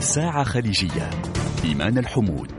ساعة 0.00 0.44
خليجية. 0.44 1.10
إيمان 1.64 1.98
الحمود. 1.98 2.52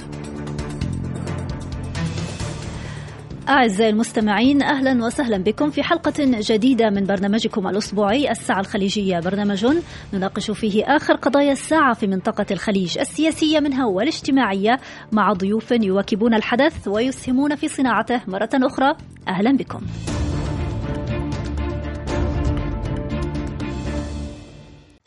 أعزائي 3.49 3.89
المستمعين 3.89 4.61
أهلا 4.61 5.05
وسهلا 5.05 5.37
بكم 5.37 5.69
في 5.69 5.83
حلقة 5.83 6.13
جديدة 6.19 6.89
من 6.89 7.03
برنامجكم 7.03 7.67
الأسبوعي 7.67 8.31
الساعة 8.31 8.59
الخليجية. 8.59 9.19
برنامج 9.19 9.67
نناقش 10.13 10.51
فيه 10.51 10.83
آخر 10.83 11.13
قضايا 11.13 11.51
الساعة 11.51 11.93
في 11.93 12.07
منطقة 12.07 12.45
الخليج 12.51 12.97
السياسية 12.97 13.59
منها 13.59 13.85
والاجتماعية 13.85 14.79
مع 15.11 15.33
ضيوف 15.33 15.71
يواكبون 15.71 16.33
الحدث 16.33 16.87
ويسهمون 16.87 17.55
في 17.55 17.67
صناعته 17.67 18.21
مرة 18.27 18.49
أخرى. 18.53 18.95
أهلا 19.27 19.57
بكم. 19.57 19.81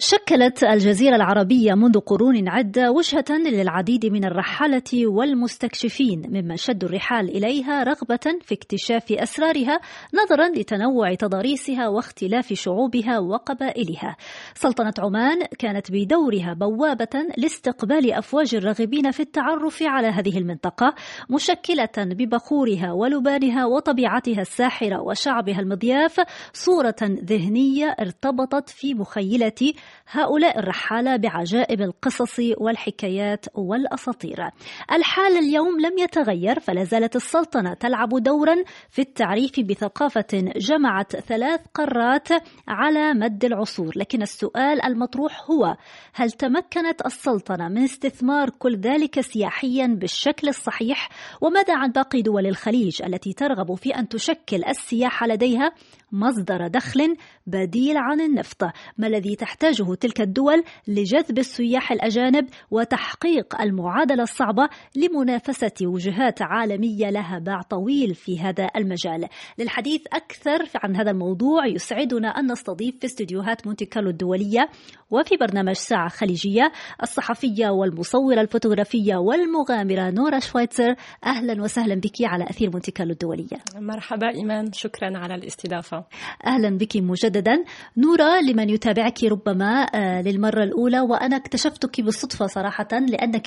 شكلت 0.06 0.64
الجزيرة 0.64 1.16
العربية 1.16 1.74
منذ 1.74 2.00
قرون 2.00 2.48
عدة 2.48 2.90
وجهة 2.90 3.24
للعديد 3.30 4.06
من 4.06 4.24
الرحالة 4.24 5.06
والمستكشفين 5.06 6.22
ممن 6.28 6.56
شدوا 6.56 6.88
الرحال 6.88 7.28
إليها 7.28 7.84
رغبة 7.84 8.38
في 8.42 8.54
اكتشاف 8.54 9.12
أسرارها 9.12 9.80
نظرا 10.14 10.48
لتنوع 10.48 11.14
تضاريسها 11.14 11.88
واختلاف 11.88 12.52
شعوبها 12.52 13.18
وقبائلها. 13.18 14.16
سلطنة 14.54 14.92
عمان 14.98 15.38
كانت 15.58 15.92
بدورها 15.92 16.54
بوابة 16.54 17.26
لاستقبال 17.36 18.12
أفواج 18.12 18.54
الراغبين 18.54 19.10
في 19.10 19.20
التعرف 19.20 19.82
على 19.82 20.08
هذه 20.08 20.38
المنطقة 20.38 20.94
مشكلة 21.30 22.14
ببخورها 22.14 22.92
ولبانها 22.92 23.66
وطبيعتها 23.66 24.40
الساحرة 24.40 25.00
وشعبها 25.02 25.60
المضياف 25.60 26.20
صورة 26.52 26.96
ذهنية 27.02 27.96
ارتبطت 28.00 28.70
في 28.70 28.94
مخيلتي 28.94 29.74
هؤلاء 30.10 30.58
الرحالة 30.58 31.16
بعجائب 31.16 31.80
القصص 31.80 32.40
والحكايات 32.58 33.46
والأساطير. 33.54 34.48
الحال 34.92 35.38
اليوم 35.38 35.80
لم 35.80 35.98
يتغير 35.98 36.60
فلا 36.60 36.84
زالت 36.84 37.16
السلطنة 37.16 37.74
تلعب 37.74 38.08
دورا 38.08 38.56
في 38.90 39.02
التعريف 39.02 39.60
بثقافة 39.60 40.52
جمعت 40.56 41.16
ثلاث 41.16 41.60
قارات 41.74 42.28
على 42.68 43.14
مد 43.14 43.44
العصور. 43.44 43.92
لكن 43.96 44.22
السؤال 44.22 44.82
المطروح 44.84 45.50
هو 45.50 45.76
هل 46.14 46.30
تمكنت 46.30 47.06
السلطنة 47.06 47.68
من 47.68 47.82
استثمار 47.82 48.50
كل 48.50 48.76
ذلك 48.76 49.20
سياحيا 49.20 49.86
بالشكل 49.86 50.48
الصحيح؟ 50.48 51.08
وماذا 51.40 51.76
عن 51.76 51.90
باقي 51.90 52.22
دول 52.22 52.46
الخليج 52.46 53.02
التي 53.02 53.32
ترغب 53.32 53.74
في 53.74 53.90
أن 53.90 54.08
تشكل 54.08 54.64
السياحة 54.64 55.26
لديها؟ 55.26 55.72
مصدر 56.14 56.66
دخل 56.66 57.16
بديل 57.46 57.96
عن 57.96 58.20
النفط 58.20 58.62
ما 58.98 59.06
الذي 59.06 59.36
تحتاجه 59.36 59.94
تلك 59.94 60.20
الدول 60.20 60.64
لجذب 60.88 61.38
السياح 61.38 61.92
الأجانب 61.92 62.46
وتحقيق 62.70 63.60
المعادلة 63.60 64.22
الصعبة 64.22 64.68
لمنافسة 64.96 65.72
وجهات 65.82 66.42
عالمية 66.42 67.10
لها 67.10 67.38
باع 67.38 67.62
طويل 67.62 68.14
في 68.14 68.40
هذا 68.40 68.68
المجال. 68.76 69.28
للحديث 69.58 70.02
أكثر 70.12 70.68
عن 70.76 70.96
هذا 70.96 71.10
الموضوع 71.10 71.66
يسعدنا 71.66 72.28
أن 72.28 72.52
نستضيف 72.52 72.98
في 72.98 73.06
استديوهات 73.06 73.66
مونتي 73.66 73.84
كارلو 73.84 74.10
الدولية 74.10 74.68
وفي 75.10 75.36
برنامج 75.36 75.72
ساعة 75.72 76.08
خليجية 76.08 76.72
الصحفية 77.02 77.68
والمصورة 77.68 78.40
الفوتوغرافية 78.40 79.16
والمغامرة 79.16 80.10
نورا 80.10 80.38
شويتزر. 80.38 80.94
أهلا 81.26 81.62
وسهلا 81.62 81.94
بك 81.94 82.22
على 82.22 82.44
أثير 82.44 82.70
مونتي 82.70 82.90
كارلو 82.90 83.12
الدولية. 83.12 83.58
مرحبا 83.76 84.34
إيمان 84.34 84.72
شكرا 84.72 85.18
على 85.18 85.34
الاستضافة. 85.34 86.03
أهلا 86.46 86.78
بك 86.78 86.96
مجددا. 86.96 87.64
نورا 87.96 88.40
لمن 88.40 88.70
يتابعك 88.70 89.24
ربما 89.24 89.86
للمرة 90.24 90.62
الأولى. 90.62 91.00
وأنا 91.00 91.36
اكتشفتك 91.36 92.00
بالصدفة 92.00 92.46
صراحة 92.46 92.88
لأنك 92.92 93.46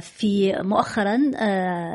في 0.00 0.52
مؤخرا 0.62 1.18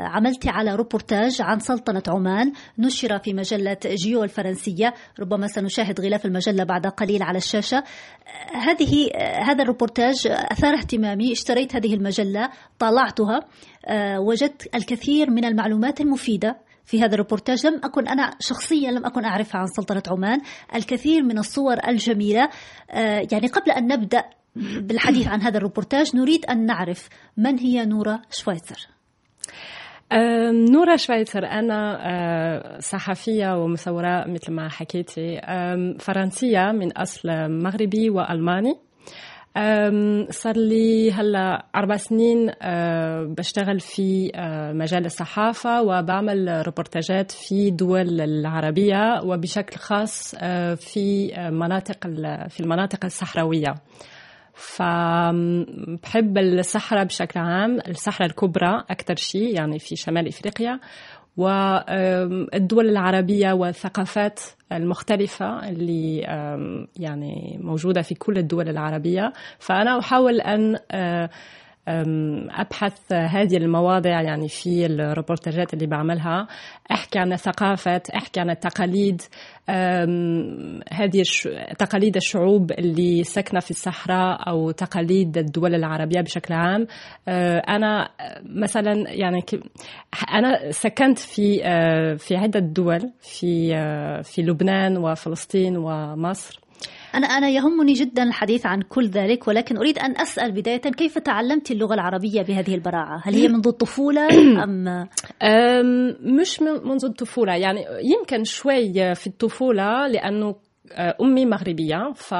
عملت 0.06 0.48
على 0.48 0.74
روبورتاج 0.74 1.42
عن 1.42 1.58
سلطنة 1.58 2.02
عمان. 2.08 2.52
نشر 2.78 3.18
في 3.18 3.34
مجلة 3.34 3.76
جيو 3.86 4.24
الفرنسية. 4.24 4.94
ربما 5.20 5.46
سنشاهد 5.46 6.00
غلاف 6.00 6.26
المجلة 6.26 6.64
بعد 6.64 6.86
قليل 6.86 7.22
على 7.22 7.38
الشاشة. 7.38 7.84
هذه 8.52 9.10
هذا 9.42 9.62
الروبورتاج 9.62 10.26
أثار 10.26 10.74
اهتمامي. 10.74 11.32
اشتريت 11.32 11.76
هذه 11.76 11.94
المجلة 11.94 12.50
طالعتها 12.78 13.40
وجدت 14.18 14.74
الكثير 14.74 15.30
من 15.30 15.44
المعلومات 15.44 16.00
المفيدة. 16.00 16.63
في 16.84 17.02
هذا 17.02 17.14
الروبورتاج 17.14 17.66
لم 17.66 17.80
أكن 17.84 18.08
أنا 18.08 18.30
شخصيا 18.40 18.90
لم 18.90 19.06
أكن 19.06 19.24
أعرفها 19.24 19.60
عن 19.60 19.66
سلطنة 19.66 20.02
عمان. 20.08 20.40
الكثير 20.74 21.22
من 21.22 21.38
الصور 21.38 21.76
الجميلة. 21.88 22.48
يعني 23.32 23.46
قبل 23.46 23.70
أن 23.70 23.86
نبدأ 23.92 24.24
بالحديث 24.56 25.28
عن 25.28 25.42
هذا 25.42 25.56
الروبورتاج 25.56 26.16
نريد 26.16 26.44
أن 26.46 26.66
نعرف 26.66 27.08
من 27.36 27.58
هي 27.58 27.86
نورا 27.86 28.20
شويتزر 28.30 28.88
نورا 30.72 30.96
شويتر 30.96 31.46
أنا 31.46 32.78
صحفية 32.80 33.62
ومصورة 33.62 34.24
مثل 34.28 34.52
ما 34.52 34.68
حكيتي. 34.68 35.40
فرنسية 36.00 36.72
من 36.72 36.92
أصل 36.92 37.28
مغربي 37.48 38.10
وألماني. 38.10 38.74
صار 40.30 40.56
لي 40.56 41.12
هلا 41.12 41.66
أربع 41.76 41.96
سنين 41.96 42.50
بشتغل 43.34 43.80
في 43.80 44.32
مجال 44.74 45.06
الصحافة 45.06 45.82
وبعمل 45.82 46.62
ريبورتاجات 46.66 47.30
في 47.30 47.70
دول 47.70 48.20
العربية 48.20 49.20
وبشكل 49.24 49.76
خاص 49.76 50.34
في 50.76 51.32
مناطق 51.52 52.06
في 52.48 52.60
المناطق 52.60 53.04
الصحراوية. 53.04 53.74
فبحب 54.56 56.38
الصحراء 56.38 57.04
بشكل 57.04 57.40
عام 57.40 57.78
الصحراء 57.88 58.30
الكبرى 58.30 58.84
أكثر 58.90 59.14
شيء 59.16 59.54
يعني 59.54 59.78
في 59.78 59.96
شمال 59.96 60.28
إفريقيا. 60.28 60.80
والدول 61.36 62.88
العربية 62.88 63.52
والثقافات 63.52 64.40
المختلفة 64.72 65.68
اللي 65.68 66.18
يعني 66.96 67.58
موجودة 67.62 68.02
في 68.02 68.14
كل 68.14 68.38
الدول 68.38 68.68
العربية. 68.68 69.32
فأنا 69.58 69.98
أحاول 69.98 70.40
أن 70.40 70.78
أبحث 71.88 73.12
هذه 73.12 73.56
المواضيع 73.56 74.22
يعني 74.22 74.48
في 74.48 74.86
الريبورتاجات 74.86 75.74
اللي 75.74 75.86
بعملها 75.86 76.46
أحكي 76.90 77.18
عن 77.18 77.32
الثقافات 77.32 78.10
أحكي 78.10 78.40
عن 78.40 78.50
التقاليد 78.50 79.22
هذه 80.92 81.22
تقاليد 81.78 82.16
الشعوب 82.16 82.72
اللي 82.72 83.24
ساكنة 83.24 83.60
في 83.60 83.70
الصحراء 83.70 84.48
أو 84.48 84.70
تقاليد 84.70 85.38
الدول 85.38 85.74
العربية 85.74 86.20
بشكل 86.20 86.54
عام. 86.54 86.86
أنا 87.68 88.08
مثلا 88.44 89.10
يعني 89.10 89.44
أنا 90.32 90.70
سكنت 90.70 91.18
في 91.18 91.58
في 92.18 92.36
عدة 92.36 92.60
دول 92.60 93.12
في 93.20 93.68
في 94.22 94.42
لبنان 94.42 94.96
وفلسطين 94.96 95.76
ومصر. 95.76 96.63
أنا 97.14 97.26
أنا 97.26 97.48
يهمني 97.48 97.92
جدا 97.92 98.22
الحديث 98.22 98.66
عن 98.66 98.82
كل 98.82 99.06
ذلك 99.06 99.48
ولكن 99.48 99.76
أريد 99.76 99.98
أن 99.98 100.16
أسأل 100.20 100.52
بداية 100.52 100.80
كيف 100.80 101.18
تعلمت 101.18 101.70
اللغة 101.70 101.94
العربية 101.94 102.42
بهذه 102.42 102.74
البراعة؟ 102.74 103.22
هل 103.24 103.34
هي 103.34 103.48
منذ 103.48 103.68
الطفولة 103.68 104.28
أم؟ 104.64 105.08
مش 106.20 106.62
منذ 106.62 107.04
الطفولة 107.04 107.54
يعني 107.54 107.84
يمكن 108.02 108.44
شوي 108.44 109.14
في 109.14 109.26
الطفولة 109.26 110.06
لأنه 110.06 110.54
أمي 111.20 111.46
مغربية 111.46 112.12
ف 112.14 112.34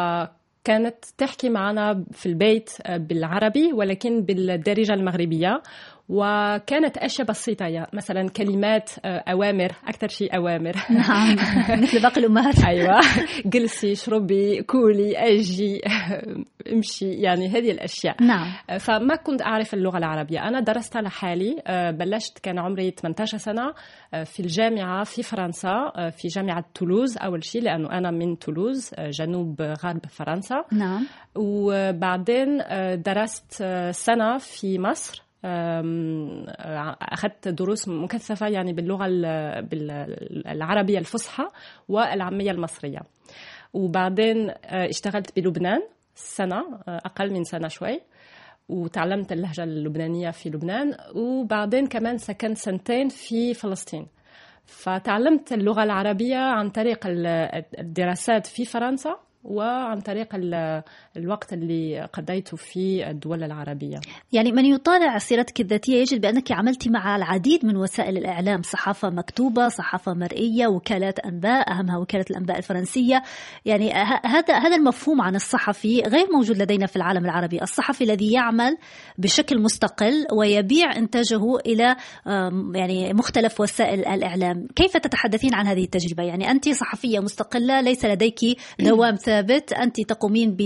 كانت 0.65 1.05
تحكي 1.19 1.49
معنا 1.49 2.05
في 2.13 2.27
البيت 2.27 2.71
بالعربي 2.89 3.73
ولكن 3.73 4.23
بالدارجة 4.23 4.95
المغربية. 4.95 5.63
وكانت 6.09 6.97
أشياء 6.99 7.29
بسيطة 7.29 7.67
يعني 7.67 7.91
مثلا 7.93 8.29
كلمات 8.29 8.91
أوامر 9.05 9.73
أكثر 9.89 10.09
شيء 10.09 10.37
أوامر. 10.37 10.77
نعم. 10.91 11.37
مثل 11.83 12.03
باقي 12.03 12.21
الأمهات. 12.21 12.65
أيوة. 12.65 13.01
جلسي 13.47 13.95
شربي 13.95 14.63
كولي 14.63 15.19
أجي 15.19 15.81
امشي 16.73 17.11
يعني 17.11 17.49
هذه 17.49 17.71
الأشياء. 17.71 18.23
نعم. 18.23 18.53
فما 18.79 19.17
كنت 19.17 19.43
أعرف 19.43 19.75
اللغة 19.75 19.99
العربية. 19.99 20.49
أنا 20.49 20.61
درست 20.61 20.97
لحالي 20.97 21.63
بلشت 21.99 22.39
كان 22.39 22.59
عمري 22.59 22.91
18 22.91 23.39
سنة 23.39 23.73
في 24.25 24.41
الجامعة 24.41 25.05
في 25.05 25.23
فرنسا 25.23 25.93
في 26.17 26.29
جامعة 26.29 26.65
تولوز 26.75 27.19
أول 27.19 27.45
شيء 27.45 27.63
لأنه 27.63 27.91
أنا 27.91 28.11
من 28.11 28.39
تولوز 28.39 28.91
جنوب 28.99 29.63
غرب 29.63 30.07
فرنسا. 30.07 30.65
نعم. 30.73 31.07
وبعدين 31.35 32.59
درست 32.97 33.65
سنة 33.91 34.39
في 34.39 34.79
مصر. 34.79 35.24
أخذت 37.13 37.49
دروس 37.49 37.89
مكثفة 37.89 38.49
يعني 38.49 38.73
باللغة 38.73 39.07
العربية 40.53 40.99
الفصحى 40.99 41.45
والعامية 41.89 42.51
المصرية. 42.51 43.01
وبعدين 43.73 44.51
اشتغلت 44.65 45.37
بلبنان 45.37 45.81
سنة 46.15 46.65
أقل 46.89 47.33
من 47.33 47.45
سنة 47.45 47.69
شوي 47.69 48.01
وتعلمت 48.69 49.33
اللهجة 49.33 49.65
اللبنانية 49.65 50.31
في 50.31 50.49
لبنان 50.49 50.97
وبعدين 51.15 51.87
كمان 51.87 52.19
سكنت 52.19 52.57
سنتين 52.57 53.09
في 53.09 53.55
فلسطين. 53.55 54.07
فتعلمت 54.67 55.53
اللغة 55.53 55.83
العربية 55.83 56.37
عن 56.37 56.71
طريق 56.71 57.01
الدراسات 57.79 58.47
في 58.47 58.65
فرنسا 58.65 59.17
وعن 59.45 60.01
طريق 60.01 60.29
الوقت 61.17 61.53
اللي 61.53 62.09
قضيته 62.13 62.57
في 62.57 63.11
الدول 63.11 63.43
العربية. 63.43 64.01
يعني 64.33 64.53
من 64.53 64.65
يطالع 64.65 65.19
سيرتك 65.19 65.61
الذاتية 65.61 66.01
يجد 66.01 66.21
بأنك 66.21 66.53
عملت 66.53 66.89
مع 66.89 67.17
العديد 67.17 67.67
من 67.67 67.77
وسائل 67.77 68.19
الإعلام 68.19 68.63
صحافة 68.63 69.11
مكتوبة 69.11 69.69
صحافة 69.69 70.15
مرئية 70.15 70.67
وكالات 70.67 71.19
أنباء 71.19 71.73
أهمها 71.73 71.99
وكالة 71.99 72.25
الأنباء 72.31 72.59
الفرنسية. 72.59 73.23
يعني 73.65 73.93
هذا 74.25 74.55
هذا 74.55 74.77
المفهوم 74.77 75.21
عن 75.21 75.35
الصحفي 75.35 76.01
غير 76.01 76.27
موجود 76.35 76.59
لدينا 76.59 76.87
في 76.87 76.97
العالم 76.97 77.25
العربي. 77.25 77.63
الصحفي 77.63 78.05
الذي 78.05 78.33
يعمل 78.33 78.77
بشكل 79.19 79.63
مستقل 79.63 80.27
ويبيع 80.39 80.97
إنتاجه 80.97 81.57
إلى 81.67 81.97
يعني 82.75 83.13
مختلف 83.13 83.61
وسائل 83.61 84.07
الإعلام. 84.07 84.67
كيف 84.77 84.97
تتحدثين 84.97 85.55
عن 85.55 85.67
هذه 85.67 85.85
التجربة؟ 85.85 86.23
يعني 86.23 86.51
أنت 86.51 86.69
صحفية 86.69 87.21
مستقلة 87.21 87.81
ليس 87.81 88.05
لديك 88.05 88.41
دوام 88.81 89.17
ثابت 89.35 89.73
أنت 89.73 90.01
تقومين 90.01 90.57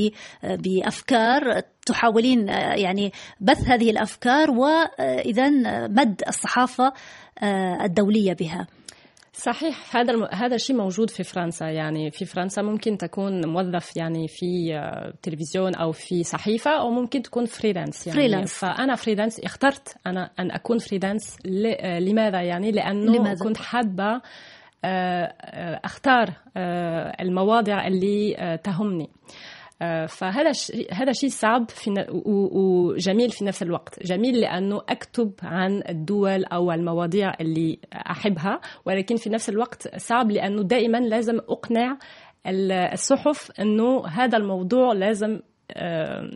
بأفكار 0.42 1.60
تحاولين 1.86 2.48
يعني 2.48 3.12
بث 3.40 3.68
هذه 3.68 3.90
الأفكار 3.90 4.50
وإمداد 4.50 6.22
الصحافة 6.28 6.92
الدولية 7.84 8.32
بها 8.32 8.66
صحيح 9.32 9.96
هذا 9.96 10.28
هذا 10.32 10.54
الشيء 10.54 10.76
موجود 10.76 11.10
في 11.10 11.22
فرنسا 11.22 11.66
يعني 11.66 12.10
في 12.10 12.24
فرنسا 12.24 12.62
ممكن 12.62 12.98
تكون 12.98 13.46
موظف 13.46 13.96
يعني 13.96 14.28
في 14.28 14.80
تلفزيون 15.22 15.74
أو 15.74 15.92
في 15.92 16.24
صحيفة 16.24 16.70
أو 16.70 16.90
ممكن 16.90 17.22
تكون 17.22 17.46
freelance 17.46 18.06
يعني 18.06 18.18
freelance. 18.18 18.54
فأنا 18.54 18.94
freelance 18.94 19.40
اخترت 19.40 19.96
أنا 20.06 20.30
أن 20.38 20.50
أكون 20.50 20.78
freelance 20.78 21.36
لماذا 22.00 22.42
يعني 22.42 22.70
لأنه 22.70 23.12
لماذا؟ 23.16 23.44
كنت 23.44 23.56
حابة 23.56 24.20
أختار 25.84 26.30
المواضيع 27.20 27.86
اللي 27.86 28.58
تهمني. 28.64 29.10
فهذا 30.08 30.52
هذا 30.92 31.12
شيء 31.12 31.30
صعب 31.30 31.70
في 31.70 32.06
وجميل 32.24 33.30
في 33.30 33.44
نفس 33.44 33.62
الوقت. 33.62 34.06
جميل 34.06 34.40
لأنه 34.40 34.80
أكتب 34.88 35.32
عن 35.42 35.82
الدول 35.88 36.44
أو 36.44 36.72
المواضيع 36.72 37.32
اللي 37.40 37.78
أحبها 37.94 38.60
ولكن 38.84 39.16
في 39.16 39.30
نفس 39.30 39.48
الوقت 39.48 39.96
صعب 39.96 40.30
لأنه 40.30 40.62
دائما 40.62 40.98
لازم 40.98 41.38
أقنع 41.38 41.98
الصحف 42.92 43.50
إنه 43.60 44.06
هذا 44.06 44.38
الموضوع 44.38 44.92
لازم 44.92 45.40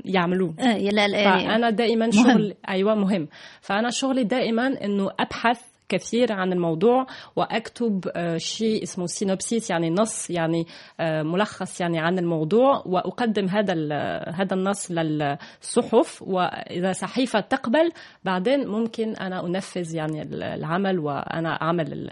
يعملوه. 0.04 0.54
يعني 0.58 1.24
فأنا 1.24 1.70
دائما 1.70 2.10
شغل 2.10 2.54
أيوه 2.68 2.94
مهم. 2.94 3.28
فأنا 3.60 3.90
شغلي 3.90 4.24
دائما 4.24 4.66
إنه 4.66 5.10
أبحث 5.20 5.71
كثير 5.92 6.32
عن 6.32 6.52
الموضوع 6.52 7.06
وأكتب 7.36 8.04
شيء 8.36 8.82
اسمه 8.82 9.06
سينوبسيس 9.06 9.70
يعني 9.70 9.90
نص 9.90 10.30
يعني 10.30 10.66
ملخص 11.00 11.80
يعني 11.80 11.98
عن 12.00 12.18
الموضوع 12.18 12.82
وأقدم 12.86 13.48
هذا 13.48 13.74
هذا 14.28 14.54
النص 14.54 14.90
للصحف 14.90 16.22
وإذا 16.22 16.92
صحيفة 16.92 17.40
تقبل 17.40 17.90
بعدين 18.24 18.68
ممكن 18.68 19.16
أنا 19.16 19.46
أنفذ 19.46 19.94
يعني 19.94 20.22
العمل 20.32 20.98
وأنا 20.98 21.62
أعمل 21.62 22.10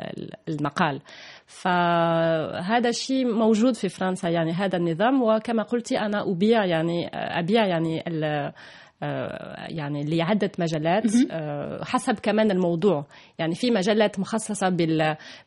المقال. 0.49 1.01
فهذا 1.47 2.89
الشيء 2.89 3.27
موجود 3.35 3.75
في 3.75 3.89
فرنسا 3.89 4.29
يعني 4.29 4.53
هذا 4.53 4.77
النظام 4.77 5.23
وكما 5.23 5.63
قلتي 5.63 5.99
أنا 5.99 6.31
أبيع 6.31 6.65
يعني 6.65 7.09
أبيع 7.15 7.67
يعني 7.67 8.05
يعني 9.69 10.05
لعدة 10.05 10.51
مجالات 10.59 11.05
حسب 11.83 12.15
كمان 12.15 12.51
الموضوع. 12.51 13.07
يعني 13.39 13.55
في 13.55 13.71
مجلات 13.71 14.19
مخصصة 14.19 14.69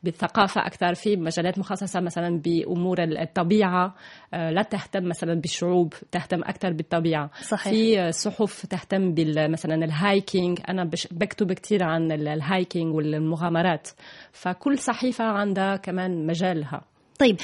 بالثقافة 0.04 0.66
أكثر 0.66 0.94
في 0.94 1.16
مجلات 1.16 1.60
مخصصة 1.60 2.00
مثلا 2.00 2.42
بأمور 2.46 3.04
الطبيعة 3.04 3.96
لا 4.34 4.62
تهتم 4.62 5.04
مثلا 5.04 5.34
بالشعوب 5.34 5.94
تهتم 6.12 6.42
أكثر 6.44 6.74
بالطبيعة. 6.74 7.30
صحيح. 7.42 7.74
في 7.74 8.12
صحف 8.12 8.66
تهتم 8.66 9.16
مثلا 9.52 9.76
ال 9.76 9.86
hiking. 9.86 10.60
أنا 10.70 10.90
بكتب 11.12 11.54
كثير 11.54 11.84
عن 11.84 12.12
ال 12.12 12.24
hiking 12.24 12.96
والمغامرات. 12.96 13.88
فكل 14.32 14.78
صحيفة 14.78 15.24
عندها 15.26 15.76
كمان 15.76 16.28
مجالها. 16.28 16.82
طيب 17.20 17.38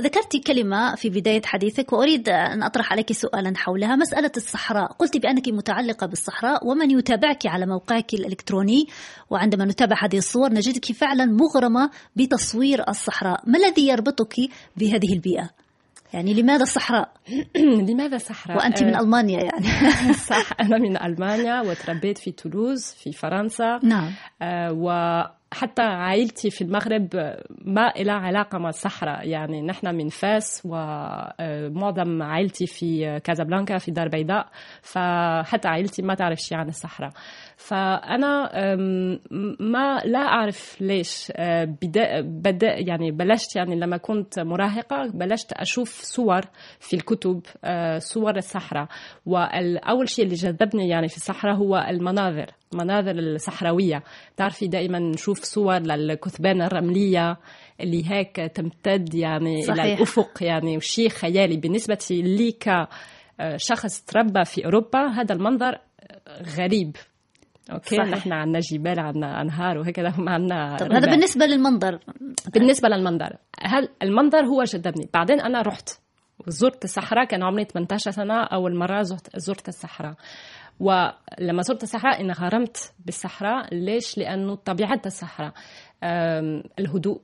ذكرت 0.00 0.36
كلمة 0.46 0.94
في 0.94 1.10
بداية 1.10 1.42
حديثك 1.44 1.92
وأريد 1.92 2.28
أن 2.28 2.62
أطرح 2.62 2.92
عليك 2.92 3.12
سؤالا 3.12 3.52
حولها. 3.56 3.96
مسألة 3.96 4.32
الصحراء. 4.36 4.92
قلت 4.92 5.16
بأنك 5.16 5.48
متعلقة 5.48 6.06
بالصحراء 6.06 6.66
ومن 6.66 6.90
يتابعك 6.90 7.46
على 7.46 7.66
موقعك 7.66 8.14
الإلكتروني. 8.14 8.86
وعندما 9.30 9.64
نتابع 9.64 9.96
هذه 10.04 10.18
الصور 10.18 10.52
نجدك 10.52 10.92
فعلا 10.92 11.24
مغرمة 11.24 11.90
بتصوير 12.16 12.88
الصحراء. 12.88 13.42
ما 13.46 13.58
الذي 13.58 13.88
يربطك 13.88 14.34
بهذه 14.76 15.12
البيئة؟ 15.12 15.50
يعني 16.12 16.34
لماذا 16.34 16.62
الصحراء؟ 16.62 17.12
لماذا 17.88 18.16
الصحراء؟ 18.16 18.58
وأنت 18.58 18.82
من 18.82 18.96
ألمانيا 18.96 19.40
يعني. 19.44 19.66
صح 20.30 20.50
أنا 20.60 20.78
من 20.78 21.02
ألمانيا 21.02 21.60
وتربيت 21.60 22.18
في 22.18 22.30
تولوز 22.30 22.84
في 22.84 23.12
فرنسا. 23.12 23.80
نعم. 23.82 24.10
آه 24.42 24.72
و 24.72 25.22
حتى 25.52 25.82
عائلتي 25.82 26.50
في 26.50 26.64
المغرب 26.64 27.08
ما 27.64 27.92
لها 27.96 28.14
علاقة 28.14 28.58
مع 28.58 28.68
الصحراء. 28.68 29.28
يعني 29.28 29.62
نحن 29.62 29.94
من 29.94 30.08
فاس 30.08 30.62
ومعظم 30.64 32.22
عائلتي 32.22 32.66
في 32.66 33.20
كازابلانكا 33.20 33.78
في 33.78 33.90
دار 33.90 34.08
بيضاء. 34.08 34.48
فحتى 34.82 35.68
عائلتي 35.68 36.02
ما 36.02 36.14
تعرف 36.14 36.38
شيء 36.38 36.58
عن 36.58 36.68
الصحراء. 36.68 37.10
فأنا 37.58 38.50
ما 39.60 39.98
لا 40.04 40.18
أعرف 40.18 40.76
ليش 40.80 41.32
بدا, 41.82 42.20
بدا 42.20 42.78
يعني 42.78 43.10
بلشت 43.10 43.56
يعني 43.56 43.76
لما 43.80 43.96
كنت 43.96 44.38
مراهقة 44.38 45.10
بلشت 45.14 45.52
أشوف 45.52 46.02
صور 46.02 46.40
في 46.80 46.96
الكتب 46.96 47.40
صور 47.98 48.36
الصحراء. 48.36 48.88
والأول 49.26 50.08
شيء 50.08 50.24
اللي 50.24 50.34
جذبني 50.34 50.88
يعني 50.88 51.08
في 51.08 51.16
الصحراء 51.16 51.54
هو 51.54 51.86
المناظر 51.90 52.46
مناظر 52.74 53.18
الصحراوية. 53.18 54.02
تعرفي 54.36 54.66
دائما 54.66 54.98
نشوف 54.98 55.42
صور 55.42 55.78
للكثبان 55.78 56.62
الرملية 56.62 57.36
اللي 57.80 58.10
هيك 58.10 58.36
تمتد 58.36 59.14
يعني 59.14 59.62
صحيح. 59.62 59.84
إلى 59.84 59.94
الأفق 59.94 60.42
يعني 60.42 60.76
وشيء 60.76 61.08
خيالي. 61.08 61.56
بالنسبة 61.56 62.06
لي 62.10 62.56
كشخص 62.60 64.04
تربى 64.04 64.44
في 64.44 64.64
أوروبا 64.64 65.06
هذا 65.06 65.34
المنظر 65.34 65.78
غريب. 66.58 66.96
أوكي 67.72 67.96
صحيح. 67.96 68.08
نحن 68.08 68.32
عندنا 68.32 68.58
جبال 68.58 69.00
عندنا 69.00 69.42
أنهار 69.42 69.78
وهكذا 69.78 70.14
ما 70.18 70.32
عندنا 70.32 70.76
طب 70.76 70.92
هذا 70.92 71.10
بالنسبة 71.10 71.46
للمنظر. 71.46 71.98
بالنسبة 72.54 72.88
للمنظر 72.88 73.36
هل 73.62 73.88
المنظر 74.02 74.44
هو 74.46 74.62
جذبني 74.62 75.08
بعدين 75.14 75.40
أنا 75.40 75.62
رحت 75.62 75.88
زرت 76.46 76.84
الصحراء 76.84 77.24
كان 77.24 77.42
عمري 77.42 77.64
18 77.64 78.10
سنة 78.10 78.44
أول 78.44 78.76
مرة 78.76 79.02
زرت, 79.02 79.36
زرت 79.36 79.68
الصحراء. 79.68 80.14
ولما 80.80 81.62
زرت 81.62 81.82
الصحراء 81.82 82.20
انغرمت 82.20 82.92
بالصحراء. 83.06 83.74
ليش؟ 83.74 84.18
لأنه 84.18 84.54
طبيعة 84.54 85.00
الصحراء 85.06 85.52
الهدوء 86.78 87.20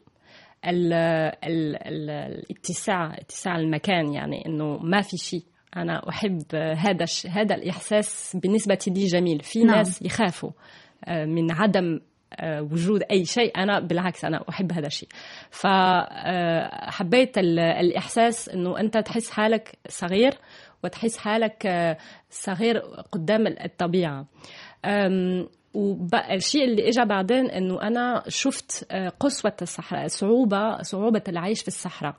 ال 0.66 0.92
ال 0.92 1.76
ال 1.76 2.10
الاتساع 2.10 3.14
اتساع 3.14 3.56
المكان 3.56 4.12
يعني 4.12 4.46
إنه 4.46 4.78
ما 4.78 5.00
في 5.00 5.16
شيء. 5.16 5.44
أنا 5.76 6.08
أحب 6.08 6.54
هذا 6.54 7.06
هذا 7.30 7.54
الإحساس 7.54 8.36
بالنسبة 8.42 8.78
لي 8.86 9.06
جميل. 9.06 9.40
في 9.40 9.64
نعم. 9.64 9.76
ناس 9.76 10.02
يخافوا 10.02 10.50
من 11.08 11.52
عدم 11.52 12.00
وجود 12.42 13.02
أي 13.10 13.24
شيء. 13.24 13.58
أنا 13.62 13.80
بالعكس 13.80 14.24
أنا 14.24 14.44
أحب 14.48 14.72
هذا 14.72 14.86
الشيء. 14.86 15.08
فحبيت 15.50 17.38
الإحساس 17.38 18.48
إنه 18.48 18.80
أنت 18.80 18.98
تحس 18.98 19.30
حالك 19.30 19.78
صغير 19.88 20.34
وتحس 20.84 21.16
حالك 21.16 21.96
صغير 22.30 22.78
قدام 23.12 23.46
الطبيعة. 23.46 24.26
والشيء 25.74 26.64
اللي 26.64 26.88
اجى 26.88 27.04
بعدين 27.04 27.50
إنه 27.50 27.82
أنا 27.82 28.22
شفت 28.28 28.92
قسوة 29.20 29.56
الصحراء 29.62 30.06
صعوبة 30.06 30.82
صعوبة 30.82 31.22
العيش 31.28 31.62
في 31.62 31.68
الصحراء. 31.68 32.16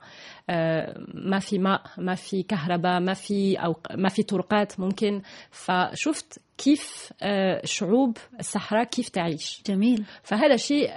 ما 1.14 1.38
في 1.38 1.58
ماء 1.58 1.82
ما 1.98 2.14
في 2.14 2.42
كهرباء 2.42 3.00
ما 3.00 3.14
في 3.14 3.56
أو 3.56 3.76
ما 3.94 4.08
في 4.08 4.22
طرقات 4.22 4.80
ممكن. 4.80 5.22
فشفت 5.50 6.40
كيف 6.58 7.12
شعوب 7.64 8.16
الصحراء 8.40 8.84
كيف 8.84 9.08
تعيش. 9.08 9.62
جميل. 9.66 10.04
فهذا 10.22 10.54
الشيء 10.54 10.90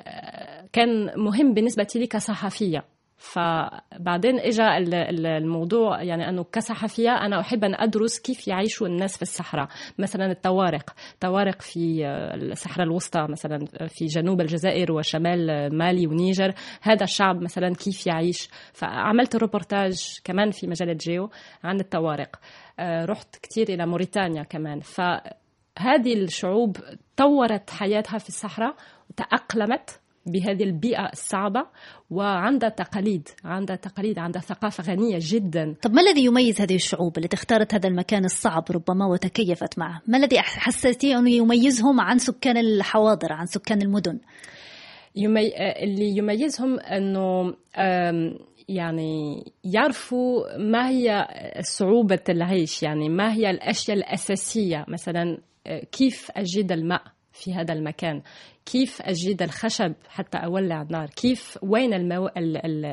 كان 0.74 1.12
مهم 1.18 1.54
بالنسبة 1.54 1.88
لي 1.96 2.08
كصحفية. 2.08 2.86
فبعدين 3.22 4.40
اجى 4.40 4.64
الموضوع 5.38 6.04
يعني 6.04 6.30
أنه 6.30 6.44
كصحفيه 6.44 7.10
أنا 7.10 7.40
أحب 7.40 7.64
أن 7.64 7.76
أدرس 7.76 8.20
كيف 8.20 8.48
يعيشوا 8.48 8.88
الناس 8.88 9.16
في 9.16 9.22
الصحراء. 9.22 9.68
مثلا 9.98 10.32
الطوارق. 10.32 10.94
طوارق 11.20 11.62
في 11.62 12.06
الصحراء 12.36 12.88
الوسطى 12.88 13.28
مثلا 13.30 13.66
في 13.88 14.06
جنوب 14.06 14.42
الجزائر 14.42 14.92
وشمال 14.92 15.70
مالي 15.78 16.08
ونيجر. 16.08 16.54
هذا 16.82 17.04
الشعب 17.04 17.42
مثلا 17.42 17.74
كيف 17.76 18.08
يعيش؟ 18.08 18.50
فعملت 18.74 19.36
روبورتاج 19.36 20.20
كمان 20.24 20.52
في 20.52 20.68
مجلة 20.68 20.94
جيو 20.94 21.30
عن 21.64 21.80
الطوارق. 21.80 22.36
رحت 22.80 23.36
كثير 23.42 23.70
إلى 23.70 23.86
موريتانيا 23.86 24.44
كمان. 24.44 24.80
فهذه 24.80 26.14
الشعوب 26.14 26.78
طورت 27.18 27.70
حياتها 27.70 28.18
في 28.18 28.30
الصحراء 28.30 28.76
وتأقلمت 29.10 29.99
بهذه 30.26 30.64
البيئة 30.64 31.10
الصعبة 31.14 31.66
وعندها 32.10 32.70
تقاليد 32.70 33.28
عندها 33.44 33.76
تقاليد 33.76 34.20
عندها 34.20 34.42
ثقافة 34.42 34.84
غنية 34.84 35.18
جدا. 35.22 35.76
طب 35.82 35.92
ما 35.92 36.02
الذي 36.02 36.26
يميز 36.26 36.62
هذه 36.62 36.76
الشعوب 36.76 37.18
التي 37.18 37.36
اختارت 37.36 37.74
هذا 37.74 37.88
المكان 37.88 38.26
الصعب 38.26 38.64
ربما 38.72 39.06
وتكيفت 39.06 39.80
معه؟ 39.80 40.02
ما 40.08 40.18
الذي 40.18 40.40
حسيتي 40.42 41.16
أنه 41.16 41.30
يميزهم 41.30 42.02
عن 42.02 42.18
سكان 42.18 42.58
الحواضر 42.58 43.34
عن 43.34 43.46
سكان 43.46 43.82
المدن؟ 43.82 44.20
يمي... 45.16 45.52
اللي 45.84 46.18
يميزهم 46.18 46.80
أنه 46.80 47.54
يعني 48.70 49.44
يعرفوا 49.64 50.58
ما 50.58 50.90
هي 50.90 51.28
صعوبة 51.62 52.20
العيش 52.30 52.84
يعني 52.84 53.10
ما 53.10 53.34
هي 53.34 53.50
الأشياء 53.50 53.98
الأساسية 53.98 54.86
مثلا 54.88 55.38
كيف 55.92 56.32
أجد 56.36 56.72
الماء 56.72 57.02
في 57.34 57.54
هذا 57.54 57.74
المكان؟ 57.74 58.22
كيف 58.72 59.02
أجد 59.02 59.42
الخشب 59.42 59.94
حتى 60.10 60.38
أولع 60.38 60.82
النار؟ 60.82 61.10
كيف 61.10 61.58
وين 61.62 61.94
المو... 61.94 62.30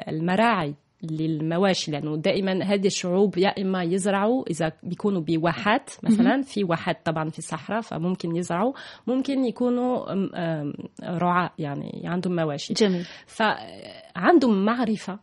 المراعي 0.08 0.74
للمواشي؟ 1.02 1.90
لأنه 1.90 2.16
دائما 2.16 2.64
هذه 2.64 2.86
الشعوب 2.86 3.38
يا 3.38 3.48
إما 3.48 3.82
يزرعوا 3.82 4.44
إذا 4.50 4.72
بيكونوا 4.82 5.20
بواحات 5.20 5.90
مثلا 6.02 6.42
في 6.42 6.64
واحات 6.64 7.06
طبعا 7.06 7.30
في 7.30 7.38
الصحراء 7.38 7.80
فممكن 7.80 8.36
يزرعوا 8.36 8.72
ممكن 9.06 9.44
يكونوا 9.44 10.14
رعاة 11.02 11.50
يعني 11.58 12.02
عندهم 12.04 12.36
مواشي. 12.36 12.74
جميل. 12.74 13.06
فعندهم 13.26 14.64
معرفة 14.64 15.18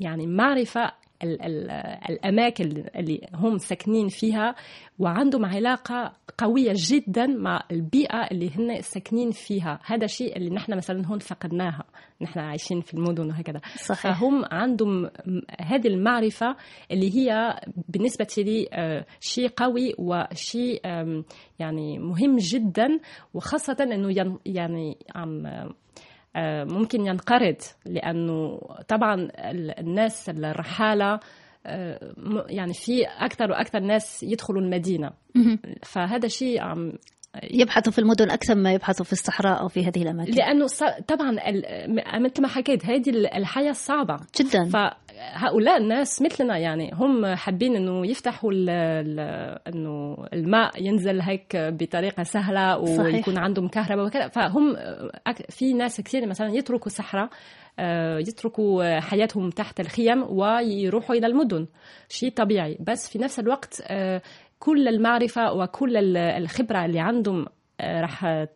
يعني 0.00 0.26
معرفة 0.26 0.92
ال 1.22 1.42
ال 1.42 1.70
الأماكن 2.10 2.84
اللي 2.96 3.28
هم 3.34 3.58
ساكنين 3.58 4.08
فيها 4.08 4.54
وعندهم 4.98 5.44
علاقة 5.44 6.12
قوية 6.38 6.72
جدا 6.76 7.26
مع 7.26 7.62
البيئة 7.70 8.18
اللي 8.30 8.50
هن 8.56 8.82
ساكنين 8.82 9.30
فيها. 9.30 9.80
هذا 9.84 10.04
الشيء 10.04 10.36
اللي 10.36 10.50
نحن 10.50 10.76
مثلا 10.76 11.06
هون 11.06 11.18
فقدناها. 11.18 11.84
نحن 12.20 12.38
عايشين 12.38 12.80
في 12.80 12.94
المدن 12.94 13.28
وهكذا. 13.28 13.60
صحيح. 13.76 14.18
فهم 14.18 14.44
عندهم 14.50 15.10
هذه 15.60 15.86
المعرفة 15.86 16.56
اللي 16.90 17.16
هي 17.16 17.60
بالنسبة 17.88 18.26
لي 18.38 18.68
شيء 19.20 19.48
قوي 19.48 19.94
وشيء 19.98 20.80
يعني 21.58 21.98
مهم 21.98 22.36
جدا 22.36 22.98
وخاصة 23.34 23.76
أنه 23.80 24.38
يعني 24.46 24.96
عم 25.14 25.46
ممكن 26.64 27.06
ينقرض 27.06 27.56
لأنه 27.86 28.58
طبعا 28.88 29.28
الناس 29.78 30.28
الرحالة 30.28 31.20
يعني 32.48 32.72
في 32.74 33.04
أكثر 33.06 33.50
وأكثر 33.50 33.80
ناس 33.80 34.22
يدخلوا 34.22 34.62
المدينة. 34.62 35.10
فهذا 35.82 36.28
شيء 36.28 36.62
عم 36.62 36.92
يبحثوا 37.50 37.92
في 37.92 37.98
المدن 37.98 38.30
أكثر 38.30 38.54
ما 38.54 38.72
يبحثوا 38.72 39.04
في 39.04 39.12
الصحراء 39.12 39.60
أو 39.60 39.68
في 39.68 39.84
هذه 39.84 40.02
الأماكن. 40.02 40.32
لأنه 40.32 40.66
طبعا 41.08 41.30
مثل 42.18 42.42
ما 42.42 42.48
حكيت 42.48 42.86
هذه 42.86 43.10
الحياة 43.10 43.72
صعبة. 43.72 44.16
جدا. 44.40 44.70
فهؤلاء 45.16 45.76
الناس 45.76 46.22
مثلنا 46.22 46.58
يعني 46.58 46.90
هم 46.94 47.26
حابين 47.26 47.76
إنه 47.76 48.06
يفتحوا 48.06 48.52
إنه 49.68 50.16
الماء 50.32 50.82
ينزل 50.82 51.20
هيك 51.20 51.56
بطريقة 51.56 52.22
سهلة 52.22 52.78
ويكون 52.78 53.34
صحيح. 53.34 53.38
عندهم 53.38 53.68
كهرباء 53.68 54.06
وكذا. 54.06 54.28
فهم 54.28 54.76
في 55.48 55.72
ناس 55.72 56.00
كثير 56.00 56.26
مثلا 56.26 56.48
يتركوا 56.54 56.86
الصحراء 56.86 57.28
يتركوا 58.28 59.00
حياتهم 59.00 59.50
تحت 59.50 59.80
الخيم 59.80 60.26
ويروحوا 60.28 61.16
إلى 61.16 61.26
المدن. 61.26 61.66
شيء 62.08 62.30
طبيعي. 62.30 62.78
بس 62.80 63.10
في 63.10 63.18
نفس 63.18 63.40
الوقت 63.40 63.82
كل 64.58 64.88
المعرفة 64.88 65.52
وكل 65.52 66.16
الخبرة 66.16 66.84
اللي 66.84 67.00
عندهم 67.00 67.46
راح 67.82 68.46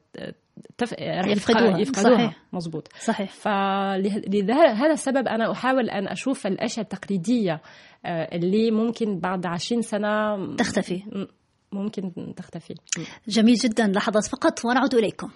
تف... 0.78 0.92
راح 0.92 1.26
يفقدوها, 1.26 1.78
يفقدوها. 1.78 2.16
صحيح. 2.16 2.36
مزبوط 2.52 2.88
صحيح. 3.00 3.30
فلهذا 3.30 4.92
السبب 4.92 5.28
أنا 5.28 5.52
أحاول 5.52 5.90
أن 5.90 6.08
أشوف 6.08 6.46
الأشياء 6.46 6.84
التقليدية 6.84 7.60
اللي 8.06 8.70
ممكن 8.70 9.18
بعد 9.18 9.46
عشرين 9.46 9.82
سنة 9.82 10.36
تختفي. 10.56 11.02
ممكن 11.72 12.12
تختفي. 12.36 12.74
جميل 13.28 13.54
جدا. 13.54 13.86
لحظات 13.86 14.26
فقط. 14.26 14.64
ونعود 14.64 14.94
إليكم. 14.94 15.28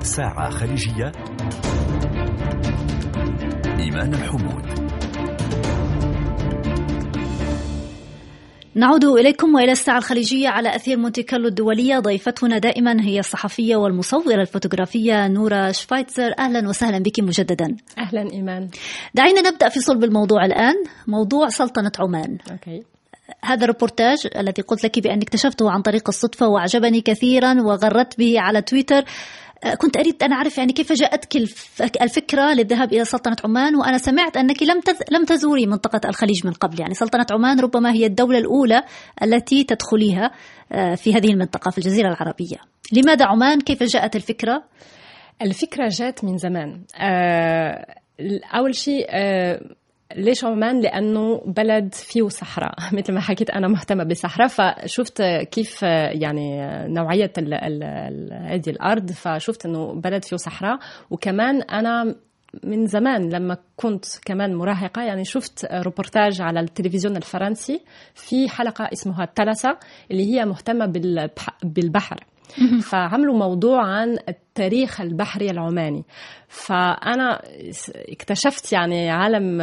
ساعة 0.00 0.50
خليجية. 0.50 1.12
إيمان 3.78 4.14
الحمود. 4.14 4.77
نعود 8.78 9.04
إليكم 9.04 9.54
وإلى 9.54 9.72
الساعة 9.72 9.98
الخليجية 9.98 10.48
على 10.48 10.76
أثير 10.76 10.98
مونتي 10.98 11.22
كارلو 11.22 11.48
الدولية. 11.48 11.98
ضيفتنا 11.98 12.58
دائما 12.58 13.02
هي 13.02 13.18
الصحفية 13.18 13.76
والمصورة 13.76 14.34
الفوتوغرافية 14.34 15.28
نورا 15.28 15.72
شفايتزر. 15.72 16.34
أهلا 16.38 16.68
وسهلا 16.68 16.98
بك 16.98 17.20
مجددا. 17.20 17.76
أهلا 17.98 18.32
إيمان. 18.32 18.68
دعينا 19.14 19.40
نبدأ 19.40 19.68
في 19.68 19.80
صلب 19.80 20.04
الموضوع 20.04 20.44
الآن. 20.44 20.74
موضوع 21.06 21.48
سلطنة 21.48 21.92
عمان. 21.98 22.38
Okay. 22.50 22.82
هذا 23.44 23.64
الريبورتاج 23.64 24.28
الذي 24.36 24.62
قلت 24.62 24.84
لك 24.84 24.98
بأن 24.98 25.22
اكتشفته 25.22 25.70
عن 25.70 25.82
طريق 25.82 26.08
الصدفة 26.08 26.48
وأعجبني 26.48 27.00
كثيرا 27.00 27.62
وغردت 27.62 28.18
به 28.18 28.40
على 28.40 28.62
تويتر. 28.62 29.04
كنت 29.78 29.96
أريد 29.96 30.22
أن 30.22 30.32
أعرف 30.32 30.58
يعني 30.58 30.72
كيف 30.72 30.92
جاءتك 30.92 31.36
الفكرة 32.02 32.52
للذهاب 32.52 32.92
إلى 32.92 33.04
سلطنة 33.04 33.36
عمان 33.44 33.76
وأنا 33.76 33.98
سمعت 33.98 34.36
أنك 34.36 34.62
لم 34.62 34.80
لم 35.12 35.24
تزوري 35.24 35.66
منطقة 35.66 36.08
الخليج 36.08 36.46
من 36.46 36.52
قبل. 36.52 36.80
يعني 36.80 36.94
سلطنة 36.94 37.26
عمان 37.30 37.60
ربما 37.60 37.92
هي 37.92 38.06
الدولة 38.06 38.38
الأولى 38.38 38.82
التي 39.22 39.64
تدخليها 39.64 40.30
في 40.94 41.14
هذه 41.14 41.30
المنطقة 41.30 41.70
في 41.70 41.78
الجزيرة 41.78 42.08
العربية. 42.08 42.56
لماذا 42.92 43.24
عمان؟ 43.24 43.60
كيف 43.60 43.82
جاءت 43.82 44.16
الفكرة؟ 44.16 44.64
الفكرة 45.42 45.88
جاءت 45.88 46.24
من 46.24 46.36
زمان. 46.36 46.84
أول 48.54 48.74
شيء 48.74 49.06
ليش 50.16 50.44
عمان؟ 50.44 50.80
لأنه 50.80 51.42
بلد 51.46 51.94
فيه 51.94 52.28
صحراء 52.28 52.74
مثل 52.98 53.12
ما 53.12 53.20
حكيت 53.20 53.50
أنا 53.50 53.68
مهتمة 53.68 54.04
بالصحراء 54.04 54.48
فشفت 54.48 55.22
كيف 55.22 55.82
يعني 55.82 56.60
نوعية 56.88 57.32
هذه 58.32 58.70
الأرض 58.70 59.12
فشفت 59.12 59.66
أنه 59.66 59.92
بلد 59.92 60.24
فيه 60.24 60.36
صحراء 60.36 60.78
وكمان 61.10 61.62
أنا 61.62 62.14
من 62.64 62.86
زمان 62.86 63.28
لما 63.30 63.56
كنت 63.76 64.04
كمان 64.24 64.54
مراهقة 64.54 65.02
يعني 65.02 65.24
شفت 65.24 65.66
روبورتاج 65.72 66.40
على 66.40 66.60
التلفزيون 66.60 67.16
الفرنسي 67.16 67.80
في 68.14 68.48
حلقة 68.48 68.88
اسمها 68.92 69.24
التلسة 69.24 69.76
اللي 70.10 70.34
هي 70.34 70.44
مهتمة 70.44 70.86
بالبحر 71.62 72.24
فعملوا 72.82 73.38
موضوع 73.38 73.86
عن 73.86 74.18
التاريخ 74.28 75.00
البحري 75.00 75.50
العماني. 75.50 76.04
فأنا 76.48 77.42
اكتشفت 77.96 78.72
يعني 78.72 79.10
عالم 79.10 79.62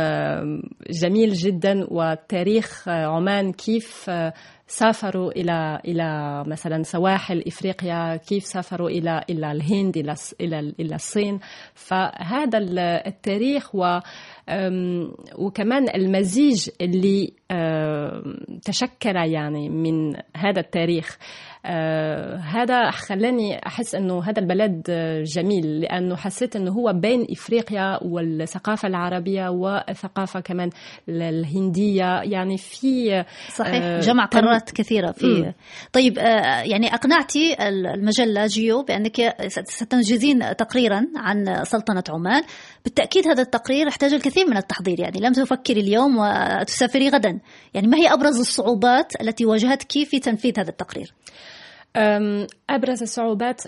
جميل 0.90 1.34
جدا 1.34 1.88
وتاريخ 1.92 2.90
عمان 2.90 3.52
كيف 3.52 4.12
سافروا 4.68 5.32
إلى 5.32 5.80
إلى 5.86 6.44
مثلا 6.48 6.84
سواحل 6.84 7.44
إفريقيا 7.48 8.16
كيف 8.16 8.44
سافروا 8.44 8.90
إلى 8.90 9.24
إلى 9.30 9.52
الهند 9.52 9.98
إلى 9.98 10.14
إلى 10.42 10.74
إلى 10.80 10.96
الصين. 10.96 11.40
فهذا 11.74 12.58
التاريخ 13.08 13.76
و 13.76 14.00
وكمان 15.38 15.90
المزيج 15.96 16.70
اللي 16.82 17.34
تشكل 18.62 19.16
يعني 19.16 19.70
من 19.70 20.16
هذا 20.36 20.60
التاريخ. 20.60 21.18
هذا 22.42 22.92
خلاني 22.92 23.68
أحس 23.68 23.96
أنه 23.96 24.24
هذا 24.24 24.40
البلد 24.40 24.92
جميل 25.24 25.82
لأنه 25.82 26.16
حسيت 26.16 26.56
أنه 26.56 26.72
هو 26.72 26.94
بين 26.94 27.28
إفريقيا 27.32 28.00
والثقافة 28.04 28.88
العربية 28.88 29.50
والثقافه 29.50 30.40
كمان 30.40 30.70
الهندية. 31.10 32.22
يعني 32.22 32.58
في 32.58 33.24
صحيح 33.56 34.00
جمع 34.00 34.26
قارات 34.26 34.72
كثيرة 34.72 35.12
في 35.12 35.28
م. 35.28 35.54
طيب 35.94 36.18
يعني 36.64 36.94
أقنعتي 36.94 37.56
المجلة 37.68 38.46
جيو 38.48 38.84
بأنك 38.84 39.36
ستنجزين 39.66 40.56
تقريرا 40.56 41.08
عن 41.16 41.64
سلطنة 41.64 42.04
عمان. 42.10 42.44
بالتأكيد 42.84 43.28
هذا 43.28 43.42
التقرير 43.42 43.88
احتاج 43.88 44.14
الكثير 44.14 44.48
من 44.48 44.58
التحضير. 44.58 45.00
يعني 45.00 45.20
لم 45.20 45.34
تفكري 45.34 45.80
اليوم 45.80 46.18
وتسافري 46.18 47.10
غدا. 47.10 47.40
يعني 47.74 47.88
ما 47.88 47.98
هي 47.98 48.14
أبرز 48.14 48.40
الصعوبات 48.40 49.22
التي 49.22 49.46
واجهتك 49.46 49.92
في 49.92 50.20
تنفيذ 50.20 50.60
هذا 50.60 50.70
التقرير؟ 50.70 51.14
أبرز 52.70 53.02
الصعوبات 53.02 53.62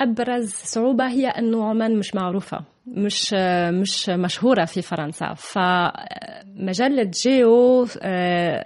أبرز 0.00 0.50
صعوبة 0.50 1.06
هي 1.08 1.26
أنه 1.28 1.68
عمان 1.68 1.98
مش 1.98 2.14
معروفة 2.14 2.60
مش 2.86 3.34
مش 3.70 4.08
مشهورة 4.08 4.64
في 4.64 4.82
فرنسا. 4.82 5.34
فمجلة 5.34 7.10
جيو 7.22 7.86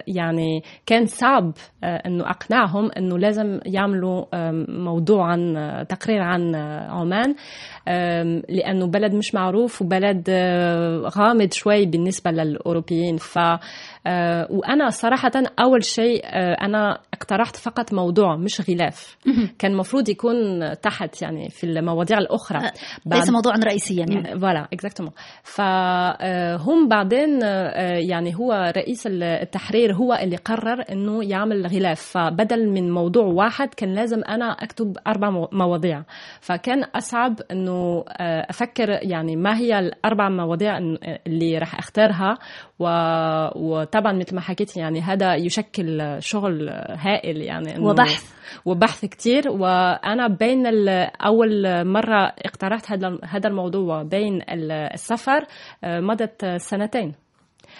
يعني 0.07 0.63
كان 0.85 1.05
صعب 1.05 1.53
أنه 1.83 2.29
أقنعهم 2.29 2.91
أنه 2.97 3.17
لازم 3.17 3.59
يعملوا 3.65 4.25
موضوع 4.83 5.25
عن 5.31 5.85
تقرير 5.89 6.21
عن 6.21 6.55
عمان 6.89 7.35
لأنه 8.49 8.87
بلد 8.87 9.13
مش 9.13 9.35
معروف 9.35 9.81
وبلد 9.81 10.29
غامض 11.17 11.53
شوي 11.53 11.85
بالنسبة 11.85 12.31
للأوروبيين. 12.31 13.17
ف 13.17 13.39
وأنا 14.49 14.89
صراحة 14.89 15.31
أول 15.59 15.83
شيء 15.83 16.21
أنا 16.65 16.99
اقترحت 17.13 17.55
فقط 17.55 17.93
موضوع 17.93 18.35
مش 18.35 18.69
غلاف. 18.69 19.17
كان 19.59 19.71
المفروض 19.71 20.09
يكون 20.09 20.35
تحت 20.81 21.21
يعني 21.21 21.49
في 21.49 21.63
المواضيع 21.63 22.17
الأخرى. 22.17 22.59
ليس 23.05 23.29
موضوعا 23.29 23.57
رئيسيا 23.57 24.05
يعني. 24.09 24.39
ف 24.39 24.44
voilà 24.44 24.67
exactement 24.73 25.13
فهم 25.43 26.87
بعدين 26.87 27.43
آه، 27.43 27.97
يعني 27.97 28.35
هو 28.35 28.73
رئيس 28.77 29.07
التحرير 29.07 29.93
هو 29.93 30.13
اللي 30.13 30.35
قرر 30.35 30.83
إنه 30.91 31.23
يعمل 31.23 31.67
غلاف. 31.67 32.01
فبدل 32.01 32.69
من 32.69 32.91
موضوع 32.91 33.25
واحد 33.25 33.73
كان 33.73 33.93
لازم 33.93 34.21
أنا 34.29 34.51
أكتب 34.51 34.97
أربع 35.07 35.29
مواضيع. 35.51 36.03
فكان 36.41 36.83
أصعب 36.83 37.39
إنه 37.51 38.03
آه، 38.07 38.47
أفكر 38.49 38.89
يعني 38.89 39.35
ما 39.35 39.57
هي 39.57 39.79
الأربع 39.79 40.29
مواضيع 40.29 40.77
اللي 41.27 41.57
راح 41.57 41.79
أختارها 41.79 42.37
وطبعا 43.97 44.13
مثل 44.13 44.35
ما 44.35 44.41
حكيت 44.41 44.77
يعني 44.77 45.01
هذا 45.01 45.35
يشكل 45.35 46.17
شغل 46.19 46.69
هائل 46.89 47.41
يعني 47.41 47.79
وبحث. 47.79 48.31
وبحث 48.65 49.05
كتير. 49.05 49.49
وأنا 49.49 50.27
بين 50.27 50.67
أول 51.25 51.85
مرة 51.85 52.33
اقترحت 52.45 52.91
هذا 52.91 53.17
هذا 53.23 53.47
الموضوع 53.47 54.03
بين 54.03 54.41
السفر 54.93 55.45
آه، 55.83 55.99
مضت 55.99 56.45
سنتين. 56.45 57.13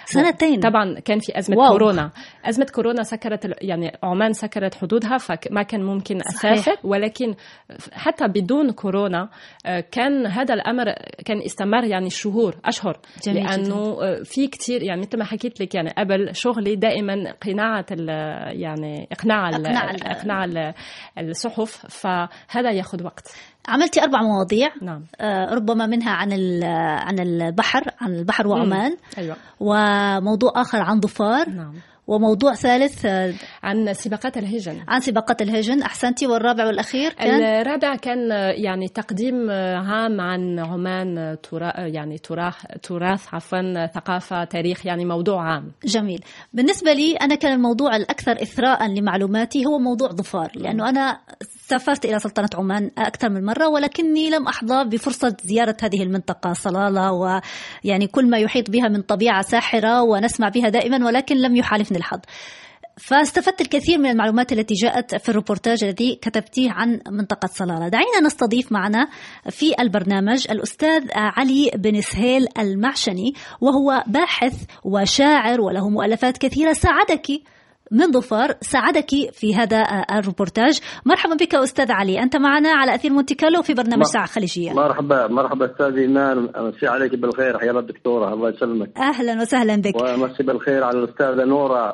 سنتين 0.05 0.59
طبعا 0.59 0.99
كان 0.99 1.19
في 1.19 1.37
أزمة 1.39 1.57
واو. 1.57 1.71
كورونا. 1.71 2.11
أزمة 2.45 2.67
كورونا 2.75 3.03
سكرت 3.03 3.55
يعني 3.61 3.91
عمان 4.03 4.33
سكرت 4.33 4.75
حدودها 4.75 5.17
فما 5.17 5.63
كان 5.63 5.83
ممكن 5.83 6.17
أسافر. 6.17 6.75
ولكن 6.83 7.35
حتى 7.93 8.27
بدون 8.27 8.71
كورونا 8.71 9.29
آه، 9.65 9.79
كان 9.79 10.25
هذا 10.25 10.53
الأمر 10.53 10.85
كان 11.25 11.41
استمر 11.41 11.83
يعني 11.83 12.09
شهور 12.09 12.55
أشهر. 12.65 12.99
جميل 13.23 13.43
لأنه 13.43 13.95
جدا. 13.95 14.23
في 14.23 14.47
كثير 14.47 14.83
يعني 14.83 15.01
مثل 15.01 15.17
ما 15.17 15.25
حكيت 15.25 15.61
لك 15.61 15.75
يعني 15.75 15.89
قبل 15.97 16.35
شغلي 16.35 16.75
دائما 16.75 17.31
قناعة 17.31 17.85
يعني 18.51 19.07
إقناع 19.11 19.49
إقناع, 19.49 19.91
إقناع 19.91 20.73
الصحف. 21.17 21.85
فهذا 21.87 22.71
ياخذ 22.71 23.03
وقت. 23.03 23.27
عملتي 23.67 24.03
أربع 24.03 24.21
مواضيع 24.21 24.69
نعم. 24.81 25.03
آه 25.21 25.53
ربما 25.53 25.85
منها 25.85 26.11
عن 26.11 26.33
عن 27.03 27.19
البحر 27.19 27.83
عن 28.01 28.13
البحر 28.13 28.47
وعمان. 28.47 28.95
أيوة. 29.17 29.35
وموضوع 29.59 30.51
آخر 30.55 30.81
عن 30.81 31.01
ظفار. 31.01 31.49
نعم. 31.49 31.73
وموضوع 32.07 32.53
ثالث 32.53 33.05
آه، 33.05 33.33
عن 33.63 33.93
سباقات 33.93 34.37
الهجن. 34.37 34.83
عن 34.87 34.99
سباقات 34.99 35.41
الهجن. 35.41 35.81
أحسنتي. 35.81 36.27
والرابع 36.27 36.65
والأخير 36.65 37.13
كان؟ 37.13 37.41
الرابع 37.41 37.95
كان 37.95 38.31
آه، 38.31 38.51
يعني 38.51 38.87
تقديم 38.87 39.49
آه، 39.49 39.75
عام 39.75 40.21
عن 40.21 40.59
عمان 40.59 41.37
تراث 41.43 41.73
يعني 41.77 42.17
تراث 42.17 42.55
تراث 42.83 43.33
عفوا 43.33 43.85
ثقافة 43.87 44.43
تاريخ 44.43 44.85
يعني 44.85 45.05
موضوع 45.05 45.43
عام. 45.43 45.71
جميل. 45.85 46.23
بالنسبة 46.53 46.93
لي 46.93 47.15
أنا 47.15 47.35
كان 47.35 47.53
الموضوع 47.53 47.95
الأكثر 47.95 48.41
اثراء 48.41 48.87
لمعلوماتي 48.87 49.65
هو 49.65 49.79
موضوع 49.79 50.09
ظفار 50.09 50.51
لأنه 50.55 50.89
أنا 50.89 51.19
سافرت 51.69 52.05
إلى 52.05 52.19
سلطنة 52.19 52.49
عمان 52.55 52.91
أكثر 52.97 53.29
من 53.29 53.45
مرة 53.45 53.67
ولكني 53.67 54.29
لم 54.29 54.47
أحظى 54.47 54.83
بفرصة 54.83 55.37
زيارة 55.43 55.77
هذه 55.81 56.03
المنطقة 56.03 56.53
صلالة 56.53 57.11
ويعني 57.11 58.07
كل 58.07 58.29
ما 58.29 58.37
يحيط 58.37 58.69
بها 58.69 58.87
من 58.87 59.01
طبيعة 59.01 59.41
ساحرة 59.41 60.01
ونسمع 60.01 60.49
بها 60.49 60.69
دائما 60.69 61.05
ولكن 61.05 61.37
لم 61.37 61.55
يحالفني 61.55 61.97
الحظ. 61.97 62.19
فاستفدت 62.97 63.61
الكثير 63.61 63.97
من 63.97 64.09
المعلومات 64.09 64.53
التي 64.53 64.73
جاءت 64.73 65.15
في 65.15 65.29
الروبورتاج 65.29 65.83
الذي 65.83 66.15
كتبتيه 66.15 66.71
عن 66.71 66.99
منطقة 67.09 67.47
صلالة. 67.47 67.87
دعينا 67.87 68.19
نستضيف 68.23 68.71
معنا 68.71 69.07
في 69.49 69.81
البرنامج 69.81 70.47
الأستاذ 70.51 71.03
علي 71.13 71.71
بن 71.75 72.01
سهيل 72.01 72.47
المعشني 72.59 73.33
وهو 73.61 74.03
باحث 74.07 74.63
وشاعر 74.83 75.61
وله 75.61 75.89
مؤلفات 75.89 76.37
كثيرة. 76.37 76.73
ساعدك 76.73 77.27
من 77.91 78.11
ظفار 78.11 78.55
ساعدك 78.61 79.09
في 79.31 79.55
هذا 79.55 79.83
الروبورتاج 80.11 80.79
مرحبا 81.05 81.35
بك 81.35 81.55
أستاذ 81.55 81.91
علي. 81.91 82.19
أنت 82.23 82.35
معنا 82.35 82.69
على 82.69 82.95
أثير 82.95 83.13
مونتي 83.13 83.35
كارلو 83.35 83.61
في 83.61 83.73
برنامج 83.73 84.03
ساعة 84.03 84.25
خليجية. 84.25 84.73
مرحبا 84.73 85.27
مرحبا 85.27 85.71
أستاذ 85.71 85.97
إيمان. 85.97 86.49
أمسي 86.55 86.87
عليك 86.87 87.15
بالخير. 87.15 87.59
حيا 87.59 87.71
الدكتورة. 87.71 88.33
الله 88.33 88.49
يسلمك. 88.49 88.97
أهلا 88.97 89.41
وسهلا 89.41 89.75
بك. 89.75 89.95
ومسي 90.01 90.43
بالخير 90.43 90.83
على 90.83 90.99
الأستاذة 90.99 91.45
نورة. 91.45 91.93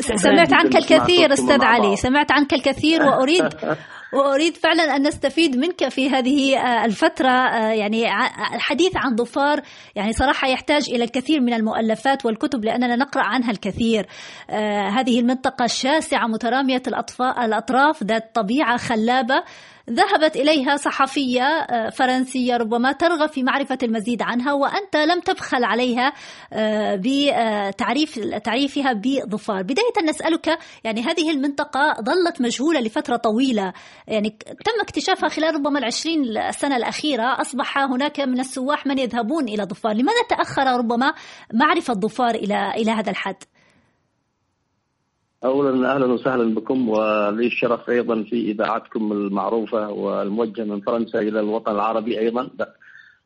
سمعت 0.00 0.52
عنك 0.52 0.76
الكثير 0.76 1.32
أستاذ 1.32 1.64
علي. 1.64 1.96
سمعت 1.96 2.32
عنك 2.32 2.52
الكثير 2.52 3.02
وأريد 3.02 3.48
وأريد 4.12 4.56
فعلا 4.56 4.96
أن 4.96 5.06
نستفيد 5.06 5.56
منك 5.56 5.88
في 5.88 6.10
هذه 6.10 6.58
آه، 6.58 6.84
الفترة 6.84 7.28
آه، 7.28 7.72
يعني 7.72 8.06
الحديث 8.54 8.96
عن 8.96 9.16
ظفار. 9.16 9.62
يعني 9.94 10.12
صراحة 10.12 10.48
يحتاج 10.48 10.90
إلى 10.90 11.04
الكثير 11.04 11.40
من 11.40 11.54
المؤلفات 11.54 12.26
والكتب 12.26 12.64
لأننا 12.64 12.96
نقرأ 12.96 13.22
عنها 13.22 13.50
الكثير. 13.50 14.06
آه، 14.50 14.88
هذه 14.88 15.20
المنطقة 15.20 15.64
الشاسعه 15.64 16.26
مترامية 16.26 16.82
الأطراف 17.38 18.02
ذات 18.04 18.34
طبيعة 18.34 18.76
خلابة. 18.76 19.42
ذهبت 19.90 20.36
إليها 20.36 20.76
صحفية 20.76 21.42
آه، 21.42 21.90
فرنسية 21.90 22.56
ربما 22.56 22.92
ترغب 22.92 23.28
في 23.28 23.42
معرفة 23.42 23.78
المزيد 23.82 24.22
عنها 24.22 24.52
وأنت 24.52 24.96
لم 24.96 25.20
تبخل 25.20 25.64
عليها 25.64 26.12
آه، 26.52 27.00
بتعريف 27.04 28.18
تعريفها 28.18 28.92
بظفار. 28.92 29.62
بداية 29.62 30.08
نسألك 30.08 30.58
يعني 30.84 31.02
هذه 31.02 31.30
المنطقة 31.30 31.94
ظلت 32.02 32.40
مجهولة 32.40 32.80
لفترة 32.80 33.16
طويلة. 33.16 33.72
يعني 34.08 34.30
تم 34.40 34.80
اكتشافها 34.82 35.28
خلال 35.28 35.54
ربما 35.54 35.78
العشرين 35.78 36.38
السنة 36.48 36.76
الأخيرة. 36.76 37.40
أصبح 37.40 37.78
هناك 37.78 38.20
من 38.20 38.40
السواح 38.40 38.86
من 38.86 38.98
يذهبون 38.98 39.48
إلى 39.48 39.62
ظفار. 39.62 39.92
لماذا 39.92 40.22
تأخر 40.28 40.66
ربما 40.78 41.12
معرفة 41.54 41.94
ظفار 41.94 42.34
إلى 42.34 42.72
إلى 42.76 42.90
هذا 42.90 43.10
الحد؟ 43.10 43.36
اولا 45.44 45.94
أهلا 45.94 46.06
وسهلا 46.06 46.54
بكم 46.54 46.88
ولي 46.88 47.46
الشرف 47.46 47.90
أيضا 47.90 48.22
في 48.22 48.50
إذاعتكم 48.50 49.12
المعروفة 49.12 49.88
والموجهة 49.88 50.64
من 50.64 50.80
فرنسا 50.80 51.18
إلى 51.18 51.40
الوطن 51.40 51.72
العربي 51.72 52.18
أيضا 52.18 52.50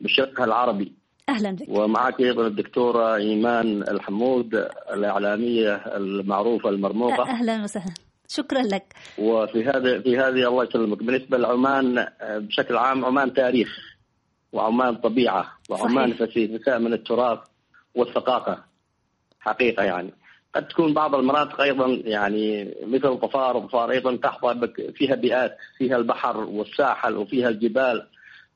بشقها 0.01 0.45
العربي. 0.45 0.93
أهلا 1.29 1.51
بك. 1.51 1.69
ومعك 1.69 2.21
أيضا 2.21 2.47
الدكتورة 2.47 3.15
إيمان 3.15 3.83
الحمود 3.83 4.55
الإعلامية 4.93 5.75
المعروفة 5.75 6.69
المرموقة. 6.69 7.23
أهلا 7.23 7.65
وسهلا. 7.65 7.95
شكرا 8.29 8.63
لك. 8.63 8.95
وفي 9.19 9.65
هذا 9.65 10.01
في 10.01 10.19
هذه 10.19 10.49
الله 10.49 10.65
يسلمك. 10.65 11.03
بالنسبة 11.03 11.39
لعمان 11.39 12.07
بشكل 12.23 12.77
عام 12.77 13.05
عمان 13.05 13.35
تاريخ 13.35 13.69
وعمان 14.53 14.95
طبيعة 14.95 15.47
وعمان 15.71 16.13
فسيفساء 16.13 16.79
من 16.79 16.93
التراث 16.93 17.39
والثقافة 17.95 18.59
حقيقة 19.41 19.83
يعني. 19.83 20.15
قد 20.55 20.69
تكون 20.69 20.95
بعض 20.95 21.15
المناطق 21.15 21.61
أيضا 21.61 21.87
يعني 22.05 22.75
مثل 22.87 23.09
ظفار 23.09 23.57
وظفار 23.57 23.91
أيضا 23.91 24.17
تحظى 24.17 24.69
فيها 24.95 25.15
بيئات 25.15 25.57
فيها 25.79 25.97
البحر 25.97 26.37
والساحل 26.37 27.17
وفيها 27.17 27.49
الجبال 27.49 28.07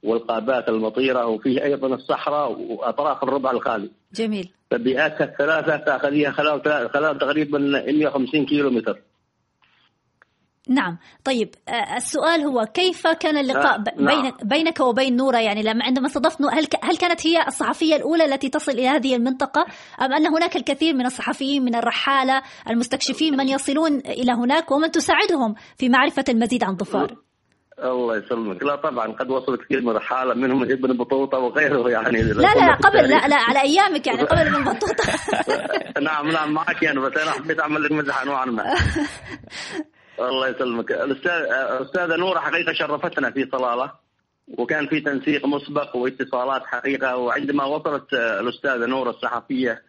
والغابات 0.03 0.69
المطيرة 0.69 1.27
وفيه 1.27 1.63
أيضا 1.63 1.95
الصحراء 1.95 2.53
وأطراف 2.61 3.23
الربع 3.23 3.51
الخالي. 3.51 3.91
جميل. 4.15 4.49
فبيئاتها 4.71 5.25
الثلاثة 5.25 5.77
تأخذيها 5.77 6.31
خلال 6.31 6.91
خلال 6.91 7.19
تقريبا 7.19 7.59
150 7.59 8.47
كيلو 8.47 8.71
متر. 8.71 8.99
نعم. 10.69 10.99
طيب 11.25 11.55
آه، 11.69 11.97
السؤال 11.97 12.41
هو 12.41 12.67
كيف 12.75 13.07
كان 13.07 13.37
اللقاء 13.37 13.79
آه، 13.79 13.85
نعم. 14.03 14.33
بينك 14.43 14.81
وبين 14.81 15.17
نورة 15.17 15.39
يعني 15.39 15.63
لما 15.63 15.85
عندما 15.85 16.07
استضفت 16.07 16.43
هل 16.43 16.67
هل 16.83 16.97
كانت 16.97 17.27
هي 17.27 17.47
الصحفية 17.47 17.97
الأولى 17.97 18.25
التي 18.25 18.49
تصل 18.49 18.73
إلى 18.73 18.89
هذه 18.89 19.17
المنطقة؟ 19.17 19.67
أم 20.01 20.13
أن 20.13 20.27
هناك 20.27 20.57
الكثير 20.57 20.95
من 20.95 21.07
الصحفيين 21.07 21.65
من 21.65 21.75
الرحالة 21.75 22.43
المستكشفين 22.71 23.37
من 23.37 23.49
يصلون 23.49 23.97
إلى 23.97 24.33
هناك 24.33 24.71
ومن 24.71 24.91
تساعدهم 24.91 25.55
في 25.77 25.89
معرفة 25.89 26.25
المزيد 26.29 26.65
عن 26.65 26.77
ظفار؟ 26.77 27.17
الله 27.85 28.17
يسلمك. 28.17 28.63
لا 28.63 28.77
طبعا 28.77 29.13
قد 29.13 29.31
وصل 29.31 29.57
كثير 29.57 29.83
من 29.83 29.89
الرحالة 29.89 30.35
منهم 30.35 30.63
ابن 30.63 30.97
بطوطه 30.97 31.39
وغيره 31.39 31.91
يعني. 31.91 32.23
لا 32.23 32.55
لا 32.55 32.75
قبل 32.89 33.09
لا 33.09 33.29
لا 33.29 33.37
على 33.37 33.63
أيامك 33.63 34.07
يعني 34.07 34.23
قبل 34.23 34.39
ابن 34.39 34.65
بطوطة. 34.65 35.05
نعم 36.09 36.29
نعم 36.29 36.53
معك 36.53 36.83
يعني 36.83 37.01
بس 37.01 37.17
أنا 37.17 37.31
حبيت 37.31 37.61
أعمل 37.61 37.83
لك 37.83 37.93
مزح 37.93 38.25
نوعا 38.25 38.45
ما. 38.45 38.75
الله 40.21 40.49
يسلمك. 40.49 40.93
الاستاذ 40.93 41.43
استاذه 41.87 42.17
نورة 42.17 42.39
حقيقة 42.39 42.73
شرفتنا 42.73 43.31
في 43.31 43.49
صلاله 43.53 43.93
وكان 44.59 44.87
في 44.87 45.01
تنسيق 45.01 45.47
مسبق 45.47 45.97
واتصالات 45.97 46.67
حقيقة 46.67 47.17
وعندما 47.17 47.65
وصلت 47.65 48.15
الأستاذة 48.15 48.87
نورة 48.87 49.11
الصحفية 49.11 49.83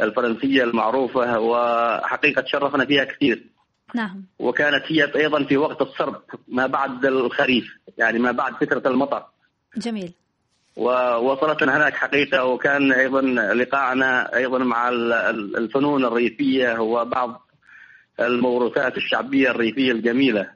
الفرنسية 0.00 0.64
المعروفة 0.64 1.38
وحقيقة 1.38 2.44
شرفنا 2.46 2.84
فيها 2.84 3.04
كثير. 3.04 3.46
نعم. 3.94 4.24
وكانت 4.38 4.84
هي 4.86 5.14
أيضا 5.16 5.44
في 5.44 5.56
وقت 5.56 5.82
الصرب 5.82 6.22
ما 6.48 6.66
بعد 6.66 7.06
الخريف 7.06 7.64
يعني 7.98 8.18
ما 8.18 8.32
بعد 8.32 8.52
فترة 8.54 8.90
المطر. 8.90 9.26
جميل. 9.76 10.12
ووصلتنا 10.76 11.76
هناك 11.76 11.94
حقيقة 11.94 12.44
وكان 12.44 12.92
أيضا 12.92 13.20
لقاءنا 13.54 14.36
أيضا 14.36 14.58
مع 14.58 14.88
الفنون 14.88 16.04
الريفية 16.04 16.80
وبعض 16.80 17.48
الموروثات 18.20 18.96
الشعبية 18.96 19.50
الريفية 19.50 19.92
الجميلة. 19.92 20.50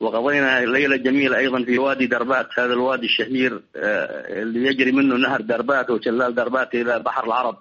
وقضينا 0.00 0.60
ليلة 0.60 0.96
جميلة 0.96 1.38
أيضا 1.38 1.64
في 1.64 1.78
وادي 1.78 2.06
دربات. 2.06 2.48
هذا 2.58 2.72
الوادي 2.72 3.06
الشهير 3.06 3.62
آه، 3.76 4.42
اللي 4.42 4.68
يجري 4.68 4.92
منه 4.92 5.16
نهر 5.16 5.40
دربات 5.40 5.90
وشلال 5.90 6.34
دربات 6.34 6.74
إلى 6.74 6.98
بحر 6.98 7.24
العرب. 7.24 7.56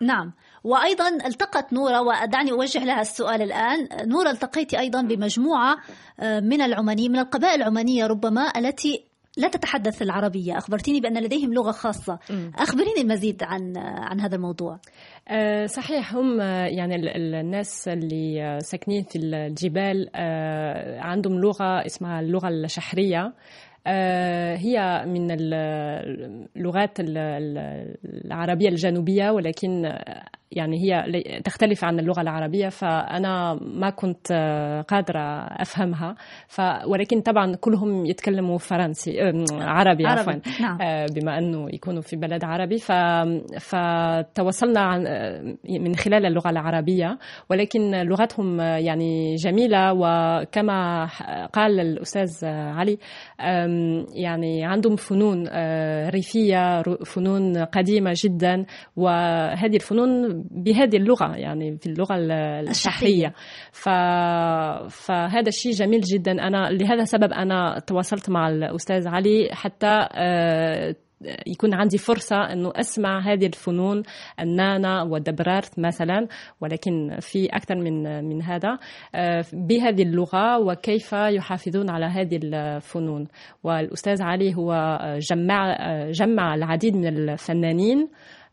نعم. 0.00 0.32
وأيضا 0.64 1.08
التقت 1.08 1.72
نورة 1.72 2.00
ودعني 2.00 2.52
أوجه 2.52 2.84
لها 2.84 3.00
السؤال 3.00 3.42
الآن. 3.42 3.88
نورة 4.08 4.30
التقيت 4.30 4.74
أيضا 4.74 5.02
بمجموعة 5.02 5.76
آه، 6.20 6.40
من 6.40 6.62
العمانيين 6.62 7.12
من 7.12 7.18
القبائل 7.18 7.62
العمانية 7.62 8.06
ربما 8.06 8.52
التي 8.56 9.09
لا 9.40 9.48
تتحدث 9.48 10.02
العربية. 10.02 10.58
أخبرتيني 10.58 11.00
بأن 11.00 11.22
لديهم 11.22 11.54
لغة 11.54 11.70
خاصة. 11.70 12.18
أخبريني 12.58 13.00
المزيد 13.00 13.42
عن 13.42 13.76
عن 13.76 14.20
هذا 14.20 14.36
الموضوع. 14.36 14.78
آه، 15.28 15.66
صحيح 15.66 16.14
هم 16.14 16.40
آه، 16.40 16.66
يعني 16.66 16.94
الناس 17.16 17.88
اللي 17.88 18.58
ساكنين 18.62 19.02
في 19.02 19.18
الجبال 19.18 20.10
عندهم 21.00 21.40
لغة 21.40 21.86
اسمها 21.86 22.20
اللغة 22.20 22.48
الشحرية. 22.48 23.32
هي 24.56 25.04
من 25.06 25.30
اللغات 25.30 26.96
العربية 27.00 28.68
الجنوبية 28.68 29.30
ولكن 29.30 29.92
يعني 30.52 30.76
هي 30.78 31.04
تختلف 31.44 31.84
عن 31.84 31.98
اللغة 31.98 32.20
العربية 32.20 32.68
فأنا 32.68 33.54
ما 33.54 33.90
كنت 33.90 34.32
قادرة 34.88 35.46
أفهمها. 35.46 36.14
ف 36.48 36.60
ولكن 36.86 37.20
طبعا 37.20 37.54
كلهم 37.54 38.06
يتكلموا 38.06 38.58
فرنسي 38.58 39.20
عربي, 39.52 40.06
عفوا 40.06 40.32
نعم. 40.60 40.78
آه، 40.82 41.06
بما 41.14 41.38
أنه 41.38 41.68
يكونوا 41.72 42.02
في 42.02 42.16
بلد 42.16 42.44
عربي. 42.44 42.78
ف... 42.78 42.92
فتواصلنا 43.60 44.80
عن... 44.80 45.04
من 45.70 45.94
خلال 45.94 46.26
اللغة 46.26 46.50
العربية 46.50 47.18
ولكن 47.50 47.90
لغتهم 47.90 48.60
يعني 48.60 49.34
جميلة. 49.34 49.92
وكما 49.92 51.08
قال 51.52 51.80
الأستاذ 51.80 52.44
علي 52.46 52.98
يعني 54.14 54.64
عندهم 54.64 54.96
فنون 54.96 55.46
آه، 55.50 56.10
ريفية 56.10 56.82
فنون 56.82 57.64
قديمة 57.64 58.12
جدا. 58.16 58.64
وهذه 58.96 59.76
الفنون 59.76 60.39
بهذه 60.50 60.96
اللغة 60.96 61.36
يعني 61.36 61.76
في 61.78 61.86
اللغة 61.86 62.16
الشحرية 62.70 63.32
ف... 63.72 63.88
فهذا 64.88 65.48
الشيء 65.48 65.72
جميل 65.72 66.00
جدا. 66.00 66.32
أنا 66.32 66.70
لهذا 66.70 67.02
السبب 67.02 67.32
أنا 67.32 67.78
تواصلت 67.86 68.30
مع 68.30 68.48
الأستاذ 68.48 69.08
علي 69.08 69.48
حتى 69.52 70.08
آه، 70.12 70.94
يكون 71.46 71.74
عندي 71.74 71.98
فرصة 71.98 72.36
أنه 72.36 72.72
أسمع 72.76 73.20
هذه 73.32 73.46
الفنون 73.46 74.02
النانا 74.40 75.02
والدبرارت 75.02 75.78
مثلا 75.78 76.26
ولكن 76.60 77.16
في 77.20 77.46
أكثر 77.46 77.74
من 77.74 78.24
من 78.24 78.42
هذا 78.42 78.78
آه، 79.14 79.44
بهذه 79.52 80.02
اللغة 80.02 80.58
وكيف 80.58 81.12
يحافظون 81.12 81.90
على 81.90 82.06
هذه 82.06 82.40
الفنون. 82.42 83.26
والأستاذ 83.64 84.22
علي 84.22 84.54
هو 84.54 84.98
جمع 85.18 85.76
جمع 86.10 86.54
العديد 86.54 86.96
من 86.96 87.06
الفنانين 87.06 88.08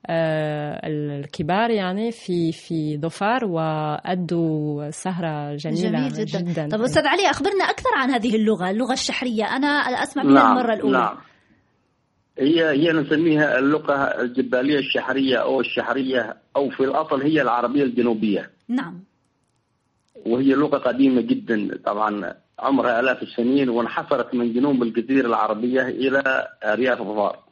الكبار 0.10 1.70
يعني 1.70 2.12
في 2.12 2.52
في 2.52 2.98
ظفار 2.98 3.46
وأدوا 3.46 4.89
سهرة 4.89 5.56
جميلة 5.56 6.08
جميل 6.10 6.26
جدا, 6.26 6.39
جداً. 6.41 6.70
طب 6.70 6.82
أستاذ 6.82 7.08
علي 7.08 7.30
أخبرنا 7.30 7.63
أكثر 7.63 7.89
عن 7.98 8.10
هذه 8.10 8.36
اللغة 8.36 8.70
اللغة 8.70 8.93
الشحرية. 8.93 9.43
أنا 9.43 9.67
أسمع 9.67 10.24
بها 10.24 10.32
نعم 10.32 10.58
المرة 10.58 10.74
الأولى. 10.74 10.98
نعم. 10.98 11.17
هي 12.39 12.70
هي 12.70 12.91
نسميها 12.91 13.60
اللغة 13.60 13.93
الجبالية 13.93 14.80
الشحرية 14.80 15.38
أو 15.38 15.60
الشحرية 15.60 16.38
أو 16.56 16.70
في 16.70 16.84
الأصل 16.84 17.22
هي 17.22 17.41
العربية 17.41 17.84
الجنوبية. 17.84 18.50
نعم. 18.67 19.04
وهي 20.26 20.54
لغة 20.54 20.78
قديمة 20.78 21.22
جدا. 21.22 21.78
طبعا 21.86 22.34
عمرها 22.60 23.00
آلاف 23.00 23.24
السنين 23.24 23.70
وانحصرت 23.70 24.36
من 24.36 24.54
جنوب 24.54 24.84
الجزيرة 24.84 25.28
العربية 25.28 25.82
إلى 25.82 26.48
رياض 26.65 26.98
ظفار 26.98 27.47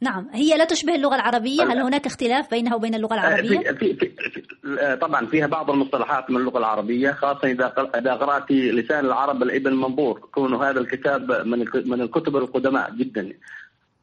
نعم. 0.00 0.28
هي 0.32 0.56
لا 0.56 0.64
تشبه 0.64 0.94
اللغة 0.94 1.14
العربية. 1.14 1.62
هل 1.62 1.78
هناك 1.78 2.06
اختلاف 2.06 2.50
بينها 2.50 2.74
وبين 2.74 2.94
اللغة 2.94 3.14
آه، 3.14 3.18
العربية؟ 3.18 3.72
في 3.72 3.94
في 3.94 4.08
في 4.30 4.96
طبعا 5.00 5.26
فيها 5.26 5.46
بعض 5.46 5.70
المصطلحات 5.70 6.30
من 6.30 6.36
اللغة 6.36 6.58
العربية 6.58 7.10
خاصة 7.10 7.48
إذا 7.48 7.90
إذا 7.94 8.14
قرأت 8.14 8.50
لسان 8.50 9.04
العرب 9.04 9.42
لابن 9.42 9.72
منظور 9.72 10.28
كون 10.32 10.54
هذا 10.54 10.80
الكتاب 10.80 11.32
من 11.46 11.64
من 11.74 12.00
الكتب 12.00 12.36
القدماء 12.36 12.94
جدا 12.94 13.32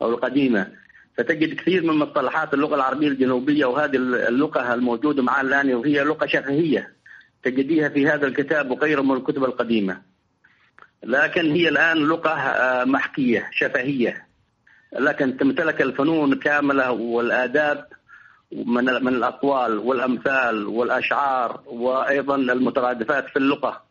أو 0.02 0.10
القديمة. 0.10 0.68
فتجد 1.18 1.54
كثير 1.54 1.84
من 1.84 2.00
مصطلحات 2.00 2.54
اللغة 2.54 2.76
العربية 2.76 3.08
الجنوبية 3.08 3.66
وهذه 3.66 3.96
اللغة 3.96 4.74
الموجودة 4.74 5.24
معنا 5.24 5.42
الآن 5.42 5.76
وهي 5.76 6.04
لغة 6.04 6.26
شفهية 6.26 6.94
تجديها 7.44 7.90
في 7.90 8.08
هذا 8.08 8.28
الكتاب 8.28 8.72
وغيره 8.72 9.02
من 9.02 9.16
الكتب 9.16 9.44
القديمة. 9.44 10.02
لكن 11.04 11.52
هي 11.52 11.70
الآن 11.70 11.98
لغة 11.98 12.30
آه، 12.30 12.84
محكية 12.84 13.50
شفهية. 13.52 14.25
لكن 15.00 15.38
تمتلك 15.38 15.82
الفنون 15.82 16.36
كاملة 16.36 16.92
والآداب 16.92 17.86
من 18.52 18.86
من 18.86 19.16
الأقوال 19.16 19.78
والأمثال 19.78 20.68
والأشعار 20.68 21.62
وأيضا 21.66 22.36
المترادفات 22.36 23.30
في 23.30 23.36
اللغة 23.40 23.82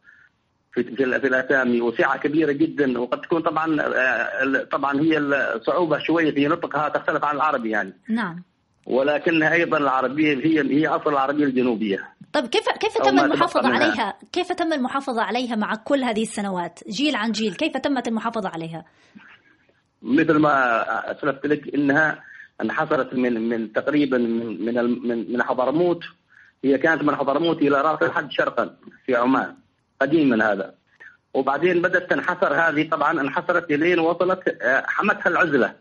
في 0.72 0.82
في 0.96 1.26
الأسامي 1.26 1.80
وسعة 1.80 2.18
كبيرة 2.18 2.52
جدا 2.52 3.00
وقد 3.00 3.20
تكون 3.20 3.42
طبعا 3.42 3.76
طبعا 4.72 5.00
هي 5.00 5.18
الصعوبه 5.18 5.98
شوية 5.98 6.34
في 6.34 6.46
نطقها 6.46 6.88
تختلف 6.88 7.24
عن 7.24 7.36
العربي 7.36 7.70
يعني 7.70 7.92
نعم 8.08 8.42
ولكنها 8.86 9.52
أيضا 9.52 9.78
العربية 9.78 10.36
هي 10.36 10.60
هي 10.60 10.86
أصل 10.86 11.10
العربية 11.10 11.44
الجنوبية 11.44 12.14
طيب 12.34 12.46
كيف 12.46 12.68
كيف 12.80 12.98
تم 12.98 13.18
المحافظة 13.18 13.68
عليها؟ 13.68 14.18
كيف 14.32 14.52
تم 14.52 14.72
المحافظة 14.72 15.22
عليها 15.22 15.56
مع 15.56 15.74
كل 15.74 16.04
هذه 16.04 16.22
السنوات؟ 16.22 16.80
جيل 16.88 17.16
عن 17.16 17.32
جيل، 17.32 17.54
كيف 17.54 17.76
تمت 17.76 18.08
المحافظة 18.08 18.48
عليها؟ 18.48 18.84
مثل 20.04 20.36
ما 20.36 20.52
أسلفت 21.12 21.46
لك 21.46 21.74
إنها 21.74 22.22
انحصرت 22.60 23.14
من 23.14 23.48
من 23.48 23.72
تقريبا 23.72 24.18
من 24.18 24.64
من 25.06 25.32
من, 25.32 25.42
حضرموت. 25.42 26.04
هي 26.64 26.78
كانت 26.78 27.02
من 27.02 27.16
حضرموت 27.16 27.62
إلى 27.62 27.80
رأس 27.80 28.02
الحد 28.02 28.30
شرقا 28.30 28.76
في 29.06 29.16
عمان 29.16 29.54
قديما 30.00 30.52
هذا. 30.52 30.74
وبعدين 31.34 31.82
بدأت 31.82 32.10
تنحصر 32.10 32.54
هذه 32.54 32.88
طبعا 32.88 33.20
انحصرت 33.20 33.70
الين 33.70 33.98
وصلت 33.98 34.48
آه، 34.62 34.84
حمتها 34.86 35.28
العزلة. 35.28 35.74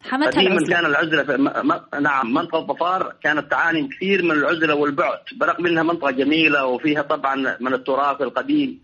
حمتها 0.00 0.40
العزلة. 0.40 0.68
كان 0.74 0.86
العزلة 0.86 1.22
في 1.22 1.36
م... 1.36 2.00
نعم 2.02 2.34
منطقة 2.34 2.66
ظفار 2.66 3.14
كانت 3.22 3.50
تعاني 3.50 3.88
كثير 3.88 4.22
من 4.22 4.30
العزلة 4.30 4.74
والبعد 4.74 5.18
برغم 5.36 5.66
إنها 5.66 5.82
منطقة 5.82 6.10
جميلة 6.10 6.66
وفيها 6.66 7.02
طبعا 7.02 7.56
من 7.60 7.74
التراث 7.74 8.20
القديم 8.22 8.82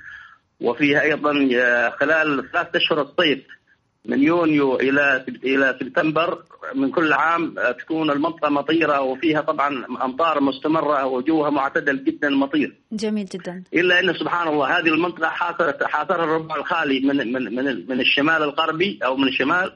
وفيها 0.60 1.02
أيضا 1.02 1.48
آه، 1.56 1.88
خلال 1.90 2.50
ثلاث 2.52 2.76
أشهر 2.76 3.02
الصيف 3.02 3.59
من 4.04 4.22
يونيو 4.22 4.76
إلى 4.76 5.24
إلى 5.44 5.76
سبتمبر 5.80 6.42
من 6.74 6.90
كل 6.90 7.12
عام 7.12 7.58
آه، 7.58 7.72
تكون 7.72 8.10
المنطقة 8.10 8.48
مطيرة 8.48 9.00
وفيها 9.00 9.40
طبعا 9.40 9.86
أمطار 10.04 10.40
مستمرة 10.40 11.06
وجوها 11.06 11.50
معتدل 11.50 12.04
جدا 12.04 12.28
مطير. 12.28 12.76
جميل 12.92 13.26
جدا. 13.26 13.64
إلا 13.74 14.00
إن 14.00 14.14
سبحان 14.14 14.48
الله 14.48 14.78
هذه 14.78 14.88
المنطقة 14.88 15.28
حاصرت 15.28 15.82
حاصرها 15.82 16.24
الربع 16.24 16.56
الخالي 16.56 17.00
من 17.00 17.32
من 17.32 17.54
من 17.54 17.86
من 17.88 18.00
الشمال 18.00 18.42
الغربي 18.42 18.98
أو 19.04 19.16
من 19.16 19.28
الشمال 19.28 19.72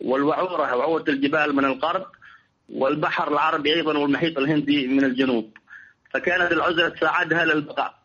والوعورة 0.00 0.76
وعورة 0.76 1.04
الجبال 1.08 1.56
من 1.56 1.64
الغرب 1.64 2.06
والبحر 2.68 3.32
العربي 3.32 3.74
أيضا 3.74 3.98
والمحيط 3.98 4.38
الهندي 4.38 4.86
من 4.86 5.04
الجنوب. 5.04 5.50
فكانت 6.10 6.52
العزلة 6.52 6.88
تساعدها 6.88 7.44
للبقاء. 7.44 8.03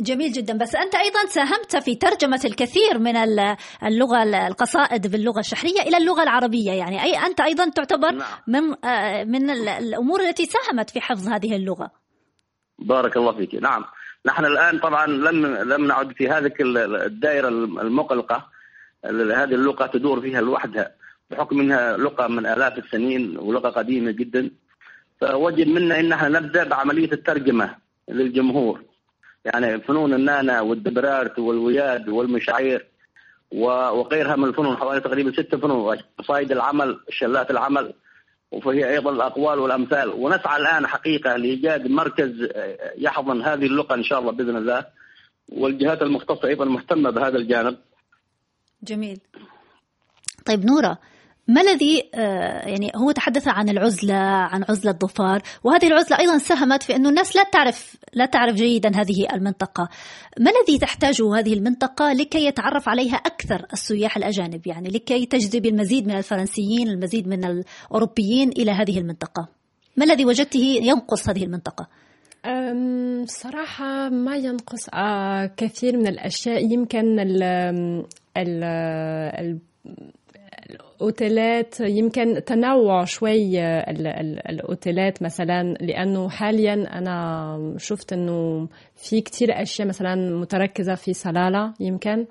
جميل 0.00 0.32
جدا. 0.32 0.58
بس 0.58 0.74
أنت 0.74 0.94
أيضا 0.94 1.26
ساهمت 1.28 1.76
في 1.76 1.94
ترجمة 1.94 2.40
الكثير 2.44 2.98
من 2.98 3.16
اللغة 3.86 4.22
القصائد 4.46 5.06
باللغة 5.06 5.40
الشحرية 5.40 5.80
إلى 5.80 5.96
اللغة 5.96 6.22
العربية. 6.22 6.72
يعني 6.72 7.02
أي 7.02 7.18
أنت 7.26 7.40
أيضا 7.40 7.70
تعتبر 7.70 8.10
نعم. 8.10 8.28
من 8.46 8.84
آه، 8.84 9.24
من 9.24 9.50
الأمور 9.50 10.20
التي 10.20 10.44
ساهمت 10.44 10.90
في 10.90 11.00
حفظ 11.00 11.28
هذه 11.28 11.56
اللغة. 11.56 11.90
بارك 12.78 13.16
الله 13.16 13.32
فيك. 13.32 13.54
نعم. 13.54 13.84
نحن 14.26 14.44
الآن 14.44 14.78
طبعا 14.78 15.06
لم 15.06 15.46
لم 15.46 15.86
نعد 15.86 16.12
في 16.12 16.28
هذه 16.28 16.52
الدائرة 17.06 17.48
المغلقة 17.48 18.46
هذه 19.04 19.54
اللغة 19.54 19.86
تدور 19.86 20.20
فيها 20.20 20.40
لوحدها 20.40 20.90
بحكم 21.30 21.60
إنها 21.60 21.96
لغة 21.96 22.26
من 22.26 22.46
آلاف 22.46 22.78
السنين 22.78 23.38
ولغة 23.38 23.68
قديمة 23.68 24.10
جدا. 24.10 24.50
فوجب 25.20 25.68
منا 25.68 26.00
إن 26.00 26.12
إحنا 26.12 26.28
نبدأ 26.28 26.64
بعملية 26.64 27.12
الترجمة 27.12 27.74
للجمهور. 28.08 28.87
يعني 29.54 29.80
فنون 29.80 30.14
النانا 30.14 30.60
والدبرارت 30.60 31.38
والوياد 31.38 32.08
والمشاعير 32.08 32.86
وغيرها 33.52 34.36
من 34.36 34.44
الفنون 34.44 34.76
حوالي 34.76 35.00
تقريبا 35.00 35.32
ست 35.32 35.54
فنون 35.54 35.98
قصائد 36.18 36.52
العمل 36.52 37.00
شلات 37.10 37.50
العمل 37.50 37.94
وفي 38.52 38.88
أيضا 38.88 39.10
الأقوال 39.10 39.58
والأمثال. 39.58 40.08
ونسعى 40.08 40.60
الآن 40.60 40.86
حقيقة 40.86 41.36
لإيجاد 41.36 41.86
مركز 41.86 42.48
يحضن 42.98 43.42
هذه 43.42 43.66
اللغة 43.66 43.94
إن 43.94 44.02
شاء 44.02 44.18
الله 44.18 44.32
بإذن 44.32 44.56
الله. 44.56 44.86
والجهات 45.52 46.02
المختصة 46.02 46.48
أيضا 46.48 46.64
مهتمة 46.64 47.10
بهذا 47.10 47.36
الجانب. 47.36 47.76
جميل. 48.82 49.20
طيب 50.46 50.64
نورة 50.64 50.98
ما 51.48 51.60
الذي 51.60 52.10
آه، 52.14 52.68
يعني 52.68 52.92
هو 52.96 53.10
تحدث 53.10 53.48
عن 53.48 53.68
العزلة 53.68 54.14
عن 54.14 54.64
عزلة 54.68 54.92
ظفار 54.92 55.42
وهذه 55.64 55.86
العزلة 55.86 56.18
أيضا 56.18 56.38
ساهمت 56.38 56.82
في 56.82 56.96
أنه 56.96 57.08
الناس 57.08 57.36
لا 57.36 57.42
تعرف 57.42 57.96
لا 58.12 58.26
تعرف 58.26 58.54
جيدا 58.54 58.88
هذه 58.96 59.26
المنطقة. 59.32 59.88
ما 60.40 60.50
الذي 60.50 60.78
تحتاجه 60.78 61.38
هذه 61.38 61.54
المنطقة 61.54 62.12
لكي 62.12 62.46
يتعرف 62.46 62.88
عليها 62.88 63.14
أكثر 63.16 63.66
السياح 63.72 64.16
الأجانب؟ 64.16 64.66
يعني 64.66 64.88
لكي 64.88 65.26
تجذب 65.26 65.66
المزيد 65.66 66.06
من 66.06 66.16
الفرنسيين 66.16 66.88
المزيد 66.88 67.28
من 67.28 67.44
الأوروبيين 67.44 68.48
إلى 68.48 68.70
هذه 68.70 68.98
المنطقة. 68.98 69.48
ما 69.96 70.04
الذي 70.04 70.24
وجدته 70.24 70.80
ينقص 70.82 71.28
هذه 71.28 71.44
المنطقة؟ 71.44 71.88
صراحة 73.24 74.08
ما 74.08 74.36
ينقص 74.36 74.88
آه، 74.94 75.46
كثير 75.56 75.96
من 75.96 76.06
الأشياء. 76.06 76.72
يمكن 76.72 77.20
ال 77.20 77.42
ال 78.36 79.58
الأوتيلات 80.98 81.80
يمكن 81.80 82.44
تنوع 82.44 83.04
شوي 83.04 83.60
الأوتيلات 84.50 85.22
مثلا 85.22 85.74
لأنه 85.80 86.28
حاليا 86.28 86.98
أنا 86.98 87.74
شفت 87.76 88.12
إنه 88.12 88.68
في 88.96 89.20
كتير 89.20 89.62
أشياء 89.62 89.88
مثلا 89.88 90.14
متركزة 90.40 90.94
في 90.94 91.12
صلاله 91.12 91.74
يمكن 91.80 92.26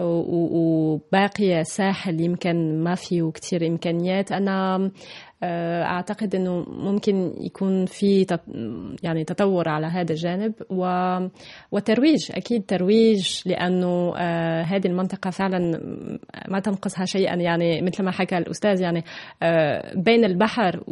وباقي 0.00 1.64
ساحل 1.64 2.20
يمكن 2.20 2.84
ما 2.84 2.94
فيه 2.94 3.30
كتير 3.30 3.66
إمكانيات. 3.66 4.32
أنا 4.32 4.90
أعتقد 5.42 6.34
إنه 6.34 6.64
ممكن 6.68 7.32
يكون 7.40 7.86
في 7.86 8.26
يعني 9.02 9.24
تطور 9.24 9.68
على 9.68 9.86
هذا 9.86 10.12
الجانب 10.12 10.52
وترويج 11.72 12.30
أكيد 12.30 12.64
ترويج 12.66 13.42
لأنه 13.46 14.14
آه، 14.16 14.62
هذه 14.62 14.86
المنطقة 14.86 15.30
فعلا 15.30 15.80
ما 16.48 16.60
تنقصها 16.60 17.04
شيئا. 17.04 17.34
يعني 17.34 17.82
مثل 17.82 18.04
ما 18.04 18.10
حكى 18.10 18.38
الأستاذ 18.38 18.80
يعني 18.80 19.04
آه، 19.42 19.94
بين 19.94 20.24
البحر 20.24 20.82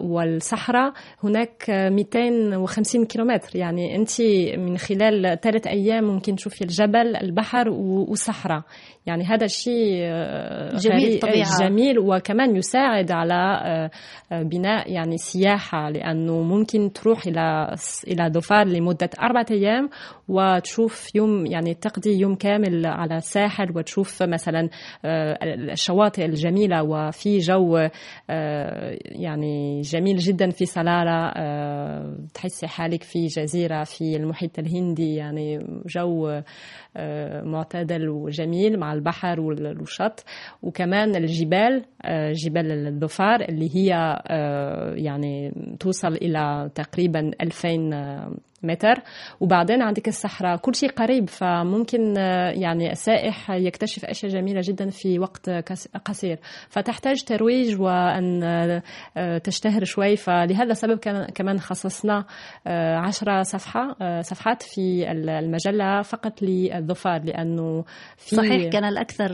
والصحراء 0.00 0.92
هناك 1.24 1.64
250 1.70 3.04
كيلومتر. 3.06 3.56
يعني 3.56 3.96
أنت 3.96 4.20
من 4.58 4.78
خلال 4.78 5.40
ثلاث 5.40 5.66
أيام 5.66 6.04
ممكن 6.04 6.36
تشوفي 6.36 6.62
الجبل 6.62 7.16
البحر 7.16 7.68
والصحراء. 7.68 8.62
يعني 9.06 9.24
هذا 9.24 9.44
الشيء 9.44 9.98
جميل 10.76 11.18
طبيعة. 11.20 11.58
جميل 11.60 11.98
وكمان 11.98 12.56
يساعد 12.56 13.12
على 13.12 13.90
بناء 14.30 14.92
يعني 14.92 15.18
سياحة 15.18 15.90
لأنه 15.90 16.42
ممكن 16.42 16.92
تروح 16.92 17.26
إلى 17.26 17.74
إلى 18.08 18.30
ظفار 18.32 18.66
لمدة 18.66 19.10
أربعة 19.22 19.46
أيام 19.50 19.90
وتشوف 20.28 21.14
يوم 21.14 21.46
يعني 21.46 21.74
تقضي 21.74 22.20
يوم 22.20 22.34
كامل 22.34 22.86
على 22.86 23.16
الساحل 23.16 23.76
وتشوف 23.76 24.22
مثلا 24.22 24.68
آه، 25.04 25.38
الشواطئ 25.42 26.24
الجميلة 26.24 26.82
وفي 26.82 27.38
جو 27.38 27.76
آه، 28.30 28.98
يعني 29.04 29.80
جميل 29.80 30.16
جدا 30.16 30.50
في 30.50 30.66
صلالة 30.66 31.32
آه، 31.36 32.16
تحسي 32.34 32.66
حالك 32.66 33.02
في 33.02 33.26
جزيرة 33.26 33.84
في 33.84 34.16
المحيط 34.16 34.58
الهندي 34.58 35.14
يعني 35.14 35.58
جو 35.86 36.40
معتدل 37.44 38.08
وجميل 38.08 38.78
مع 38.78 38.92
البحر 38.92 39.40
والشط. 39.40 40.24
وكمان 40.62 41.16
الجبال 41.16 41.84
جبال 42.44 42.86
الظفار 42.86 43.40
اللي 43.40 43.76
هي 43.76 44.18
يعني 45.04 45.52
توصل 45.80 46.12
إلى 46.12 46.70
تقريبا 46.74 47.30
2000 47.40 47.90
متر. 48.62 48.94
وبعدين 49.40 49.82
عندك 49.82 50.08
الصحراء. 50.08 50.56
كل 50.56 50.74
شيء 50.74 50.90
قريب 50.90 51.28
فممكن 51.28 52.18
آه، 52.18 52.50
يعني 52.50 52.92
السائح 52.92 53.50
يكتشف 53.50 54.04
أشياء 54.04 54.32
جميلة 54.32 54.60
جدا 54.64 54.90
في 54.90 55.18
وقت 55.18 55.50
قصير. 56.04 56.38
فتحتاج 56.68 57.22
ترويج 57.24 57.80
وأن 57.80 58.42
آه، 59.16 59.38
تشتهر 59.38 59.84
شوي. 59.84 60.16
فلهذا 60.16 60.72
السبب 60.72 60.98
كمان 61.34 61.60
خصصنا 61.60 62.24
آه، 62.66 62.96
عشرة 62.96 63.42
صفحة 63.42 63.96
صفحات 64.20 64.62
في 64.62 65.10
المجلة 65.10 66.02
فقط 66.02 66.42
للظفار 66.42 67.24
لأنه 67.24 67.84
في 68.16 68.36
صحيح 68.36 68.72
كان 68.72 68.84
الأكثر 68.84 69.28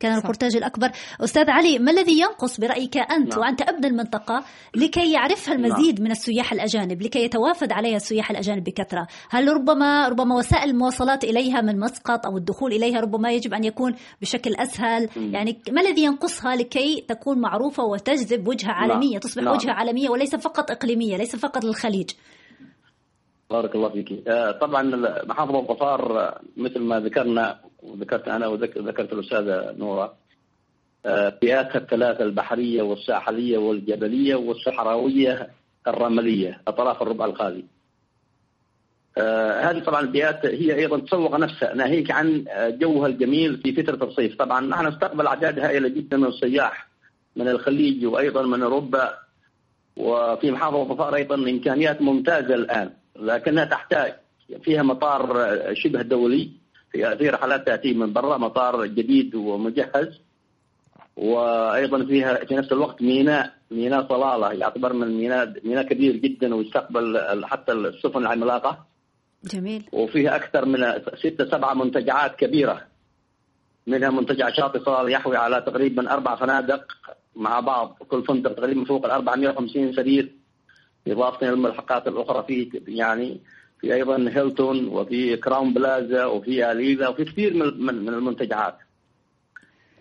كان 0.00 0.16
البورتاج 0.16 0.56
الأكبر. 0.56 0.90
أستاذ 1.20 1.50
علي 1.50 1.78
ما 1.78 1.90
الذي 1.90 2.20
ينقص 2.20 2.60
برأيك 2.60 2.96
أنت 2.96 3.32
نعم. 3.34 3.40
وأنت 3.40 3.62
ابن 3.62 3.84
المنطقة 3.84 4.44
لكي 4.76 5.12
يعرفها 5.12 5.54
المزيد 5.54 5.94
نعم. 5.94 6.04
من 6.04 6.10
السياح 6.10 6.52
الأجانب 6.52 7.02
لكي 7.02 7.24
يتوافد 7.24 7.72
عليها 7.72 7.96
السياح 7.96 8.30
الأجانب؟ 8.30 8.53
بكثرة 8.60 9.06
هل 9.30 9.48
ربما 9.48 10.08
ربما 10.08 10.36
وسائل 10.36 10.70
المواصلات 10.70 11.24
إليها 11.24 11.60
من 11.60 11.80
مسقط 11.80 12.26
أو 12.26 12.36
الدخول 12.36 12.72
إليها 12.72 13.00
ربما 13.00 13.32
يجب 13.32 13.54
أن 13.54 13.64
يكون 13.64 13.94
بشكل 14.20 14.54
أسهل 14.56 15.08
يعني 15.16 15.62
ما 15.70 15.80
الذي 15.80 16.04
ينقصها 16.04 16.56
لكي 16.56 17.04
تكون 17.08 17.38
معروفة 17.38 17.84
وتجذب 17.84 18.48
وجهة. 18.48 18.70
عالمية 18.70 19.18
تصبح 19.18 19.42
لا. 19.42 19.44
نعم. 19.44 19.54
وجهة 19.54 19.72
عالمية 19.72 20.08
وليس 20.08 20.36
فقط 20.36 20.70
إقليمية 20.70 21.16
ليس 21.16 21.36
فقط 21.36 21.64
للخليج 21.64 22.10
بارك 23.50 23.74
الله 23.74 23.88
فيك 23.88 24.28
آه، 24.28 24.50
طبعا 24.50 24.82
محافظة 25.24 25.58
الظفار 25.58 26.20
آه، 26.20 26.40
مثل 26.56 26.80
ما 26.80 27.00
ذكرنا 27.00 27.60
وذكرت 27.82 28.28
أنا 28.28 28.46
وذكرت 28.46 29.12
الأستاذة 29.12 29.74
نورة 29.78 30.14
فئاتها 31.40 31.74
آه، 31.74 31.78
الثلاثة 31.78 32.24
البحرية 32.24 32.82
والساحلية 32.82 33.58
والجبلية 33.58 34.34
والصحراوية 34.34 35.50
الرملية 35.86 36.60
أطراف 36.68 37.02
الربع 37.02 37.24
الخالي 37.24 37.64
هذه 39.18 39.78
طبعا 39.78 40.00
البيئات 40.00 40.46
هي 40.46 40.74
أيضا 40.74 40.98
تسوق 40.98 41.36
نفسها 41.36 41.74
ناهيك 41.74 42.10
عن 42.10 42.44
آه، 42.48 42.68
جوها 42.68 43.06
الجميل 43.06 43.56
في 43.56 43.72
فترة 43.82 44.04
الصيف، 44.04 44.36
طبعا 44.36 44.60
نحن 44.60 44.86
نستقبل 44.86 45.26
أعداد 45.26 45.58
هائلة 45.58 45.88
جدا 45.88 46.16
من 46.16 46.26
السياح 46.26 46.88
من 47.36 47.48
الخليج 47.48 48.06
وأيضا 48.06 48.42
من 48.42 48.62
أوروبا 48.62 49.14
وفي 49.96 50.50
محافظة 50.50 50.84
ظفار 50.84 51.14
أيضا 51.14 51.34
إمكانيات 51.34 52.02
ممتازة 52.02 52.54
الآن 52.54 52.90
لكنها 53.16 53.64
تحتاج. 53.64 54.14
فيها 54.62 54.82
مطار 54.82 55.42
آه، 55.42 55.72
شبه 55.74 56.02
دولي 56.02 56.50
في 56.92 57.16
في 57.16 57.28
رحلات 57.28 57.66
تأتي 57.66 57.94
من 57.94 58.12
برا 58.12 58.38
مطار 58.38 58.86
جديد 58.86 59.34
ومجهز. 59.34 60.20
وأيضا 61.16 62.04
فيها 62.04 62.34
في 62.34 62.54
نفس 62.54 62.72
الوقت 62.72 63.02
ميناء 63.02 63.52
ميناء 63.70 64.08
صلالة 64.08 64.52
يعتبر 64.52 64.92
من 64.92 65.18
ميناء 65.18 65.54
ميناء 65.64 65.84
كبير 65.84 66.16
جدا 66.16 66.54
ويستقبل 66.54 67.18
حتى 67.44 67.72
السفن 67.72 68.18
العملاقة. 68.18 68.93
جميل. 69.44 69.84
وفيها 69.92 70.36
أكثر 70.36 70.64
من 70.64 70.78
ستة 71.14 71.50
سبعة 71.50 71.74
منتجعات 71.74 72.36
كبيرة. 72.36 72.82
منها 73.86 74.10
منتجع 74.10 74.50
شاطئ 74.50 74.84
صال 74.84 75.10
يحوي 75.12 75.36
على 75.36 75.60
تقريبا 75.60 76.12
أربع 76.12 76.36
فنادق 76.36 76.92
مع 77.36 77.60
بعض. 77.60 77.96
كل 78.08 78.24
فندق 78.24 78.52
تقريبا 78.52 78.84
فوق 78.84 79.04
ال 79.04 79.10
450 79.10 79.92
سرير. 79.92 80.32
إضافة 81.06 81.46
إلى 81.46 81.54
الملحقات 81.54 82.08
الأخرى 82.08 82.44
في 82.48 82.82
يعني 82.88 83.40
في 83.80 83.94
أيضا 83.94 84.16
هيلتون 84.16 84.88
وفي 84.88 85.36
كراون 85.36 85.74
بلازا 85.74 86.24
وفي 86.24 86.72
أليزا 86.72 87.08
وفي 87.08 87.24
كثير 87.24 87.54
من 87.54 88.04
من 88.04 88.14
المنتجعات. 88.14 88.76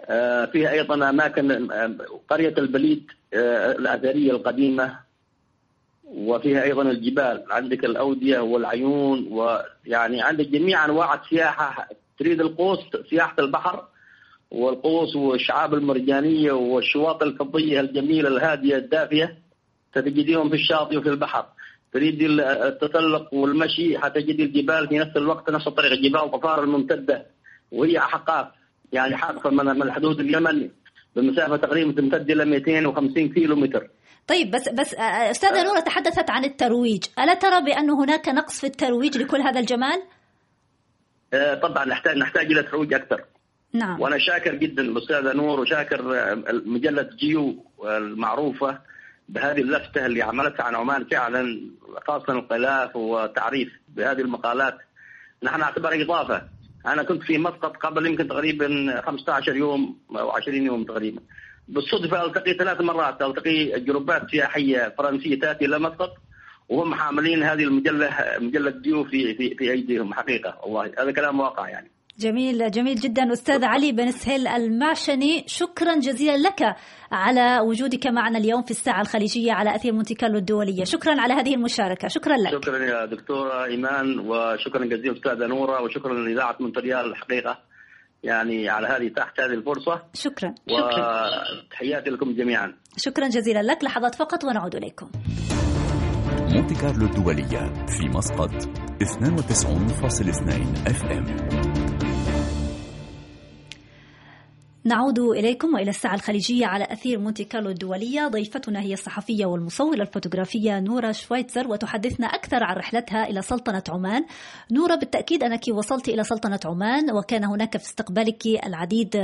آه، 0.05 0.45
فيها 0.45 0.71
أيضا 0.71 1.09
أماكن 1.09 1.71
آه، 1.71 1.95
قرية 2.29 2.53
البليد 2.57 3.11
آه، 3.33 3.71
الأثرية 3.71 4.31
القديمة. 4.31 4.99
وفيها 6.05 6.63
أيضا 6.63 6.81
الجبال. 6.81 7.43
عندك 7.51 7.85
الأودية 7.85 8.39
والعيون 8.39 9.27
ويعني 9.31 10.21
عندك 10.21 10.47
جميع 10.47 10.85
أنواع 10.85 11.13
السياحة. 11.13 11.87
تريد 12.19 12.41
الغوص 12.41 12.79
سياحة 13.09 13.35
البحر 13.39 13.83
والغوص 14.51 15.15
والشعاب 15.15 15.73
المرجانية 15.73 16.51
والشواطئ 16.51 17.25
الفضية 17.25 17.79
الجميلة 17.79 18.29
الهادية 18.29 18.75
الدافية 18.77 19.37
ستجديهم 19.91 20.49
في 20.49 20.55
الشاطئ 20.55 20.97
وفي 20.97 21.09
البحر. 21.09 21.45
تريد 21.93 22.21
التسلق 22.39 23.33
والمشي 23.33 23.97
حتجد 23.97 24.39
الجبال 24.39 24.87
في 24.87 24.97
نفس 24.99 25.17
الوقت 25.17 25.49
نفس 25.49 25.67
الطريقة 25.67 25.95
جبال 25.95 26.31
ظفار 26.31 26.63
الممتدة 26.63 27.25
وهي 27.71 27.97
أحقاف. 27.97 28.47
يعني 28.93 29.15
حاقفة 29.17 29.49
من 29.49 29.81
الحدود 29.81 30.19
اليمني 30.19 30.71
بمسافة 31.15 31.57
تقريبا 31.57 31.91
تمتد 31.91 32.31
إلى 32.31 32.45
250 32.45 33.29
كيلو 33.29 33.55
متر 33.55 33.87
طيب 34.27 34.51
بس 34.51 34.69
بس 34.69 34.93
أستاذة 35.29 35.59
آه. 35.59 35.63
نورة 35.63 35.79
تحدثت 35.79 36.29
عن 36.29 36.45
الترويج، 36.45 37.03
ألا 37.19 37.33
ترى 37.33 37.61
بأن 37.61 37.89
هناك 37.89 38.29
نقص 38.29 38.59
في 38.59 38.67
الترويج 38.67 39.17
لكل 39.17 39.41
هذا 39.41 39.59
الجمال؟ 39.59 40.03
طبعا 41.61 41.85
نحتاج 41.85 42.17
نحتاج 42.17 42.45
إلى 42.45 42.63
ترويج 42.63 42.93
أكثر. 42.93 43.25
نعم. 43.73 44.01
وأنا 44.01 44.17
شاكر 44.19 44.55
جدا 44.55 44.81
الاستاذه 44.81 45.33
نور 45.33 45.59
وشاكر 45.59 46.01
مجله 46.65 47.09
جيو 47.19 47.65
المعروفة 47.85 48.79
بهذه 49.29 49.61
اللفتة 49.61 50.05
اللي 50.05 50.21
عملتها 50.21 50.63
عن 50.63 50.75
عمان 50.75 51.05
فعلا 51.05 51.71
خاصه 52.07 52.33
الغلاف 52.33 52.95
وتعريف 52.95 53.69
بهذه 53.87 54.21
المقالات 54.21 54.77
نحن 55.43 55.59
نعتبر 55.59 56.01
إضافة 56.01 56.41
أنا 56.85 57.03
كنت 57.03 57.23
في 57.23 57.37
مسقط 57.37 57.77
قبل 57.77 58.05
يمكن 58.05 58.27
تقريبا 58.27 59.01
15 59.05 59.55
يوم 59.55 59.97
أو 60.11 60.31
20 60.31 60.57
يوم 60.57 60.83
تقريبا 60.83 61.21
بالصدفة 61.67 62.25
ألتقي 62.25 62.53
ثلاث 62.53 62.81
مرات. 62.81 63.21
ألتقي 63.21 63.79
جروبات 63.79 64.29
سياحية 64.31 64.93
فرنسية 64.97 65.39
تأتي 65.39 65.65
إلى 65.65 65.79
مسقط 65.79 66.11
وهم 66.69 66.95
حاملين 66.95 67.43
هذه 67.43 67.63
المجلة 67.63 68.09
مجلة 68.39 68.69
GEO 68.69 69.03
في 69.03 69.35
في 69.35 69.55
في 69.55 69.71
أيديهم. 69.71 70.13
حقيقة 70.13 70.57
والله 70.63 70.91
هذا 70.99 71.11
كلام 71.11 71.39
واقع 71.39 71.69
يعني. 71.69 71.91
جميل 72.19 72.71
جميل 72.71 72.95
جدا. 72.95 73.33
أستاذ 73.33 73.63
علي 73.63 73.91
بن 73.91 74.11
سهيل 74.11 74.47
المعشني 74.47 75.43
شكرا 75.47 75.95
جزيلا 75.95 76.37
لك 76.37 76.75
على 77.11 77.59
وجودك 77.59 78.07
معنا 78.07 78.37
اليوم 78.37 78.61
في 78.61 78.71
الساعة 78.71 79.01
الخليجية 79.01 79.51
على 79.51 79.75
أثير 79.75 79.93
مونتي 79.93 80.13
كارلو 80.15 80.37
الدولية. 80.37 80.83
شكرا 80.83 81.21
على 81.21 81.33
هذه 81.33 81.55
المشاركة. 81.55 82.07
شكرا 82.07 82.37
لك. 82.37 82.51
شكرا 82.51 82.77
يا 82.77 83.05
دكتورة 83.05 83.65
إيمان 83.65 84.19
وشكرا 84.19 84.85
جزيلا 84.85 85.13
أستاذة 85.17 85.47
نورة 85.47 85.81
وشكرا 85.81 86.13
لإذاعة 86.13 86.57
مونتي 86.59 86.82
كارلو. 86.82 87.05
الحقيقة 87.05 87.57
يعني 88.23 88.69
على 88.69 88.87
هذه 88.87 89.07
تحت 89.15 89.39
هذه 89.39 89.53
الفرصة. 89.53 90.01
شكرا 90.13 90.55
وتحياتي 90.69 92.09
لكم 92.09 92.35
جميعا. 92.35 92.73
شكرا 92.97 93.27
جزيلا 93.27 93.61
لك 93.63 93.83
لحظات 93.83 94.15
فقط 94.15 94.43
ونعود 94.43 94.75
إليكم. 94.75 95.09
مونتي 96.53 96.75
كارلو 96.75 97.05
الدولية 97.05 97.73
في 97.87 98.09
مسقط 98.15 98.51
92.2 99.03 100.87
FM. 100.87 101.62
نعود 104.85 105.19
إليكم 105.19 105.73
وإلى 105.73 105.89
الساعة 105.89 106.15
الخليجية 106.15 106.65
على 106.65 106.83
أثير 106.83 107.19
مونتي 107.19 107.43
كارلو 107.43 107.69
الدولية. 107.69 108.27
ضيفتنا 108.27 108.81
هي 108.81 108.93
الصحفية 108.93 109.45
والمصورة 109.45 110.01
الفوتوغرافية 110.01 110.79
نورا 110.79 111.11
شويتزر 111.11 111.67
وتحدثنا 111.67 112.27
أكثر 112.27 112.63
عن 112.63 112.75
رحلتها 112.75 113.29
إلى 113.29 113.41
سلطنة 113.41 113.83
عمان. 113.89 114.25
نورا 114.71 114.95
بالتأكيد 114.95 115.43
أنك 115.43 115.61
وصلت 115.73 116.09
إلى 116.09 116.23
سلطنة 116.23 116.59
عمان 116.65 117.11
وكان 117.11 117.43
هناك 117.43 117.77
في 117.77 117.83
استقبالك 117.83 118.45
العديد 118.65 119.17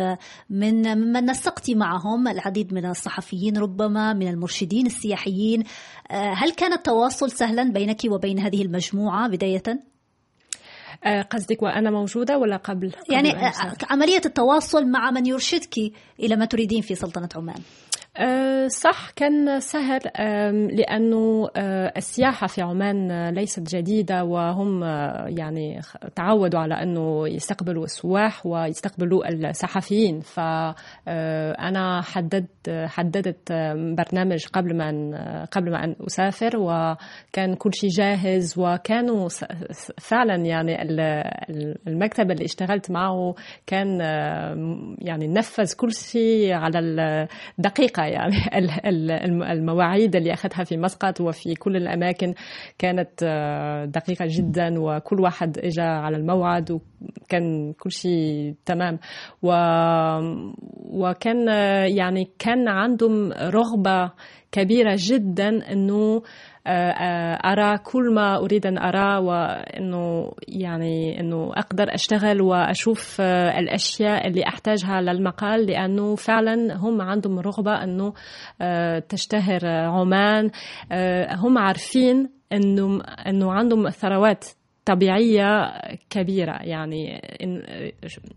من 0.50 0.98
ممن 0.98 1.26
نسقت 1.26 1.72
معهم 1.72 2.28
العديد 2.28 2.74
من 2.74 2.86
الصحفيين 2.86 3.58
ربما 3.58 4.14
من 4.14 4.28
المرشدين 4.28 4.86
السياحيين. 4.86 5.64
هل 6.12 6.52
كان 6.52 6.74
التواصل 6.74 7.32
سهلا 7.32 7.72
بينك 7.72 8.02
وبين 8.12 8.40
هذه 8.40 8.62
المجموعة 8.62 9.30
بداية؟ 9.30 9.64
آه، 11.04 11.22
قصدك 11.22 11.62
وأنا 11.62 11.92
موجودة 11.92 12.38
ولا 12.38 12.58
قبل؟ 12.58 12.92
قبل 12.92 13.14
يعني 13.14 13.52
عملية 13.90 14.22
التواصل 14.26 14.86
مع 14.88 15.12
من 15.12 15.26
يرشدك 15.26 15.78
إلى 16.20 16.36
ما 16.36 16.46
تريدين 16.46 16.82
في 16.82 16.96
سلطنة 16.96 17.30
عمان 17.36 17.60
أه 18.18 18.68
صح 18.68 19.10
كان 19.16 19.60
سهل 19.60 20.00
لأنه 20.76 21.50
أه 21.56 21.94
السياحة 21.98 22.48
في 22.48 22.62
عمان 22.62 23.30
ليست 23.30 23.76
جديدة 23.76 24.24
وهم 24.24 24.84
يعني 25.38 25.82
تعودوا 26.16 26.60
على 26.60 26.74
أنه 26.74 27.28
يستقبلوا 27.28 27.84
السواح 27.84 28.46
ويستقبلوا 28.46 29.28
الصحفيين 29.50 30.20
فأنا 30.20 32.02
حددت 32.02 32.70
حددت 32.70 33.52
برنامج 33.98 34.46
قبل 34.54 34.78
ما 34.78 35.46
قبل 35.52 35.72
ما 35.72 35.84
أن 35.84 35.96
أسافر 36.08 36.58
وكان 36.58 37.56
كل 37.56 37.74
شيء 37.74 37.90
جاهز 37.90 38.54
وكانوا 38.58 39.28
فعلا 39.98 40.36
يعني 40.36 40.82
المكتب 41.88 42.32
اللي 42.32 42.46
اشتغلت 42.46 42.92
معه 42.92 43.36
كان 43.68 44.00
يعني 45.02 45.28
نفذ 45.28 45.76
كل 45.76 45.94
شيء 45.94 46.54
على 46.54 46.80
الدقيقة 47.60 47.99
يعني 48.08 48.36
المواعيد 49.52 50.16
اللي 50.16 50.34
أخذها 50.34 50.64
في 50.64 50.78
مسقط 50.78 51.22
وفي 51.22 51.54
كل 51.56 51.76
الأماكن 51.76 52.34
كانت 52.78 53.24
آه، 53.24 53.86
دقيقة 53.86 54.26
جدا 54.30 54.80
وكل 54.80 55.20
واحد 55.20 55.58
إجا 55.58 55.84
على 55.84 56.18
الموعد 56.18 56.72
وكان 56.72 57.74
كل 57.74 57.92
شيء 57.92 58.56
تمام. 58.66 59.00
و... 59.42 59.52
وكان 60.90 61.50
آه، 61.50 61.86
يعني 61.86 62.32
كان 62.40 62.68
عندهم 62.68 63.32
رغبة 63.32 64.12
كبيرة 64.52 64.96
جدا 64.98 65.72
أنه 65.72 66.22
أرى 67.46 67.78
كل 67.78 68.14
ما 68.14 68.38
أريد 68.38 68.66
أن 68.66 68.78
أراه 68.78 69.20
وأنه 69.20 70.32
يعني 70.48 71.20
أنه 71.20 71.52
أقدر 71.56 71.94
أشتغل 71.94 72.42
وأشوف 72.42 73.18
آه، 73.22 73.60
الأشياء 73.60 74.28
اللي 74.28 74.48
أحتاجها 74.48 75.02
للمقال 75.02 75.66
لأنه 75.66 76.16
فعلا 76.16 76.76
هم 76.76 77.02
عندهم 77.02 77.40
رغبة 77.40 77.84
أنه 77.84 78.14
تشتهر 79.00 79.68
عمان. 79.68 80.52
هم 81.32 81.58
عارفين 81.58 82.30
أنه 82.54 83.02
أنه 83.28 83.52
عندهم 83.54 83.90
ثروات 83.90 84.46
طبيعية 84.90 85.72
كبيرة. 86.10 86.60
يعني 86.62 87.16
إن 87.44 87.64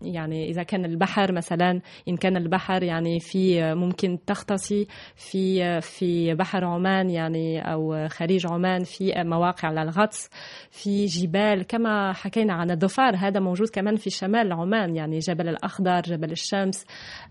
يعني 0.01 0.49
إذا 0.49 0.63
كان 0.63 0.85
البحر 0.85 1.31
مثلا 1.31 1.81
إن 2.07 2.17
كان 2.17 2.37
البحر 2.37 2.83
يعني 2.83 3.19
في 3.19 3.73
ممكن 3.73 4.17
تغطسي 4.25 4.87
في 5.15 5.81
في 5.81 6.33
بحر 6.33 6.65
عمان 6.65 7.09
يعني 7.09 7.73
أو 7.73 8.07
خليج 8.07 8.47
عمان 8.51 8.83
في 8.83 9.13
مواقع 9.17 9.71
للغطس 9.71 10.29
في 10.71 11.05
جبال. 11.05 11.63
كما 11.67 12.13
حكينا 12.13 12.53
عن 12.53 12.71
الضفار 12.71 13.15
هذا 13.15 13.39
موجود 13.39 13.69
كمان 13.69 13.95
في 13.95 14.09
شمال 14.09 14.53
عمان 14.53 14.95
يعني 14.95 15.19
جبل 15.19 15.49
الأخضر 15.49 16.01
جبل 16.01 16.31
الشمس. 16.31 16.85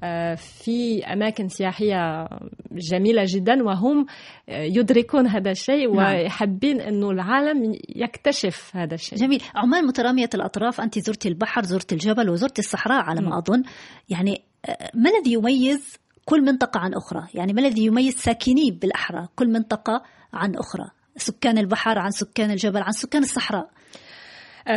آه، 0.05 0.35
في 0.35 1.05
أماكن 1.05 1.49
سياحية 1.49 2.29
جميلة 2.73 3.23
جدا 3.27 3.63
وهم 3.63 4.07
يدركون 4.49 5.27
هذا 5.27 5.51
الشيء 5.51 5.95
نعم. 5.97 6.15
ويحبين 6.15 6.81
أنه 6.81 7.11
العالم 7.11 7.79
يكتشف 7.97 8.77
هذا 8.77 8.95
الشيء. 8.95 9.12
جميل. 9.14 9.42
عمان 9.55 9.87
مترامية 9.87 10.31
الأطراف. 10.35 10.81
أنت 10.81 10.98
زرت 10.98 11.27
البحر 11.27 11.64
زرت 11.64 11.92
الجبل 11.92 12.31
وزرت 12.31 12.59
الصحراء 12.59 13.05
على 13.05 13.20
ما 13.20 13.38
أظن. 13.38 13.62
يعني 14.09 14.42
آه، 14.64 14.90
ما 14.94 15.11
الذي 15.11 15.33
يميز 15.33 15.96
كل 16.25 16.44
منطقة 16.44 16.81
عن 16.81 16.94
أخرى؟ 16.94 17.27
يعني 17.35 17.53
ما 17.53 17.61
الذي 17.61 17.85
يميز 17.85 18.14
ساكني 18.14 18.70
بالأحرى 18.70 19.29
كل 19.37 19.48
منطقة 19.48 20.03
عن 20.33 20.57
أخرى؟ 20.57 20.85
سكان 21.16 21.59
البحر 21.59 21.98
عن 21.98 22.11
سكان 22.11 22.51
الجبل 22.51 22.83
عن 22.83 22.92
سكان 22.92 23.22
الصحراء. 23.22 23.70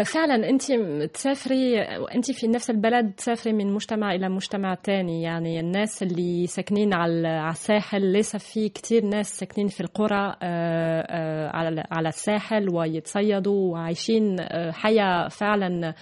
فعلا 0.06 0.50
انت 0.50 0.72
تسافري 1.14 1.82
انت 2.16 2.32
في 2.32 2.48
نفس 2.48 2.70
البلد 2.70 3.14
تسافري 3.18 3.54
من 3.54 3.74
مجتمع 3.74 4.16
إلى 4.16 4.30
مجتمع 4.30 4.74
تاني. 4.74 5.22
يعني 5.22 5.60
الناس 5.60 6.04
اللي 6.04 6.48
ساكنين 6.48 6.94
على 6.94 7.50
الساحل 7.50 8.02
ليس 8.02 8.36
في 8.36 8.70
كتير 8.70 9.06
ناس 9.06 9.40
ساكنين 9.40 9.68
في 9.68 9.82
القرى 9.82 10.36
آه، 10.42 11.02
آه، 11.02 11.86
على 11.92 12.10
الساحل 12.10 12.70
ويتصيدوا 12.70 13.72
وعايشين 13.72 14.38
حياة 14.72 15.28
فعلا 15.28 15.94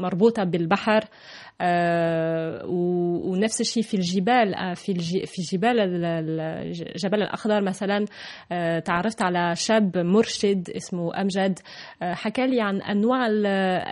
مربوطة 0.00 0.44
بالبحر. 0.44 1.02
آه، 1.02 1.08
ونفس 3.24 3.60
الشيء 3.60 3.82
في 3.82 3.94
الجبال. 3.94 4.54
آه، 4.54 4.74
في 4.74 4.94
في 5.26 5.42
جبال 5.52 5.80
الجبل 5.80 7.22
الأخضر 7.22 7.62
مثلا 7.62 8.04
آه، 8.52 8.78
تعرفت 8.78 9.22
على 9.22 9.54
شاب 9.56 9.98
مرشد 9.98 10.70
اسمه 10.70 11.20
أمجد. 11.20 11.58
حكى 12.02 12.46
لي 12.46 12.60
عن 12.60 12.82
أنواع 12.82 13.26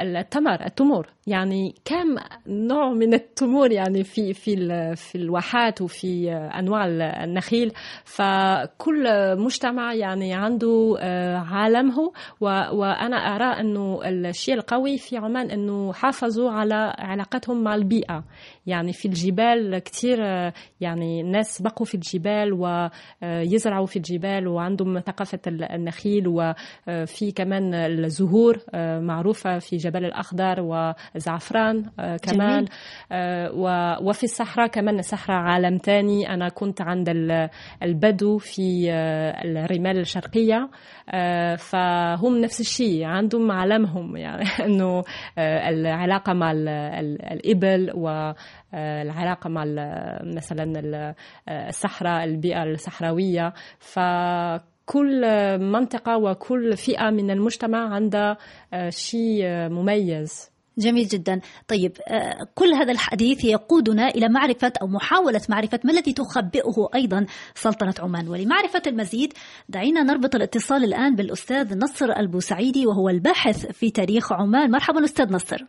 التمر 0.03 0.67
التمور. 0.67 1.07
يعني 1.27 1.75
كم 1.85 2.17
نوع 2.47 2.93
من 2.93 3.15
التمور 3.15 3.73
يعني 3.73 4.05
في 4.05 4.35
في 4.35 4.57
في 4.97 5.15
الواحات 5.15 5.83
وفي 5.83 6.33
أنواع 6.33 6.87
النخيل. 7.25 7.73
فكل 8.05 9.05
مجتمع 9.37 9.95
يعني 9.95 10.35
عنده 10.35 10.97
عالمه. 11.51 12.13
وأنا 12.41 13.17
أرى 13.17 13.61
أنه 13.61 14.01
الشيء 14.05 14.55
القوي 14.55 14.99
في 14.99 15.17
عمان 15.17 15.51
أنه 15.51 15.93
حافظوا 15.93 16.51
على 16.51 16.95
علاقتهم 16.99 17.52
malbia. 17.55 18.25
يعني 18.67 18.93
في 18.93 19.09
الجبال 19.09 19.79
كثير 19.79 20.19
يعني 20.81 21.21
الناس 21.21 21.63
بقوا 21.63 21.87
في 21.87 21.95
الجبال 21.95 22.53
ويزرعوا 22.53 23.87
في 23.87 23.97
الجبال 23.97 24.49
وعندهم 24.49 25.01
ثقافة 25.01 25.39
النخيل 25.49 26.29
وفي 26.29 27.33
كمان 27.37 27.75
الزهور 27.75 28.59
معروفة 29.01 29.59
في 29.59 29.77
جبل 29.77 30.05
الأخضر 30.05 30.57
وزعفران 30.61 31.85
كمان 32.23 32.67
وفي 34.03 34.25
الصحراء 34.25 34.67
كمان 34.67 34.99
الصحراء 34.99 35.39
عالم 35.39 35.79
تاني. 35.79 36.35
أنا 36.35 36.49
كنت 36.49 36.83
عند 36.83 37.09
البدو 37.83 38.39
في 38.39 38.91
الرمال 39.45 39.99
الشرقية 39.99 40.71
فهم 41.57 42.41
نفس 42.41 42.61
الشيء 42.61 43.05
عندهم 43.05 43.53
عالمهم 43.53 44.17
يعني 44.17 44.45
أنه 44.67 45.05
العلاقة 45.39 46.33
مع 46.33 46.53
الإبل 46.53 47.93
والعلاقة 48.73 49.51
مع 49.51 49.65
مثلا 50.37 50.65
الصحراء 51.49 52.25
البيئة 52.25 52.63
الصحراوية. 52.63 53.53
فكل 53.79 55.23
منطقة 55.59 56.17
وكل 56.17 56.77
فئة 56.77 57.11
من 57.11 57.31
المجتمع 57.31 57.95
عندها 57.95 58.37
شيء 58.89 59.45
مميز. 59.69 60.53
جميل 60.79 61.07
جدا. 61.07 61.41
طيب 61.69 61.93
كل 62.55 62.75
هذا 62.75 62.93
الحديث 62.93 63.45
يقودنا 63.45 64.09
إلى 64.09 64.29
معرفة 64.29 64.73
أو 64.83 64.87
محاولة 64.87 65.41
معرفة 65.49 65.81
ما 65.85 65.93
الذي 65.93 66.13
تخبئه 66.13 66.89
أيضا 66.95 67.27
سلطنة 67.55 67.95
عمان. 67.99 68.29
ولمعرفة 68.29 68.83
المزيد 68.87 69.33
دعينا 69.69 70.03
نربط 70.03 70.35
الاتصال 70.35 70.85
الآن 70.85 71.17
بالأستاذ 71.17 71.79
نصر 71.79 72.13
البوسعيدي 72.17 72.87
وهو 72.87 73.09
الباحث 73.09 73.67
في 73.67 73.91
تاريخ 73.91 74.33
عمان. 74.33 74.71
مرحبا 74.71 75.05
أستاذ 75.05 75.33
نصر. 75.33 75.65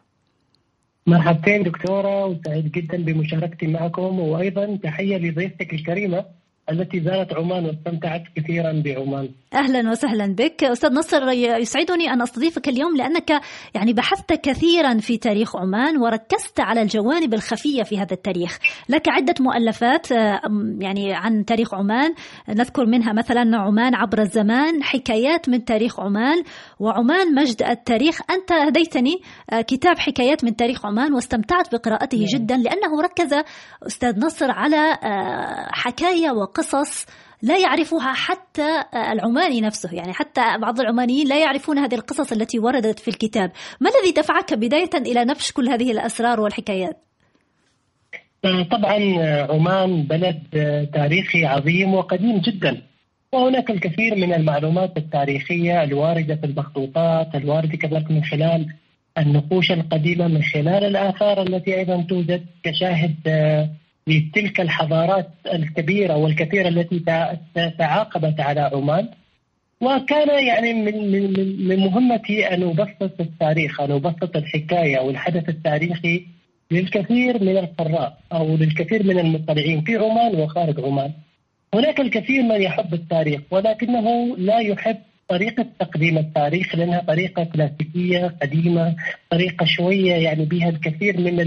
مرحبتين 1.07 1.63
دكتورة 1.63 2.25
وسعيد 2.25 2.71
جدا 2.71 2.97
بمشاركتي 2.97 3.67
معكم 3.67 4.19
وأيضا 4.19 4.75
تحية 4.83 5.17
لضيفتك 5.17 5.73
الكريمة 5.73 6.25
التي 6.71 7.01
زارت 7.01 7.33
عمان 7.33 7.65
واستمتعت 7.65 8.23
كثيرا 8.35 8.81
بعمان. 8.85 9.29
أهلا 9.53 9.89
وسهلا 9.89 10.35
بك 10.35 10.63
أستاذ 10.63 10.93
نصر 10.93 11.29
يسعدني 11.31 12.13
أن 12.13 12.21
أستضيفك 12.21 12.67
اليوم 12.67 12.97
لأنك 12.97 13.29
يعني 13.75 13.93
بحثت 13.93 14.33
كثيرا 14.33 14.97
في 14.97 15.17
تاريخ 15.17 15.55
عمان 15.55 15.97
وركزت 15.97 16.59
على 16.59 16.81
الجوانب 16.81 17.33
الخفية 17.33 17.83
في 17.83 17.97
هذا 17.97 18.13
التاريخ، 18.13 18.59
لك 18.89 19.09
عدة 19.09 19.33
مؤلفات 19.39 20.11
يعني 20.79 21.13
عن 21.13 21.45
تاريخ 21.45 21.73
عمان 21.73 22.13
نذكر 22.49 22.85
منها 22.85 23.13
مثلا 23.13 23.57
عمان 23.57 23.95
عبر 23.95 24.21
الزمان، 24.21 24.83
حكايات 24.83 25.49
من 25.49 25.65
تاريخ 25.65 25.99
عمان 25.99 26.43
وعمان 26.79 27.35
مجد 27.35 27.63
التاريخ، 27.63 28.21
أنت 28.31 28.51
هديتني 28.51 29.21
كتاب 29.67 29.97
حكايات 29.97 30.43
من 30.43 30.55
تاريخ 30.55 30.85
عمان 30.85 31.13
واستمتعت 31.13 31.75
بقراءته 31.75 32.17
نعم. 32.17 32.27
جدا 32.27 32.57
لأنه 32.57 33.01
ركز 33.03 33.43
أستاذ 33.87 34.19
نصر 34.25 34.51
على 34.51 34.97
حكايا 35.71 36.31
وقصص 36.53 37.05
لا 37.41 37.57
يعرفها 37.57 38.13
حتى 38.13 38.83
العماني 39.11 39.61
نفسه 39.61 39.93
يعني 39.93 40.13
حتى 40.13 40.41
بعض 40.61 40.79
العمانيين 40.79 41.27
لا 41.27 41.41
يعرفون 41.41 41.77
هذه 41.77 41.95
القصص 41.95 42.31
التي 42.31 42.59
وردت 42.59 42.99
في 42.99 43.07
الكتاب 43.07 43.51
ما 43.81 43.89
الذي 43.89 44.11
دفعك 44.11 44.53
بداية 44.53 44.89
إلى 44.95 45.25
نبش 45.25 45.51
كل 45.51 45.69
هذه 45.69 45.91
الأسرار 45.91 46.39
والحكايات؟ 46.39 46.97
طبعا 48.71 48.99
عمان 49.49 50.03
بلد 50.03 50.43
تاريخي 50.93 51.45
عظيم 51.45 51.93
وقديم 51.93 52.37
جدا 52.39 52.81
وهناك 53.31 53.69
الكثير 53.69 54.15
من 54.15 54.33
المعلومات 54.33 54.97
التاريخية 54.97 55.83
الواردة 55.83 56.35
في 56.35 56.45
المخطوطات 56.45 57.35
الواردة 57.35 57.77
كذلك 57.77 58.11
من 58.11 58.23
خلال 58.23 58.67
النقوش 59.17 59.71
القديمة 59.71 60.27
من 60.27 60.43
خلال 60.43 60.83
الآثار 60.83 61.41
التي 61.41 61.75
أيضا 61.77 62.01
توجد 62.01 62.45
كشاهد 62.63 63.15
لتلك 64.07 64.61
الحضارات 64.61 65.29
الكبيرة 65.53 66.15
والكثيرة 66.15 66.67
التي 66.67 66.99
تعاقبت 67.79 68.39
على 68.39 68.61
عمان 68.73 69.09
وكان 69.81 70.45
يعني 70.47 70.73
من 70.73 71.11
من 71.11 71.67
من 71.67 71.79
مهمتي 71.79 72.47
ان 72.53 72.63
ابسط 72.63 73.21
التاريخ، 73.21 73.81
ان 73.81 73.91
ابسط 73.91 74.35
الحكاية 74.35 74.99
والحدث 74.99 75.49
التاريخي 75.49 76.25
للكثير 76.71 77.43
من 77.43 77.57
القراء 77.57 78.17
أو 78.33 78.55
للكثير 78.55 79.03
من 79.03 79.19
المطلعين 79.19 79.81
في 79.81 79.95
عمان 79.95 80.35
وخارج 80.35 80.79
عمان. 80.85 81.11
هناك 81.73 81.99
الكثير 81.99 82.43
من 82.43 82.61
يحب 82.61 82.93
التاريخ 82.93 83.41
ولكنه 83.51 84.37
لا 84.37 84.59
يحب 84.59 84.97
طريقة 85.27 85.65
تقديم 85.79 86.17
التاريخ 86.17 86.75
لأنها 86.75 86.99
طريقة 86.99 87.43
كلاسيكية 87.43 88.35
قديمة 88.41 88.95
طريقة 89.29 89.65
شوية 89.65 90.13
يعني 90.13 90.45
بها 90.45 90.69
الكثير 90.69 91.19
من 91.19 91.39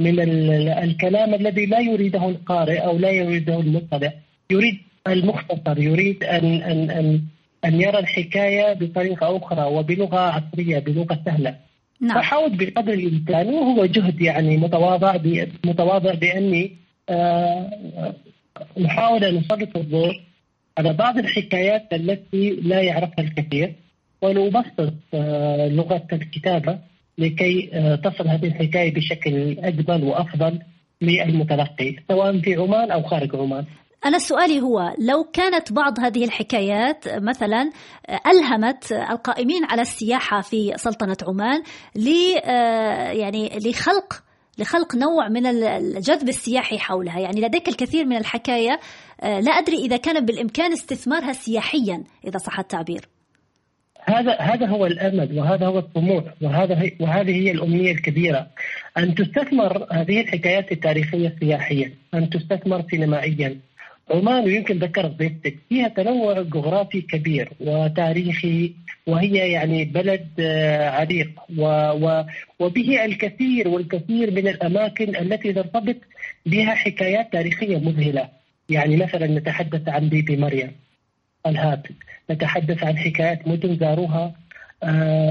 من 0.00 0.20
الكلام 0.84 1.34
الذي 1.34 1.66
لا 1.66 1.78
يريده 1.80 2.28
القارئ 2.28 2.78
أو 2.78 2.98
لا 2.98 3.10
يريده 3.10 3.60
المطلع. 3.60 4.12
يريد 4.50 4.78
المختصر 5.06 5.78
يريد 5.78 6.24
ان 6.24 6.62
ان 6.62 6.90
ان 6.90 7.20
أن 7.64 7.80
يرى 7.80 7.98
الحكاية 7.98 8.72
بطريقة 8.72 9.36
أخرى 9.36 9.64
وبلغة 9.64 10.18
عصرية 10.18 10.78
بلغة 10.78 11.20
سهلة. 11.26 11.56
نعم. 12.00 12.20
فحاول 12.20 12.56
بقدر 12.56 12.92
الإمكان 12.92 13.46
وهو 13.46 13.86
جهد 13.86 14.20
يعني 14.20 14.56
متواضع 14.56 15.16
متواضع 15.64 16.14
بأني 16.14 16.76
آه 17.08 18.14
نحاول 18.78 19.24
أن 19.24 19.34
نسلط 19.34 19.76
الضوء 19.76 20.14
على 20.78 20.92
بعض 20.92 21.18
الحكايات 21.18 21.92
التي 21.92 22.50
لا 22.50 22.80
يعرفها 22.80 23.24
الكثير. 23.24 23.74
ونبسط 24.22 24.94
آه 25.14 25.68
لغة 25.68 26.06
الكتابة. 26.12 26.78
لكي 27.20 27.70
آه، 27.72 27.94
تصل 27.94 28.28
هذه 28.28 28.46
الحكاية 28.46 28.94
بشكل 28.94 29.58
أجمل 29.58 30.04
وأفضل 30.04 30.58
للمتلقي 31.02 31.96
سواء 32.08 32.40
في 32.40 32.54
عمان 32.54 32.90
أو 32.90 33.02
خارج 33.02 33.36
عمان. 33.36 33.64
أنا 34.04 34.18
سؤالي 34.18 34.60
هو 34.60 34.94
لو 34.98 35.24
كانت 35.32 35.72
بعض 35.72 36.00
هذه 36.00 36.24
الحكايات 36.24 37.08
مثلا 37.08 37.70
آه، 38.08 38.20
ألهمت 38.30 38.92
القائمين 38.92 39.64
على 39.64 39.82
السياحة 39.82 40.40
في 40.40 40.72
سلطنة 40.76 41.16
عمان 41.28 41.62
ل 41.96 42.08
آه، 42.44 43.10
يعني 43.10 43.50
لخلق 43.66 44.22
لخلق 44.58 44.96
نوع 44.96 45.28
من 45.28 45.46
الجذب 45.46 46.28
السياحي 46.28 46.78
حولها 46.78 47.20
يعني 47.20 47.40
لديك 47.40 47.68
الكثير 47.68 48.04
من 48.04 48.16
الحكاية 48.16 48.80
لا 49.22 49.50
أدري 49.50 49.76
إذا 49.76 49.96
كان 49.96 50.24
بالإمكان 50.24 50.72
استثمارها 50.72 51.32
سياحيا 51.32 52.04
إذا 52.26 52.38
صح 52.38 52.58
التعبير 52.58 53.19
هذا 54.04 54.36
هذا 54.40 54.66
هو 54.66 54.86
الأمل 54.86 55.38
وهذا 55.38 55.66
هو 55.66 55.78
الطموح 55.78 56.24
وهذا 56.40 56.82
هي 56.82 56.92
وهذه 57.00 57.30
هي 57.30 57.50
الأمنية 57.50 57.92
الكبيرة. 57.92 58.46
أن 58.98 59.14
تستثمر 59.14 59.86
هذه 59.92 60.20
الحكايات 60.20 60.72
التاريخية 60.72 61.28
السياحية 61.28 61.92
أن 62.14 62.30
تستثمر 62.30 62.84
سينمائيا. 62.90 63.56
عمان 64.10 64.44
ويمكن 64.44 64.78
ذكرت 64.78 65.10
ضيفتك 65.10 65.56
فيها 65.68 65.88
تنوع 65.88 66.42
جغرافي 66.42 67.00
كبير 67.00 67.50
وتاريخي 67.60 68.74
وهي 69.06 69.52
يعني 69.52 69.84
بلد 69.84 70.26
آه، 70.40 70.90
عريق. 70.90 71.30
وبه 72.60 73.04
الكثير 73.04 73.68
والكثير 73.68 74.30
من 74.30 74.48
الأماكن 74.48 75.16
التي 75.16 75.52
ترتبط 75.52 75.96
بها 76.46 76.74
حكايات 76.74 77.32
تاريخية 77.32 77.78
مذهلة. 77.78 78.28
يعني 78.68 78.96
مثلا 78.96 79.26
نتحدث 79.26 79.88
عن 79.88 80.08
بيبي 80.08 80.36
مريم. 80.36 80.72
الهاتف. 81.46 81.90
نتحدث 82.30 82.84
عن 82.84 82.98
حكايات 82.98 83.48
مدن 83.48 83.76
زاروها 83.76 84.34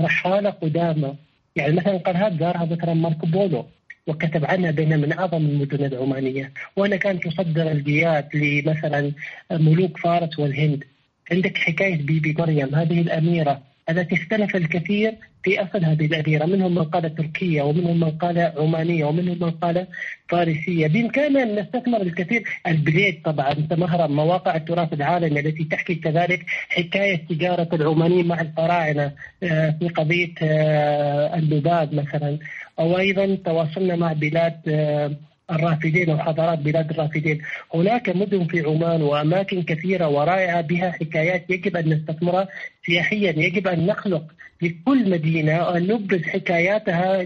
رحالة 0.03 0.49
قدامى 0.49 1.15
يعني 1.55 1.73
مثلا 1.73 1.97
قنهات 1.97 2.39
زارها 2.39 2.65
مثلا 2.65 2.93
ماركو 2.93 3.27
بولو 3.27 3.65
وكتب 4.07 4.45
عنها 4.45 4.71
بأنها 4.71 4.97
من 4.97 5.11
أعظم 5.11 5.37
المدن 5.37 5.85
العمانية. 5.85 6.51
وأنا 6.75 6.95
كانت 6.95 7.27
تصدر 7.27 7.71
الجياد 7.71 8.35
لمثلا 8.35 9.11
ملوك 9.51 9.97
فارس 9.97 10.39
والهند. 10.39 10.83
عندك 11.31 11.57
حكاية 11.57 11.97
بيبي 11.97 12.35
مريم 12.39 12.75
هذه 12.75 13.01
الأميرة. 13.01 13.61
التي 13.89 14.15
اختلف 14.15 14.55
الكثير 14.55 15.15
في 15.43 15.61
أصل 15.63 15.85
هذه 15.85 16.05
الأديرة. 16.05 16.45
منهم 16.45 16.75
من 16.75 16.83
قال 16.83 17.15
تركية 17.15 17.61
ومنهم 17.61 17.99
من 17.99 18.11
قال 18.11 18.51
عمانية 18.57 19.05
ومنهم 19.05 19.37
من 19.41 19.51
قال 19.51 19.87
فارسية. 20.29 20.87
بإمكاننا 20.87 21.43
أن 21.43 21.59
نستثمر 21.59 22.01
الكثير 22.01 22.43
البليد 22.67 23.21
طبعا 23.25 23.53
تمهرم 23.53 24.15
مواقع 24.15 24.55
التراث 24.55 24.93
العالمي 24.93 25.39
التي 25.39 25.63
تحكي 25.63 25.95
كذلك 25.95 26.45
حكاية 26.69 27.15
تجارة 27.29 27.69
العمانيين 27.73 28.27
مع 28.27 28.41
الفراعنة 28.41 29.11
آه، 29.43 29.75
في 29.79 29.87
قضية 29.87 30.33
آه، 30.41 31.35
اللباد 31.37 31.93
مثلا. 31.93 32.37
أو 32.79 32.97
أيضا 32.97 33.35
تواصلنا 33.45 33.95
مع 33.95 34.13
بلاد 34.13 34.59
آه، 34.67 35.11
الرافدين 35.51 36.09
وحضارات 36.09 36.59
بلاد 36.59 36.89
الرافدين. 36.89 37.41
هناك 37.73 38.09
مدن 38.09 38.45
في 38.45 38.59
عمان 38.61 39.01
وأماكن 39.01 39.63
كثيرة 39.63 40.07
ورائعة 40.07 40.61
بها 40.61 40.91
حكايات 40.91 41.49
يجب 41.49 41.77
أن 41.77 41.89
نستثمرها 41.89 42.47
سياحيا. 42.85 43.31
يجب 43.37 43.67
أن 43.67 43.85
نخلق 43.85 44.23
لكل 44.61 45.09
مدينة 45.09 45.77
أن 45.77 45.87
نبرز 45.87 46.21
حكاياتها 46.21 47.23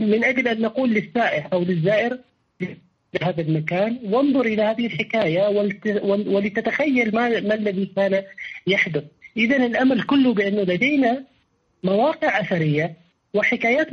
من 0.00 0.24
أجل 0.24 0.48
أن 0.48 0.60
نقول 0.60 0.90
للسائح 0.90 1.48
أو 1.52 1.62
للزائر 1.62 2.18
هذا 3.22 3.40
المكان 3.40 3.98
وانظر 4.04 4.40
إلى 4.40 4.62
هذه 4.62 4.86
الحكاية 4.86 5.48
ولتتخيل 6.04 7.14
ما, 7.14 7.40
ما 7.40 7.54
الذي 7.54 7.86
كان 7.96 8.22
يحدث. 8.66 9.04
إذا 9.36 9.56
الأمل 9.56 10.02
كله 10.02 10.34
بأنه 10.34 10.62
لدينا 10.62 11.24
مواقع 11.84 12.40
أثرية 12.40 12.96
وحكايات 13.34 13.92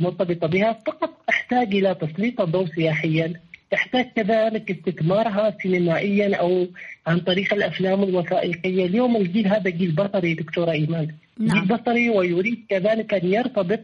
مرتبطة 0.00 0.46
بها 0.46 0.72
فقط 0.86 1.13
تحتاج 1.44 1.74
إلى 1.74 1.94
تسليط 1.94 2.40
الضوء 2.40 2.66
سياحيا 2.66 3.32
تحتاج 3.70 4.06
كذلك 4.16 4.70
استثمارها 4.70 5.56
سينمائيا 5.62 6.36
أو 6.36 6.66
عن 7.06 7.20
طريق 7.20 7.54
الأفلام 7.54 8.02
الوثائقية 8.02 8.86
اليوم 8.86 9.16
الجيل 9.16 9.46
هذا 9.46 9.70
جيل 9.70 9.90
بصري 9.90 10.34
دكتورة 10.34 10.70
إيمان. 10.70 11.08
نعم. 11.38 11.58
جيل 11.58 11.76
بصري 11.76 12.10
ويريد 12.10 12.64
كذلك 12.68 13.14
أن 13.14 13.32
يرتبط 13.32 13.80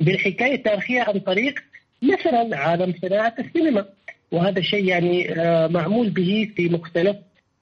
بالحكاية 0.00 0.54
التاريخية 0.54 1.02
عن 1.02 1.18
طريق 1.20 1.54
مثلا 2.02 2.56
عالم 2.56 2.94
صناعة 3.02 3.34
السينما. 3.38 3.84
وهذا 4.32 4.58
الشيء 4.58 4.84
يعني 4.84 5.40
آه، 5.40 5.66
معمول 5.66 6.10
به 6.10 6.50
في 6.56 6.68
مختلف 6.68 7.16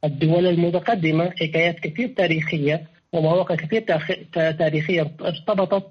الدول 0.04 0.46
المتقدمة. 0.46 1.30
حكايات 1.30 1.80
كثير 1.80 2.08
تاريخية 2.08 2.86
ومواقع 3.12 3.54
كثير 3.54 3.84
تاريخية 4.32 5.10
ارتبطت 5.20 5.86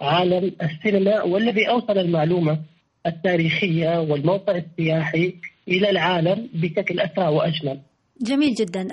بعالم 0.00 0.52
السينما 0.62 1.22
والذي 1.22 1.68
أوصل 1.68 1.98
المعلومة 1.98 2.58
التاريخية 3.06 4.00
والموقع 4.00 4.56
السياحي 4.56 5.34
إلى 5.68 5.90
العالم 5.90 6.48
بشكل 6.54 7.00
أسرع 7.00 7.28
وأجمل. 7.28 7.80
جميل 8.20 8.54
جدا. 8.54 8.88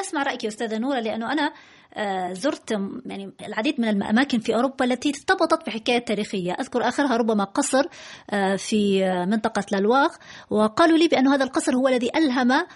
نسمع 0.00 0.22
رأيك 0.22 0.44
يا 0.44 0.48
أستاذة 0.48 0.78
نورة 0.78 1.00
لأنه 1.00 1.32
أنا 1.32 1.52
آه، 1.94 2.32
زرت 2.32 2.70
يعني 3.06 3.32
العديد 3.46 3.80
من 3.80 3.88
الأماكن 3.88 4.38
في 4.38 4.54
أوروبا 4.54 4.84
التي 4.84 5.08
ارتبطت 5.08 5.66
بحكاية 5.66 5.98
تاريخية. 5.98 6.52
أذكر 6.52 6.88
آخرها 6.88 7.16
ربما 7.16 7.44
قصر 7.44 7.84
آه، 8.30 8.56
في 8.56 9.04
منطقة 9.28 9.64
لالواغ 9.72 10.08
وقالوا 10.50 10.98
لي 10.98 11.08
بأن 11.08 11.28
هذا 11.28 11.44
القصر 11.44 11.74
هو 11.74 11.88
الذي 11.88 12.10
ألهم 12.16 12.66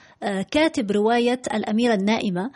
كاتب 0.51 0.91
رواية 0.91 1.43
الأميرة 1.55 1.95
النائمة. 1.95 2.51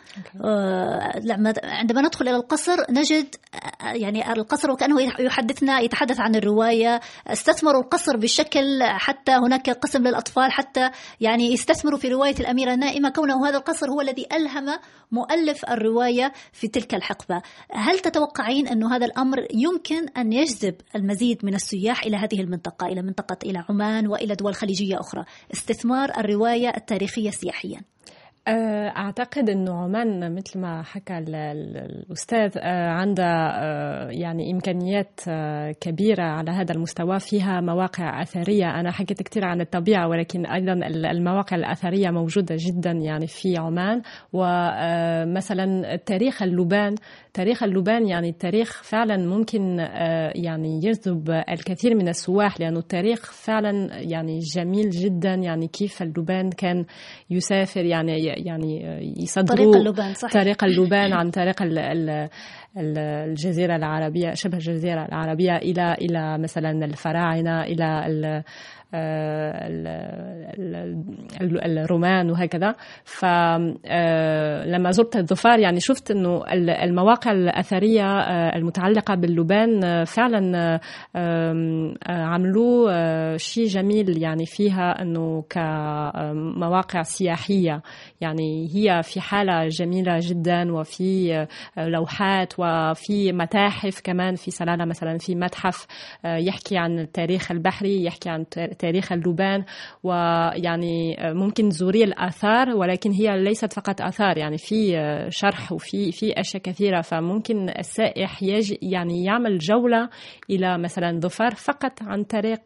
عندما 1.63 2.01
ندخل 2.01 2.27
إلى 2.27 2.35
القصر 2.35 2.77
نجد 2.89 3.35
يعني 3.83 4.33
القصر 4.33 4.71
وكأنه 4.71 5.01
يحدثنا 5.19 5.79
يتحدث 5.79 6.19
عن 6.19 6.35
الرواية. 6.35 6.99
استثمروا 7.27 7.81
القصر 7.81 8.17
بشكل 8.17 8.83
حتى 8.83 9.31
هناك 9.31 9.69
قسم 9.69 10.07
للأطفال 10.07 10.51
حتى 10.51 10.89
يعني 11.21 11.53
يستثمروا 11.53 11.99
في 11.99 12.09
رواية 12.09 12.35
الأميرة 12.39 12.73
النائمة. 12.73 13.09
كونه 13.09 13.47
هذا 13.47 13.57
القصر 13.57 13.89
هو 13.89 14.01
الذي 14.01 14.27
ألهم 14.33 14.79
مؤلف 15.11 15.65
الرواية 15.69 16.33
في 16.53 16.67
تلك 16.67 16.95
الحقبة. 16.95 17.41
هل 17.71 17.99
تتوقعين 17.99 18.67
أن 18.67 18.83
هذا 18.83 19.05
الأمر 19.05 19.47
يمكن 19.53 20.07
أن 20.17 20.33
يجذب 20.33 20.75
المزيد 20.95 21.45
من 21.45 21.55
السياح 21.55 22.05
إلى 22.05 22.17
هذه 22.17 22.41
المنطقة 22.41 22.87
إلى 22.87 23.01
منطقة 23.01 23.37
إلى 23.45 23.65
عمان 23.69 24.07
وإلى 24.07 24.35
دول 24.35 24.55
خليجية 24.55 24.99
أخرى؟ 24.99 25.25
استثمار 25.53 26.11
الرواية 26.17 26.69
التاريخية 26.77 27.29
سياحيا 27.29 27.54
أه، 27.63 27.94
أعتقد 28.47 29.49
أنه 29.49 29.73
عمان 29.73 30.35
مثل 30.35 30.59
ما 30.59 30.83
حكى 30.83 31.17
الأستاذ 31.17 32.51
أه، 32.57 32.89
عندها 32.89 33.63
أه، 33.63 34.09
يعني 34.09 34.51
إمكانيات 34.51 35.19
كبيرة 35.81 36.23
على 36.23 36.51
هذا 36.51 36.73
المستوى. 36.75 37.19
فيها 37.19 37.61
مواقع 37.61 38.21
أثرية. 38.21 38.79
أنا 38.79 38.91
حكيت 38.91 39.23
كثير 39.23 39.45
عن 39.45 39.61
الطبيعة 39.61 40.07
ولكن 40.07 40.45
أيضا 40.45 40.73
المواقع 41.11 41.57
الأثرية 41.57 42.09
موجودة 42.09 42.55
جدا 42.59 42.91
يعني 42.91 43.27
في 43.27 43.57
عمان. 43.57 44.01
ومثلا 44.33 45.95
تاريخ 45.95 46.43
اللبان. 46.43 46.95
تاريخ 47.33 47.63
اللبان 47.63 48.07
يعني 48.07 48.29
التاريخ 48.29 48.83
فعلا 48.83 49.17
ممكن 49.17 49.77
يعني 50.35 50.75
يجذب 50.75 51.29
الكثير 51.29 51.95
من 51.95 52.07
السواح 52.07 52.59
لأنه 52.59 52.79
التاريخ 52.79 53.31
فعلا 53.31 54.01
يعني 54.01 54.39
جميل 54.39 54.89
جدا. 54.89 55.33
يعني 55.33 55.67
كيف 55.67 56.01
اللبان 56.01 56.49
كان 56.49 56.85
يسافر 57.29 57.85
يعني 57.85 58.34
يعني 58.35 58.83
يصدروا 59.17 59.57
طريق 59.57 59.75
اللبان 59.75 60.13
صحيح. 60.13 60.33
طريق 60.33 60.63
اللبان 60.63 61.13
عن 61.13 61.29
طريق 61.31 61.61
ال 61.61 61.77
ال 61.79 62.29
الجزيرة 62.77 63.75
العربية 63.75 64.33
شبه 64.33 64.57
الجزيرة 64.57 65.05
العربية 65.05 65.55
إلى 65.57 65.93
إلى 65.93 66.37
مثلا 66.37 66.85
الفراعنة 66.85 67.63
إلى 67.63 68.43
الرومان 71.65 72.31
وهكذا. 72.31 72.75
فلما 73.03 74.91
زرت 74.91 75.15
الظفار 75.15 75.59
يعني 75.59 75.79
شفت 75.79 76.11
إنه 76.11 76.43
المواقع 76.83 77.31
الأثرية 77.31 78.19
المتعلقة 78.55 79.15
باللبان 79.15 80.03
فعلا 80.03 80.79
عملوا 82.07 83.37
شيء 83.37 83.65
جميل 83.65 84.21
يعني 84.23 84.45
فيها 84.45 85.01
إنه 85.01 85.43
كمواقع 85.49 87.01
سياحية. 87.01 87.81
يعني 88.21 88.67
هي 88.75 89.01
في 89.03 89.21
حالة 89.21 89.67
جميلة 89.67 90.17
جدا 90.21 90.73
وفي 90.73 91.47
لوحات 91.77 92.59
وفي 92.65 93.33
متاحف 93.33 94.01
كمان 94.03 94.35
في 94.35 94.51
سلالة 94.51 94.85
مثلا 94.85 95.17
في 95.17 95.35
متحف 95.35 95.87
يحكي 96.25 96.77
عن 96.77 96.99
التاريخ 96.99 97.51
البحري 97.51 98.03
يحكي 98.03 98.29
عن 98.29 98.45
تاريخ 98.79 99.11
اللبان 99.11 99.63
ويعني 100.03 101.17
ممكن 101.21 101.69
تزوري 101.69 102.03
الآثار 102.03 102.69
ولكن 102.69 103.11
هي 103.11 103.43
ليست 103.43 103.73
فقط 103.73 104.01
آثار 104.01 104.37
يعني 104.37 104.57
في 104.57 104.95
شرح 105.29 105.71
وفي 105.71 106.11
في 106.11 106.39
أشياء 106.39 106.63
كثيرة. 106.63 107.01
فممكن 107.01 107.69
السائح 107.69 108.43
يجي 108.43 108.79
يعني 108.81 109.23
يعمل 109.23 109.57
جولة 109.57 110.09
إلى 110.49 110.77
مثلا 110.77 111.19
ظفار 111.19 111.55
فقط 111.55 112.03
عن 112.03 112.23
طريق 112.23 112.61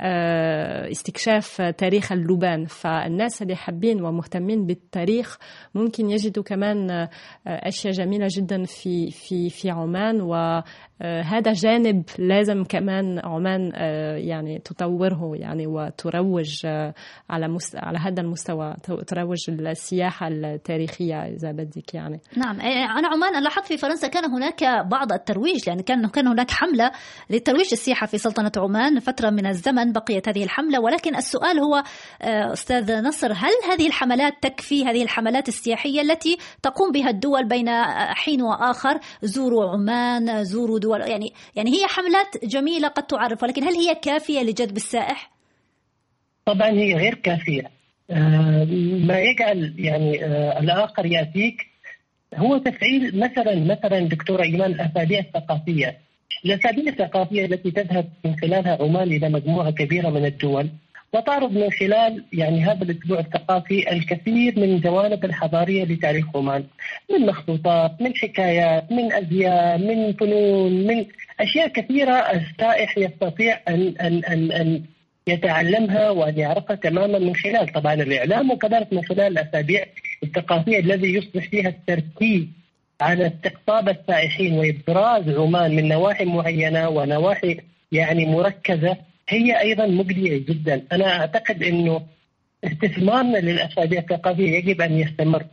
آه، 0.00 0.90
استكشاف 0.90 1.62
تاريخ 1.62 2.12
اللبان 2.12 2.64
فالناس 2.64 3.42
اللي 3.42 3.56
حابين 3.56 4.04
ومهتمين 4.04 4.66
بالتاريخ 4.66 5.38
ممكن 5.74 6.10
يجدوا 6.10 6.42
كمان 6.42 6.90
آه، 6.90 7.08
أشياء 7.46 7.92
جميلة 7.92 8.28
جدا 8.36 8.64
في 8.64 9.03
في 9.10 9.50
في 9.50 9.70
عمان 9.70 10.20
و 10.20 10.62
آه، 11.02 11.40
جانب 11.40 12.04
لازم 12.18 12.64
كمان 12.64 13.20
عمان 13.24 13.72
آه، 13.74 14.16
يعني 14.16 14.58
تطوره 14.58 15.32
يعني 15.34 15.66
وتروج 15.66 16.66
آه، 16.66 16.94
على. 17.30 17.58
على 17.74 17.98
هذا 17.98 18.20
المستوى 18.20 18.74
تروج 19.06 19.50
السياحة 19.50 20.28
التاريخية 20.28 21.14
إذا 21.14 21.52
بدك 21.52 21.94
يعني 21.94 22.20
نعم 22.36 22.60
أنا 22.60 23.08
عمان 23.08 23.42
لاحظت 23.42 23.66
في 23.66 23.76
فرنسا 23.76 24.08
كان 24.08 24.24
هناك 24.24 24.64
بعض 24.90 25.12
الترويج 25.12 25.68
لأن 25.68 25.80
كان 25.80 26.08
كان 26.08 26.26
هناك 26.26 26.50
حملة 26.50 26.90
لترويج 27.30 27.68
السياحة 27.72 28.06
في 28.06 28.18
سلطنة 28.18 28.52
عمان 28.56 29.00
فترة 29.00 29.30
من 29.30 29.46
الزمن 29.46 29.92
بقيت 29.92 30.28
هذه 30.28 30.44
الحملة 30.44 30.80
ولكن 30.80 31.16
السؤال 31.16 31.60
هو 31.60 31.82
أستاذ 32.52 33.02
نصر 33.02 33.32
هل 33.32 33.52
هذه 33.70 33.86
الحملات 33.86 34.34
تكفي 34.42 34.84
هذه 34.84 35.02
الحملات 35.02 35.48
السياحية 35.48 36.00
التي 36.00 36.38
تقوم 36.62 36.92
بها 36.92 37.10
الدول 37.10 37.48
بين 37.48 37.68
حين 38.14 38.42
وآخر 38.94 39.00
زوروا 39.22 39.70
عمان 39.70 40.44
زوروا 40.44 40.78
دول 40.78 41.00
يعني 41.00 41.32
يعني 41.56 41.70
هي 41.70 41.86
حملات 41.86 42.44
جميلة 42.44 42.88
قد 42.88 43.06
تعرف 43.06 43.42
ولكن 43.42 43.64
هل 43.64 43.74
هي 43.74 43.94
كافية 43.94 44.40
لجذب 44.40 44.76
السائح؟ 44.76 45.30
طبعا 46.46 46.70
هي 46.70 46.94
غير 46.94 47.14
كافية. 47.14 47.70
آه، 48.10 48.64
ما 49.04 49.20
يجعل 49.20 49.74
يعني 49.78 50.24
آه، 50.24 50.60
الآخر 50.60 51.06
يأتيك 51.06 51.66
هو 52.34 52.58
تفعيل 52.58 53.18
مثلا 53.18 53.54
مثلا 53.54 54.00
دكتورة 54.08 54.42
إيمان 54.42 54.72
الاسابيع 54.72 55.18
الثقافيه 55.18 55.98
الأسابيع 56.44 56.92
الثقافية 56.92 57.44
التي 57.44 57.70
تذهب 57.70 58.08
من 58.24 58.36
خلالها 58.36 58.82
عمان 58.82 59.08
إلى 59.08 59.28
مجموعة 59.28 59.70
كبيرة 59.70 60.10
من 60.10 60.24
الدول. 60.24 60.68
وتعرض 61.14 61.52
من 61.52 61.70
خلال 61.70 62.24
يعني 62.32 62.64
هذا 62.64 62.82
الأسبوع 62.82 63.18
الثقافي 63.18 63.92
الكثير 63.92 64.58
من 64.58 64.64
الجوانب 64.64 65.24
الحضارية 65.24 65.84
لتاريخ 65.84 66.26
عمان 66.34 66.64
من 67.12 67.26
مخطوطات 67.26 68.02
من 68.02 68.16
حكايات 68.16 68.92
من 68.92 69.12
أزياء 69.12 69.78
من 69.78 70.12
فنون 70.12 70.86
من 70.86 71.06
أشياء 71.40 71.68
كثيرة 71.68 72.12
السائح 72.12 72.98
يستطيع 72.98 73.60
ان 73.68 73.94
ان 74.00 74.24
ان 74.24 74.52
أن 74.52 74.82
يتعلمها 75.26 76.10
وأن 76.10 76.38
يعرفها 76.38 76.76
تماما 76.76 77.18
من 77.18 77.34
خلال. 77.36 77.72
طبعا 77.72 77.94
الإعلام 77.94 78.50
وكذلك 78.50 78.92
من 78.92 79.04
خلال 79.04 79.38
الأسابيع 79.38 79.84
الثقافية 80.22 80.78
الذي 80.78 81.14
يصبح 81.14 81.48
فيها 81.48 81.68
التركيز 81.68 82.46
على 83.00 83.26
استقطاب 83.26 83.88
السائحين 83.88 84.52
وإبراز 84.58 85.28
عمان 85.28 85.76
من 85.76 85.88
نواحي 85.88 86.24
معينة 86.24 86.88
ونواحي 86.88 87.60
يعني 87.92 88.26
مركزة 88.26 88.96
هي 89.28 89.60
أيضا 89.60 89.86
مجدية 89.86 90.36
جدا، 90.36 90.82
أنا 90.92 91.20
أعتقد 91.20 91.62
إنه 91.62 92.02
استثمارنا 92.64 93.38
للأسابيع 93.38 94.00
الثقافيه 94.00 94.56
يجب 94.56 94.80
أن 94.80 94.98
يستمر 94.98 95.44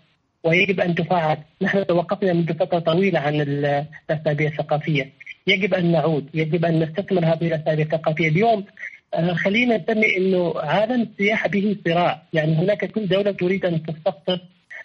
ويجب 0.44 0.80
أن 0.80 0.96
تفعل، 0.96 1.38
نحن 1.62 1.88
توقفنا 1.88 2.34
منذ 2.34 2.54
فترة 2.54 2.80
طويلة 2.80 3.20
عن 3.20 3.42
الأسابيع 3.42 4.48
الثقافية، 4.48 5.12
يجب 5.48 5.74
أن 5.74 5.92
نعود، 5.92 6.30
يجب 6.34 6.66
أن 6.66 6.80
نستثمر 6.80 7.26
هذه 7.26 7.48
الأسابيع 7.48 7.86
الثقافية، 7.86 8.28
اليوم 8.28 8.66
آه، 9.14 9.34
خلينا 9.34 9.78
نسمي 9.78 10.18
إنه 10.18 10.54
عالم 10.56 11.02
السياحه 11.02 11.50
به 11.50 11.76
صراع، 11.86 12.24
يعني 12.34 12.56
هناك 12.56 12.86
كل 12.86 13.08
دولة 13.08 13.32
تريد 13.32 13.66
أن 13.66 13.84
تستقطب 13.84 14.40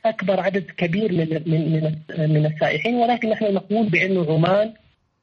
أكبر 0.04 0.40
عدد 0.40 0.64
كبير 0.76 1.12
من 1.12 1.42
من, 1.46 1.94
من 2.30 2.46
السائحين 2.46 2.94
ولكن 2.94 3.30
نحن 3.30 3.54
نقول 3.54 3.88
بأنه 3.88 4.32
عمان 4.34 4.72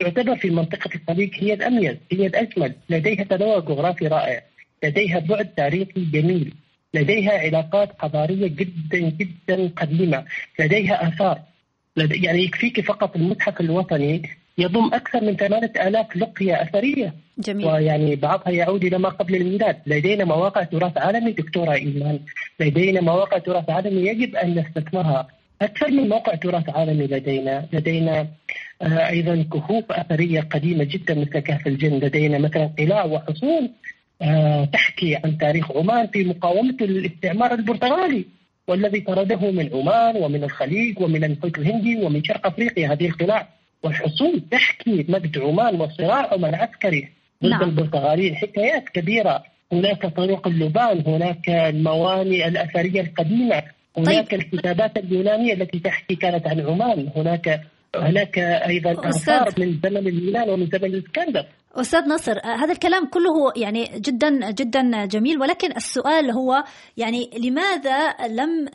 تعتبر 0.03 0.35
في 0.35 0.49
منطقة 0.49 0.89
الخليج 0.95 1.31
هي 1.33 1.53
الأميز 1.53 1.97
هي 2.11 2.27
الأجمل. 2.27 2.75
لديها 2.89 3.23
تنوع 3.23 3.59
جغرافي 3.59 4.07
رائع. 4.07 4.41
لديها 4.83 5.19
بعد 5.19 5.47
تاريخي 5.47 6.05
جميل. 6.13 6.53
لديها 6.93 7.31
علاقات 7.31 7.89
حضارية 7.99 8.47
جدا 8.47 8.99
جدا 8.99 9.71
قديمة. 9.75 10.25
لديها 10.59 11.07
آثار. 11.07 11.39
لدي 11.97 12.25
يعني 12.25 12.43
يكفيك 12.43 12.81
فقط 12.81 13.15
المتحف 13.15 13.61
الوطني 13.61 14.29
يضم 14.57 14.93
أكثر 14.93 15.23
من 15.23 15.35
8000 15.37 16.15
لقية 16.15 16.61
أثرية. 16.61 17.13
جميل. 17.37 17.65
ويعني 17.67 18.15
بعضها 18.15 18.49
يعود 18.49 18.83
إلى 18.83 18.97
ما 18.97 19.09
قبل 19.09 19.35
الميلاد. 19.35 19.77
لدينا 19.85 20.25
مواقع 20.25 20.63
تراث 20.63 20.97
عالمي 20.97 21.31
دكتورة 21.31 21.73
إيمان. 21.73 22.19
لدينا 22.59 23.01
مواقع 23.01 23.37
تراث 23.37 23.69
عالمي 23.69 24.07
يجب 24.07 24.35
أن 24.35 24.59
نستثمرها. 24.59 25.27
أكثر 25.63 25.91
من 25.91 26.09
موقع 26.09 26.35
تراث 26.35 26.69
عالمي 26.69 27.07
لدينا. 27.07 27.65
لدينا 27.73 28.27
آه، 28.81 29.09
أيضا 29.09 29.45
كهوف 29.53 29.91
أثرية 29.91 30.41
قديمة 30.41 30.83
جدا 30.83 31.13
مثل 31.13 31.39
كهف 31.39 31.67
الجن. 31.67 31.93
لدينا 31.99 32.37
مثلا 32.37 32.69
قلاع 32.79 33.05
وحصون 33.05 33.69
آه، 34.21 34.65
تحكي 34.65 35.15
عن 35.15 35.37
تاريخ 35.37 35.71
عمان 35.71 36.07
في 36.07 36.23
مقاومة 36.23 36.77
الاستعمار 36.81 37.53
البرتغالي 37.53 38.25
والذي 38.67 38.99
طرده 38.99 39.51
من 39.51 39.69
عمان 39.73 40.23
ومن 40.23 40.43
الخليج 40.43 41.01
ومن 41.01 41.23
المحيط 41.23 41.57
الهندي 41.59 41.95
ومن 42.03 42.23
شرق 42.23 42.47
أفريقيا. 42.47 42.91
هذه 42.93 43.05
القلاع 43.05 43.47
والحصون 43.83 44.49
تحكي 44.49 45.05
مجد 45.09 45.37
عمان 45.37 45.81
وصراع 45.81 46.33
عمان 46.33 46.55
العسكري 46.55 47.09
ضد 47.43 47.49
نعم. 47.49 47.63
البرتغاليين. 47.63 48.35
حكايات 48.35 48.89
كبيرة. 48.89 49.43
هناك 49.71 50.05
طريق 50.05 50.47
اللبان 50.47 51.03
هناك 51.07 51.49
الموانئ 51.49 52.47
الأثرية 52.47 53.01
القديمة. 53.01 53.63
هناك 53.97 54.31
طيب. 54.31 54.39
الكتابات 54.39 54.97
اليونانية 54.97 55.53
التي 55.53 55.79
تحكي 55.79 56.15
كانت 56.15 56.47
عن 56.47 56.59
عمان. 56.61 57.09
هناك 57.15 57.61
هناك 57.95 58.39
أيضا 58.39 59.09
آثار 59.09 59.53
من 59.57 59.79
زمن 59.83 60.07
اليونان 60.07 60.49
ومن 60.49 60.65
زمن 60.65 60.85
الإسكندر. 60.85 61.45
أستاذ 61.75 62.09
نصر 62.09 62.39
هذا 62.45 62.71
الكلام 62.71 63.05
كله 63.05 63.51
يعني 63.55 63.91
جدا 63.95 64.51
جدا 64.51 65.05
جميل 65.05 65.41
ولكن 65.41 65.71
السؤال 65.77 66.31
هو 66.31 66.63
يعني 66.97 67.29
لماذا 67.37 68.15
لم 68.27 68.69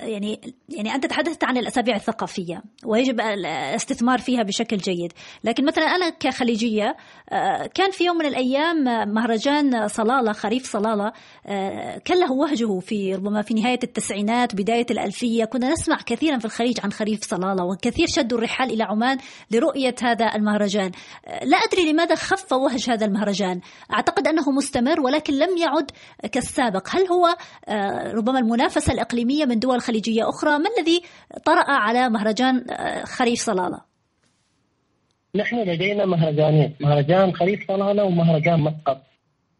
يعني 0.00 0.40
يعني 0.68 0.94
أنت 0.94 1.06
تحدثت 1.06 1.44
عن 1.44 1.56
الأسابيع 1.56 1.96
الثقافية 1.96 2.62
ويجب 2.84 3.20
الاستثمار 3.20 4.18
فيها 4.18 4.42
بشكل 4.42 4.76
جيد. 4.76 5.12
لكن 5.44 5.64
مثلا 5.64 5.84
أنا 5.84 6.08
كخليجية 6.08 6.96
كان 7.74 7.90
في 7.90 8.04
يوم 8.04 8.16
من 8.16 8.26
الأيام 8.26 8.84
مهرجان 9.14 9.88
صلالة 9.88 10.32
خريف 10.32 10.72
صلالة 10.72 11.12
كان 12.04 12.20
له 12.20 12.32
وهجه 12.32 12.78
في 12.78 13.14
ربما 13.14 13.42
في 13.42 13.54
نهاية 13.54 13.80
التسعينات 13.84 14.54
بداية 14.54 14.86
الألفية. 14.90 15.44
كنا 15.44 15.72
نسمع 15.72 15.96
كثيرا 16.06 16.38
في 16.38 16.44
الخليج 16.44 16.80
عن 16.84 16.92
خريف 16.92 17.24
صلالة 17.24 17.64
وكثير 17.64 18.06
شدوا 18.06 18.38
الرحال 18.38 18.70
إلى 18.70 18.82
عمان 18.82 19.18
لرؤية 19.50 19.94
هذا 20.02 20.34
المهرجان. 20.34 20.90
لا 21.42 21.56
أدري 21.56 21.92
لماذا 21.92 22.14
خف 22.14 22.41
خف 22.42 22.52
وهج 22.52 22.90
هذا 22.90 23.06
المهرجان. 23.06 23.60
أعتقد 23.92 24.26
أنه 24.28 24.50
مستمر 24.56 25.00
ولكن 25.00 25.32
لم 25.34 25.56
يعد 25.56 25.90
كالسابق. 26.32 26.88
هل 26.90 27.06
هو 27.06 27.26
آه، 27.68 28.12
ربما 28.12 28.38
المنافسة 28.38 28.92
الإقليمية 28.92 29.44
من 29.44 29.58
دول 29.58 29.80
خليجية 29.80 30.28
أخرى 30.28 30.50
ما 30.50 30.70
الذي 30.78 31.02
طرأ 31.44 31.64
على 31.68 32.08
مهرجان 32.08 32.64
آه، 32.70 33.04
خريف 33.04 33.40
صلالة؟ 33.40 33.80
نحن 35.34 35.56
لدينا 35.56 36.04
مهرجانين. 36.06 36.74
مهرجان 36.80 37.32
خريف 37.34 37.68
صلالة 37.68 38.04
ومهرجان 38.04 38.60
مسقط 38.60 39.02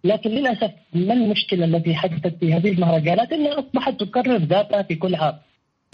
لكن 0.05 0.31
للأسف 0.31 0.71
ما 0.95 1.15
المشكلة 1.15 1.65
التي 1.65 1.95
حدثت 1.95 2.35
في 2.41 2.55
هذه 2.55 2.69
المهرجانات؟ 2.73 3.33
أنها 3.33 3.59
أصبحت 3.59 4.01
تكرر 4.01 4.37
ذاتها 4.37 4.83
في 4.83 4.95
كل 4.95 5.15
عام. 5.15 5.35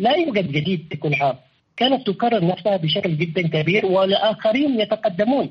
لا 0.00 0.16
يوجد 0.16 0.52
جديد 0.52 0.86
في 0.90 0.96
كل 0.96 1.14
عام. 1.14 1.34
كانت 1.76 2.06
تكرر 2.06 2.46
نفسها 2.46 2.76
بشكل 2.76 3.16
جدا 3.16 3.48
كبير 3.48 3.86
والآخرين 3.86 4.80
يتقدمون. 4.80 5.50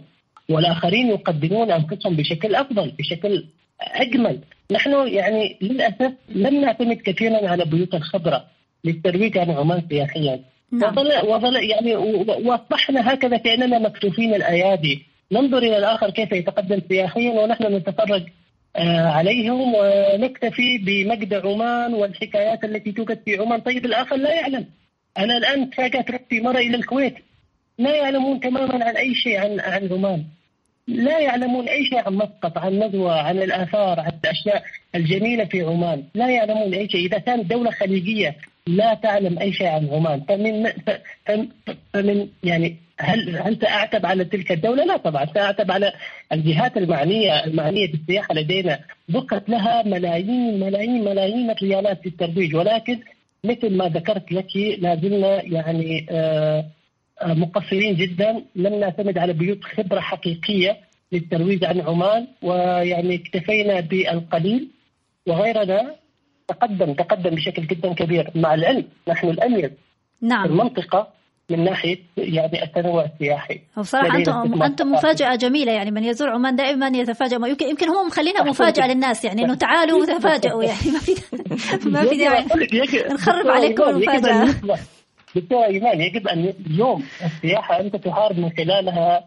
والآخرين 0.50 1.08
يقدمون 1.08 1.72
أنفسهم 1.72 2.16
بشكل 2.16 2.56
أفضل 2.56 2.92
بشكل 3.00 3.46
أجمل. 3.82 4.40
نحن 4.72 5.08
يعني 5.08 5.58
للأسف 5.62 6.14
لم 6.30 6.62
نعتمد 6.62 6.98
كثيرا 6.98 7.50
على 7.50 7.66
بيوت 7.66 7.96
الخبره 7.96 8.44
للترويج 8.84 9.38
عن 9.38 9.52
عمان 9.52 9.82
سياحيا. 9.90 10.40
نعم. 10.72 10.92
وظل 10.92 11.28
وظل 11.28 11.56
يعني 11.56 11.96
وأصبحنا 11.96 13.14
هكذا 13.14 13.38
كاننا 13.38 13.80
مكتوفين 13.80 14.34
الأيادي. 14.34 15.06
ننظر 15.32 15.58
إلى 15.58 15.78
الآخر 15.78 16.10
كيف 16.10 16.32
يتقدم 16.32 16.82
سياحيا 16.90 17.32
ونحن 17.32 17.76
نتفرج 17.76 18.24
آه، 18.76 19.08
عليهم 19.08 19.74
ونكتفي 19.76 20.78
بمجد 20.78 21.34
عمان 21.34 21.94
والحكايات 21.94 22.64
التي 22.64 22.92
توجد 22.92 23.20
في 23.26 23.38
عمان. 23.38 23.60
طيب 23.60 23.86
الآخر 23.86 24.16
لا 24.16 24.34
يعلم. 24.34 24.66
أنا 25.18 25.38
الآن 25.38 25.70
تفاجات 25.70 26.12
رحت 26.12 26.34
مرة 26.34 26.58
إلى 26.58 26.78
الكويت. 26.78 27.16
لا 27.78 27.96
يعلمون 27.96 28.40
تماما 28.40 28.86
عن 28.86 28.98
أي 28.98 29.16
شيء 29.16 29.38
عن 29.38 29.60
عن 29.60 29.90
عمان. 29.92 30.24
لا 30.88 31.20
يعلمون 31.20 31.68
اي 31.68 31.86
شيء 31.86 32.00
عن 32.06 32.14
مسقط 32.14 32.58
عن 32.58 32.74
ندوه 32.80 33.22
عن 33.22 33.38
الآثار 33.38 34.00
عن 34.00 34.12
الأشياء 34.24 34.64
الجميلة 34.96 35.46
في 35.46 35.62
عمان. 35.62 36.04
لا 36.16 36.30
يعلمون 36.30 36.74
أي 36.74 36.90
شيء. 36.90 37.06
إذا 37.06 37.18
كانت 37.18 37.46
دولة 37.46 37.72
خليجية 37.72 38.36
لا 38.68 38.94
تعلم 38.94 39.40
أي 39.40 39.54
شيء 39.54 39.68
عن 39.68 39.90
عمان. 39.92 40.22
فمن 40.22 40.72
فمن 41.94 42.28
يعني 42.44 42.76
هل 43.00 43.38
هل 43.38 43.58
سأعتب 43.62 44.06
على 44.06 44.26
تلك 44.26 44.52
الدولة؟ 44.52 44.86
لا 44.86 44.98
طبعا. 44.98 45.26
سأعتب 45.26 45.72
على 45.72 45.94
الجهات 46.32 46.78
المعنيه 46.78 47.44
المعنية 47.44 47.92
بالسياحه 47.92 48.34
لدينا. 48.34 48.80
بقت 49.10 49.50
لها 49.50 49.84
ملايين 49.84 50.60
ملايين 50.60 51.04
ملايين 51.04 51.52
الريالات 51.52 52.02
في 52.02 52.10
الترويج. 52.10 52.56
ولكن 52.56 53.00
مثل 53.44 53.78
ما 53.78 53.88
ذكرت 53.88 54.32
لك 54.32 54.58
لا 54.80 54.96
زلنا 54.96 55.44
يعني 55.44 56.06
آه 56.10 56.66
مقصرين 57.26 57.96
جدا. 57.96 58.44
لم 58.56 58.80
نعتمد 58.80 59.18
على 59.18 59.34
بيوت 59.34 59.64
خبرة 59.64 60.00
حقيقية 60.00 60.78
للترويج 61.12 61.66
عن 61.66 61.82
عمان 61.82 62.28
ويعني 62.42 63.16
اكتفينا 63.16 63.80
بالقليل. 63.80 64.68
وغيرنا 65.28 65.96
تقدم 66.48 66.94
تقدم 66.94 67.36
بشكل 67.36 67.68
جدا 67.68 67.94
كبير. 67.94 68.32
مع 68.36 68.54
العلم 68.54 68.86
نحن 69.08 69.30
الاميز 69.30 69.72
نعم. 70.22 70.44
في 70.44 70.50
المنطقة 70.50 71.08
من 71.50 71.64
ناحية 71.64 71.98
يعني 72.18 72.64
التنوع 72.64 73.06
السياحي. 73.06 73.60
وبصراحه 73.78 74.18
أنتم 74.18 74.64
أنتم 74.64 74.92
مفاجأة 74.92 75.36
جميلة. 75.36 75.72
يعني 75.72 75.92
من 75.92 76.04
يزور 76.04 76.30
عمان 76.30 76.56
دائما 76.56 76.88
يتفاجئ 76.88 77.36
يمكن 77.36 77.68
يمكن 77.68 77.90
هم 77.90 78.08
مخلينها 78.08 78.44
مفاجأة 78.44 78.88
للناس. 78.88 79.26
يعني 79.26 79.46
إنه 79.46 79.56
تعالوا 79.56 80.02
وتفاجئوا 80.02 80.64
يعني 80.64 80.92
ما 80.92 81.00
في 81.00 81.16
ما 81.90 82.06
في 82.06 82.18
داعي. 82.18 82.46
نخرب 83.14 83.48
عليكم 83.48 83.84
المفاجأة. 83.84 84.56
دكتور 85.40 85.66
إيمان 85.66 86.02
يجب 86.02 86.28
أن 86.28 86.54
اليوم 86.68 87.04
السياحة 87.26 87.80
أنت 87.80 87.96
تحارب 87.96 88.40
من 88.40 88.50
خلالها 88.50 89.24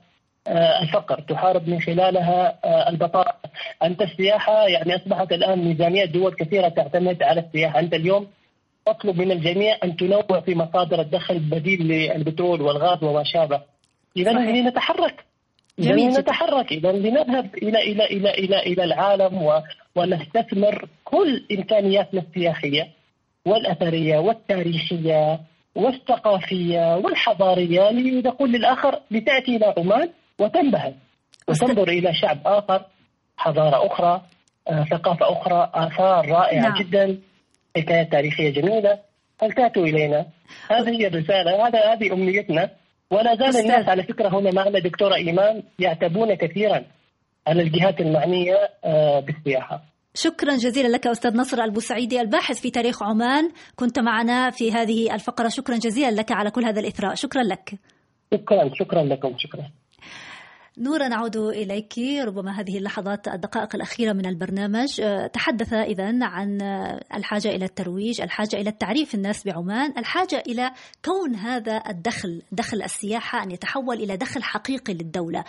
آه، 0.46 0.82
الفقر 0.82 1.20
تحارب 1.20 1.68
من 1.68 1.80
خلالها 1.80 2.58
آه، 2.64 2.88
البطاله 2.88 3.32
أنت 3.82 4.02
السياحة 4.02 4.66
يعني 4.68 4.96
أصبحت 4.96 5.32
الآن 5.32 5.58
ميزانيات 5.64 6.08
دول 6.08 6.34
كثيرة 6.34 6.68
تعتمد 6.68 7.22
على 7.22 7.40
السياحة. 7.40 7.80
أنت 7.80 7.94
اليوم 7.94 8.26
تطلب 8.86 9.18
من 9.18 9.30
الجميع 9.32 9.78
أن 9.84 9.96
تنوع 9.96 10.40
في 10.40 10.54
مصادر 10.54 11.00
الدخل 11.00 11.38
بديل 11.38 11.88
للبترول 11.88 12.62
والغاز 12.62 13.04
وما 13.04 13.24
شابه. 13.24 13.60
اذا 14.16 14.32
لنتحرك. 14.32 15.24
جميل 15.78 16.08
نتحرك 16.08 16.72
اذا 16.72 16.92
لنذهب 16.92 17.54
إلى 17.54 17.78
إلى 17.78 18.04
إلى 18.04 18.30
إلى 18.30 18.58
إلى 18.58 18.84
العالم 18.84 19.62
ونستثمر 19.96 20.88
كل 21.04 21.46
إمكانياتنا 21.52 22.20
السياحية 22.20 22.88
والأثرية 23.46 24.18
والتاريخية. 24.18 25.40
والثقافية 25.74 26.96
والحضارية 26.96 27.90
لنقول 27.90 28.52
للآخر 28.52 29.00
لتأتي 29.10 29.56
إلى 29.56 29.74
عمان 29.78 30.10
وتنبهر. 30.38 30.92
وتنظر 31.48 31.88
إلى 31.88 32.14
شعب 32.14 32.38
آخر 32.46 32.84
حضارة 33.36 33.86
أخرى 33.86 34.22
آه، 34.68 34.84
ثقافة 34.84 35.32
أخرى 35.32 35.70
آثار 35.74 36.28
رائعة 36.28 36.62
نعم. 36.62 36.82
جدا 36.82 37.18
حكايات 37.76 38.12
تاريخية 38.12 38.50
جميلة. 38.50 38.98
فلتأتوا 39.38 39.84
إلينا؟ 39.84 40.26
هذه 40.70 41.00
هي 41.00 41.06
الرسالة 41.06 41.66
هذا 41.66 41.92
هذه 41.92 42.12
أمنيتنا. 42.12 42.70
ولا 43.10 43.34
زال 43.34 43.56
الناس 43.56 43.88
على 43.88 44.02
فكرة 44.02 44.28
هنا 44.28 44.50
معنا 44.50 44.78
دكتورة 44.78 45.14
إيمان 45.14 45.62
يعتبون 45.78 46.34
كثيرا 46.34 46.84
على 47.46 47.62
الجهات 47.62 48.00
المعنية 48.00 48.70
آه، 48.84 49.20
بالسياحة. 49.20 49.89
شكرا 50.14 50.56
جزيلا 50.56 50.88
لك 50.88 51.06
أستاذ 51.06 51.36
نصر 51.36 51.62
البوسعيدي 51.62 52.20
الباحث 52.20 52.60
في 52.60 52.70
تاريخ 52.70 53.02
عمان. 53.02 53.50
كنت 53.76 53.98
معنا 53.98 54.50
في 54.50 54.72
هذه 54.72 55.14
الفقرة. 55.14 55.48
شكرا 55.48 55.76
جزيلا 55.76 56.10
لك 56.10 56.32
على 56.32 56.50
كل 56.50 56.64
هذا 56.64 56.80
الإثراء. 56.80 57.14
شكرا 57.14 57.42
لك. 57.42 57.74
شكرا 58.34 58.70
شكرا 58.74 59.02
لكم. 59.02 59.34
شكرا. 59.38 59.70
نورا 60.80 61.08
نعود 61.08 61.36
إليك. 61.36 61.94
ربما 62.24 62.60
هذه 62.60 62.78
اللحظات 62.78 63.28
الدقائق 63.28 63.74
الأخيرة 63.74 64.12
من 64.12 64.26
البرنامج. 64.26 65.00
أه، 65.00 65.26
تحدث 65.26 65.72
إذا 65.72 66.24
عن 66.24 66.62
الحاجة 67.14 67.48
إلى 67.48 67.64
الترويج 67.64 68.20
الحاجة 68.20 68.56
إلى 68.56 68.70
التعريف 68.70 69.14
الناس 69.14 69.44
بعمان 69.44 69.98
الحاجة 69.98 70.42
إلى 70.46 70.70
كون 71.04 71.34
هذا 71.34 71.82
الدخل 71.88 72.42
دخل 72.52 72.82
السياحة 72.82 73.42
أن 73.42 73.50
يتحول 73.50 73.96
إلى 73.96 74.16
دخل 74.16 74.42
حقيقي 74.42 74.94
للدولة. 74.94 75.38
أه، 75.38 75.44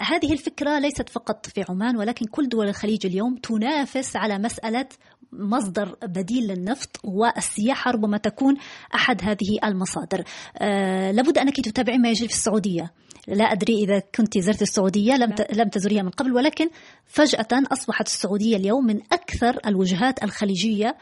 هذه 0.00 0.32
الفكرة 0.32 0.78
ليست 0.78 1.08
فقط 1.08 1.46
في 1.46 1.64
عمان 1.68 1.96
ولكن 1.96 2.26
كل 2.26 2.48
دول 2.48 2.68
الخليج 2.68 3.06
اليوم 3.06 3.36
تنافس 3.36 4.16
على 4.16 4.38
مسألة 4.38 4.86
مصدر 5.32 5.96
بديل 6.02 6.46
للنفط 6.46 7.00
والسياحة 7.04 7.90
ربما 7.90 8.18
تكون 8.18 8.56
أحد 8.94 9.22
هذه 9.22 9.58
المصادر 9.64 10.24
أه 10.58 11.10
لابد 11.10 11.38
أنك 11.38 11.60
تتابعين 11.60 12.02
ما 12.02 12.08
يجري 12.08 12.28
في 12.28 12.34
السعودية 12.34 12.92
لا 13.28 13.44
أدري 13.44 13.74
إذا 13.74 14.02
كنت 14.14 14.38
زرت 14.38 14.62
السعودية 14.62 15.12
لم 15.12 15.34
لم 15.52 15.68
تزوريها 15.68 16.02
من 16.02 16.10
قبل 16.10 16.32
ولكن 16.32 16.68
فجأة 17.06 17.48
أصبحت 17.52 18.06
السعودية 18.06 18.56
اليوم 18.56 18.86
من 18.86 19.00
أكثر 19.12 19.58
الوجهات 19.66 20.24
الخليجية 20.24 20.96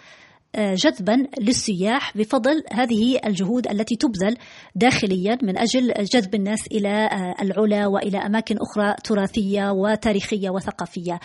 آه، 0.55 0.75
جذبا 0.75 1.27
للسياح 1.41 2.17
بفضل 2.17 2.63
هذه 2.73 3.19
الجهود 3.27 3.69
التي 3.69 3.97
تبذل 3.97 4.37
داخليا 4.75 5.39
من 5.43 5.59
أجل 5.59 5.93
جذب 6.05 6.35
الناس 6.35 6.67
إلى 6.67 6.89
آه، 6.89 7.35
العلا 7.43 7.87
وإلى 7.87 8.19
أماكن 8.19 8.57
أخرى 8.59 8.95
تراثية 9.05 9.71
وتاريخية 9.71 10.51
وثقافية. 10.51 11.21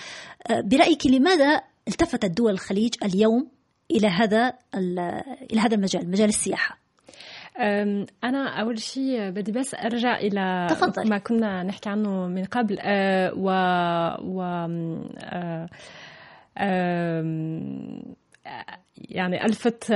آه، 0.50 0.62
برأيك 0.62 1.08
لماذا 1.08 1.62
التفتت 1.88 2.26
دول 2.38 2.52
الخليج 2.52 2.94
اليوم 3.04 3.48
إلى 3.92 4.08
هذا 4.08 4.54
إلى 5.52 5.60
هذا 5.60 5.76
المجال 5.76 6.12
مجال 6.12 6.30
السياحة؟ 6.30 6.82
أنا 8.24 8.62
أول 8.62 8.80
شيء 8.80 9.30
بدي 9.30 9.52
بس 9.52 9.76
أرجع 9.76 10.20
إلى 10.20 10.68
تفضل. 10.70 11.10
ما 11.10 11.18
كنا 11.18 11.64
نحكي 11.64 11.90
عنه 11.90 12.28
من 12.28 12.46
قبل 12.46 12.78
أه، 12.82 13.34
و, 13.34 13.50
و... 14.22 14.42
أه، 16.58 17.26
يعني 18.98 19.46
ألفت 19.46 19.92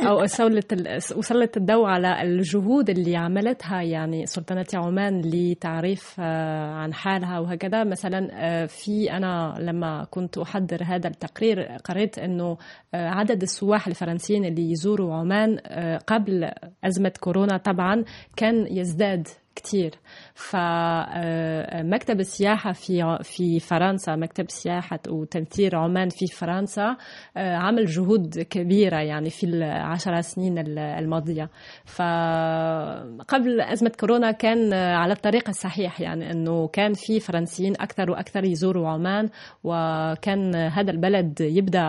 أو 0.00 0.26
سلت 0.26 0.72
وسلت 1.16 1.56
الضوء 1.56 1.86
على 1.86 2.22
الجهود 2.22 2.90
اللي 2.90 3.16
عملتها 3.16 3.82
يعني 3.82 4.26
سلطنة 4.26 4.66
عمان 4.74 5.20
لتعريف 5.20 6.20
عن 6.20 6.94
حالها 6.94 7.38
وهكذا. 7.38 7.84
مثلا 7.84 8.66
في 8.66 9.12
أنا 9.12 9.54
لما 9.58 10.06
كنت 10.10 10.38
أحضر 10.38 10.82
هذا 10.84 11.08
التقرير 11.08 11.62
قريت 11.62 12.18
أنه 12.18 12.56
عدد 12.94 13.42
السواح 13.42 13.86
الفرنسيين 13.86 14.44
اللي 14.44 14.70
يزوروا 14.70 15.14
عمان 15.14 15.58
قبل 16.06 16.50
أزمة 16.84 17.12
كورونا 17.20 17.56
طبعا 17.56 18.04
كان 18.36 18.66
يزداد. 18.70 19.28
كتير. 19.56 19.94
فمكتب 20.34 22.16
آه، 22.16 22.20
السياحة 22.20 22.72
في 22.72 23.18
في 23.22 23.60
فرنسا 23.60 24.16
مكتب 24.16 24.50
سياحة 24.50 25.00
وتمثيل 25.08 25.74
عمان 25.74 26.08
في 26.08 26.26
فرنسا 26.26 26.96
آه، 27.36 27.56
عمل 27.56 27.86
جهود 27.86 28.38
كبيرة 28.38 28.96
يعني 28.96 29.30
في 29.30 29.46
العشر 29.46 30.20
سنين 30.20 30.58
الماضية. 30.78 31.50
فقبل 31.84 33.60
أزمة 33.60 33.92
كورونا 34.00 34.30
كان 34.30 34.72
على 34.72 35.12
الطريق 35.12 35.48
الصحيح 35.48 36.00
يعني 36.00 36.30
أنه 36.30 36.68
كان 36.68 36.92
في 36.92 37.20
فرنسيين 37.20 37.72
أكثر 37.80 38.10
وأكثر 38.10 38.44
يزوروا 38.44 38.88
عمان 38.88 39.28
وكان 39.64 40.54
هذا 40.54 40.90
البلد 40.90 41.40
يبدأ 41.40 41.80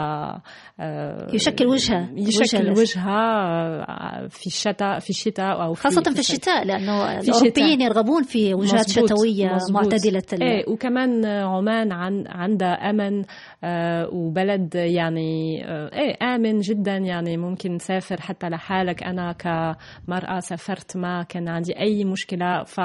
آه، 0.79 1.27
يشكل 1.33 1.67
وجهة 1.67 2.09
يشكل 2.15 2.69
وجهة. 2.69 4.27
في 4.27 4.47
الشتاء 4.47 4.99
في 4.99 5.09
الشتاء 5.09 5.63
أو 5.63 5.73
في 5.73 5.81
خاصة 5.81 6.01
في 6.01 6.19
الشتاء 6.19 6.65
لأنه 6.65 7.19
في 7.19 7.31
الأوروبيين 7.57 7.81
يرغبون 7.81 8.23
في 8.23 8.53
وجهات 8.53 8.89
مزبوط 8.89 9.09
شتوية 9.13 9.53
مزبوط 9.55 9.81
معتدلة 9.83 10.23
إيه 10.41 10.69
وكمان 10.69 11.25
عمان 11.25 11.91
عن 11.91 12.23
عندها 12.27 12.89
أمن 12.89 13.23
آه 13.63 14.09
وبلد 14.13 14.75
يعني 14.75 15.61
آه 15.65 15.89
إيه 15.93 16.35
آمن 16.35 16.59
جدا. 16.59 16.97
يعني 16.97 17.37
ممكن 17.37 17.77
تسافر 17.77 18.21
حتى 18.21 18.49
لحالك. 18.49 19.03
أنا 19.03 19.31
كمرأة 19.31 20.39
سافرت 20.39 20.97
ما 20.97 21.23
كان 21.23 21.47
عندي 21.47 21.79
أي 21.79 22.05
مشكلة. 22.05 22.63
ف 22.63 22.79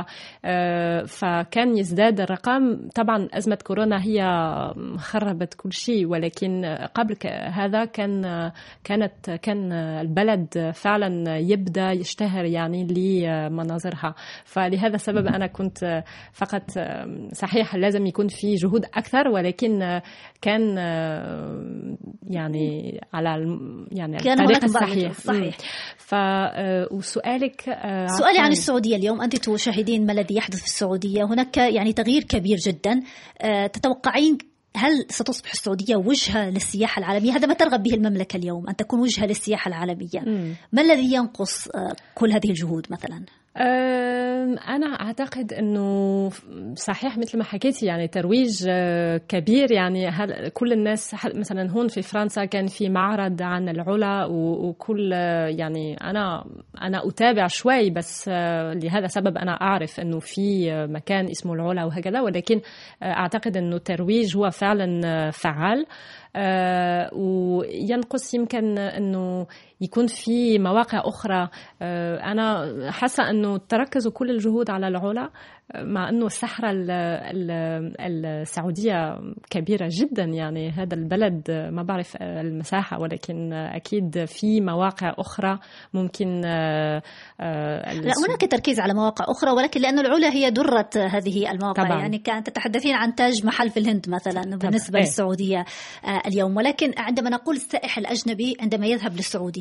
آه 0.45 1.03
فكان 1.03 1.79
يزداد 1.79 2.21
الرقم. 2.21 2.89
طبعا 2.95 3.29
أزمة 3.33 3.59
كورونا 3.67 4.03
هي 4.03 4.23
خربت 4.99 5.55
كل 5.55 5.73
شيء. 5.73 6.07
ولكن 6.07 6.65
قبل 6.95 7.17
هذا 7.53 7.85
كان 7.85 8.51
كانت 8.85 9.31
كان 9.31 9.73
البلد 9.73 10.71
فعلا 10.75 11.39
يبدأ 11.39 11.91
يشتهر 11.91 12.45
يعني 12.45 12.87
لمناظرها. 12.87 14.15
فلهذا 14.57 14.95
السبب 14.95 15.27
أنا 15.27 15.47
كنت 15.47 16.03
فقط 16.33 16.71
صحيح 17.33 17.75
لازم 17.75 18.07
يكون 18.07 18.29
في 18.29 18.55
جهود 18.55 18.85
أكثر 18.85 19.29
ولكن 19.29 20.01
كان 20.41 20.77
يعني 22.27 23.01
على 23.13 23.59
يعني 23.93 24.17
كان 24.17 24.41
الطريق 24.41 24.65
الصحيح. 24.65 25.13
صحيح. 25.13 25.57
ف 25.97 26.15
وسؤالك 26.93 27.61
سؤالي 28.19 28.39
عن 28.39 28.53
السعودية 28.53 28.97
اليوم. 28.97 29.23
أنت 29.23 29.37
تشاهدين 29.37 30.07
ما 30.07 30.13
الذي 30.13 30.37
يحدث 30.37 30.59
في 30.59 30.67
السعودية. 30.67 31.25
هناك 31.25 31.57
يعني 31.57 31.93
تغيير 31.93 32.23
كبير 32.23 32.57
جدا. 32.57 33.03
تتوقعين 33.67 34.39
هل 34.77 35.07
ستصبح 35.09 35.51
السعودية 35.51 35.97
وجهة 35.97 36.51
للسياحة 36.51 37.01
العالمية؟ 37.01 37.33
هذا 37.33 37.47
ما 37.47 37.55
ترغب 37.55 37.83
به 37.83 37.95
المملكة 37.95 38.37
اليوم 38.37 38.69
أن 38.69 38.77
تكون 38.77 39.01
وجهة 39.01 39.27
للسياحة 39.27 39.69
العالمية. 39.69 40.51
ما 40.73 40.83
الذي 40.83 41.15
ينقص 41.15 41.69
كل 42.15 42.33
هذه 42.33 42.51
الجهود 42.51 42.87
مثلا؟ 42.91 43.25
أنا 44.69 44.87
أعتقد 44.87 45.53
أنه 45.53 46.31
صحيح 46.75 47.19
مثل 47.19 47.39
ما 47.39 47.45
حكيتي 47.45 47.87
يعني 47.87 48.09
ترويج 48.09 48.67
آه، 48.69 49.17
كبير. 49.29 49.73
يعني 49.73 50.09
هل 50.09 50.49
كل 50.49 50.73
الناس 50.73 51.15
مثلا 51.35 51.71
هون 51.71 51.89
في 51.89 52.03
فرنسا 52.03 52.45
كان 52.45 52.67
في 52.67 52.89
معرض 52.89 53.43
عن 53.43 53.69
العلا 53.69 54.27
وكل 54.27 55.13
يعني 55.59 55.97
أنا 55.97 56.45
أنا 56.83 57.09
أتابع 57.09 57.47
شوي 57.47 57.91
بس 57.91 58.31
آه، 58.33 58.73
لهذا 58.73 59.07
سبب 59.07 59.39
أنا 59.39 59.53
أعرف 59.53 60.01
أنه 60.01 60.19
في 60.19 60.71
مكان 60.87 61.27
اسمه 61.27 61.55
العلا 61.55 61.85
وهكذا. 61.85 62.21
ولكن 62.21 62.61
أعتقد 63.03 63.57
أنه 63.57 63.77
الترويج 63.77 64.37
هو 64.37 64.51
فعلا 64.51 65.31
فعال. 65.31 65.87
وينقص 67.13 68.35
يمكن 68.35 68.79
إنه 68.79 69.47
يكون 69.81 70.07
في 70.07 70.59
مواقع 70.59 71.03
أخرى 71.05 71.49
آه، 71.83 72.17
أنا 72.17 72.91
حاسة 72.91 73.31
إنه 73.31 73.57
تركزوا 73.57 74.13
كل 74.13 74.31
الجهود 74.31 74.71
على 74.71 74.89
العلا 74.89 75.31
مع 75.75 76.09
إنه 76.09 76.27
الصحراء 76.27 76.73
السعودية 78.01 79.19
كبيرة 79.51 79.89
جدا 79.91 80.25
يعني 80.25 80.71
هذا 80.71 80.95
البلد 80.95 81.51
ما 81.51 81.83
بعرف 81.83 82.17
المساحة 82.21 83.01
ولكن 83.01 83.53
أكيد 83.53 84.25
في 84.25 84.61
مواقع 84.61 85.15
أخرى 85.19 85.59
ممكن 85.95 86.43
آه، 86.45 87.03
لا 87.93 88.13
هناك 88.29 88.51
تركيز 88.51 88.81
على 88.81 88.95
مواقع 88.95 89.25
أخرى 89.29 89.51
ولكن 89.51 89.81
لأنه 89.81 90.01
العلا 90.01 90.33
هي 90.33 90.51
دره 90.51 90.91
هذه 90.97 91.51
المواقع 91.51 91.85
طبعا. 91.85 92.01
يعني 92.01 92.19
كانت 92.19 92.47
تتحدثين 92.47 92.95
عن 92.95 93.15
تاج 93.15 93.47
محل 93.47 93.71
في 93.71 93.81
الهند 93.81 94.09
مثلا 94.09 94.57
بالنسبة 94.57 94.89
طبعا. 94.89 95.01
للسعودية 95.01 95.65
آه، 96.05 96.23
اليوم 96.27 96.57
ولكن 96.57 96.93
عندما 96.97 97.31
نقول 97.31 97.57
السائح 97.57 97.99
الأجنبي 97.99 98.57
عندما 98.61 98.87
يذهب 98.87 99.17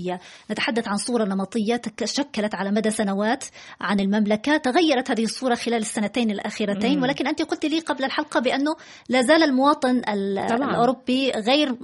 للسعوديه 0.05 0.19
نتحدث 0.51 0.87
عن 0.87 0.97
صورة 0.97 1.25
نمطية 1.25 1.75
تشكلت 1.75 2.55
على 2.55 2.71
مدى 2.71 2.91
سنوات 2.91 3.43
عن 3.81 3.99
المملكة. 3.99 4.57
تغيرت 4.57 5.11
هذه 5.11 5.23
الصورة 5.23 5.55
خلال 5.55 5.81
السنتين 5.81 6.31
الأخيرتين 6.31 7.03
ولكن 7.03 7.27
أنت 7.27 7.41
قلت 7.41 7.65
لي 7.65 7.79
قبل 7.79 8.03
الحلقة 8.03 8.39
بأنه 8.39 8.75
لا 9.09 9.21
زال 9.21 9.43
المواطن. 9.43 10.01
الأوروبي 10.09 11.31
غير 11.31 11.75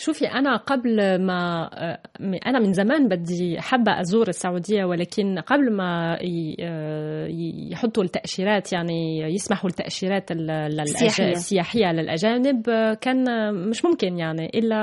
شوفي 0.00 0.26
أنا 0.26 0.56
قبل 0.56 1.22
ما 1.26 1.70
أنا 2.46 2.58
من 2.58 2.72
زمان 2.72 3.08
بدي 3.08 3.60
حابة 3.60 4.00
أزور 4.00 4.28
السعودية 4.28 4.84
ولكن 4.84 5.38
قبل 5.38 5.72
ما 5.76 6.18
يحطوا 7.72 8.02
التأشيرات 8.02 8.72
يعني 8.72 9.20
يسمحوا 9.20 9.70
التأشيرات 9.70 10.30
السياحية. 10.30 11.30
السياحية 11.32 11.92
للأجانب 11.92 12.62
كان 13.00 13.54
مش 13.68 13.84
ممكن 13.84 14.18
يعني 14.18 14.50
إلا 14.54 14.76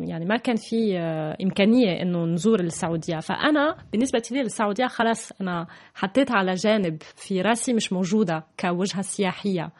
يعني 0.00 0.24
ما 0.24 0.36
كان 0.36 0.56
في 0.56 0.98
إمكانية 1.42 2.02
إنه 2.02 2.24
نزور 2.24 2.60
السعودية. 2.60 3.18
فأنا 3.18 3.76
بالنسبة 3.92 4.22
لي 4.30 4.42
للسعودية 4.42 4.86
خلاص 4.86 5.32
أنا 5.40 5.66
حطيت 5.94 6.30
على 6.30 6.54
جانب 6.54 7.02
في 7.16 7.40
راسي 7.42 7.72
مش 7.72 7.92
موجودة 7.92 8.44
كوجهة 8.60 9.02
سياحية. 9.02 9.70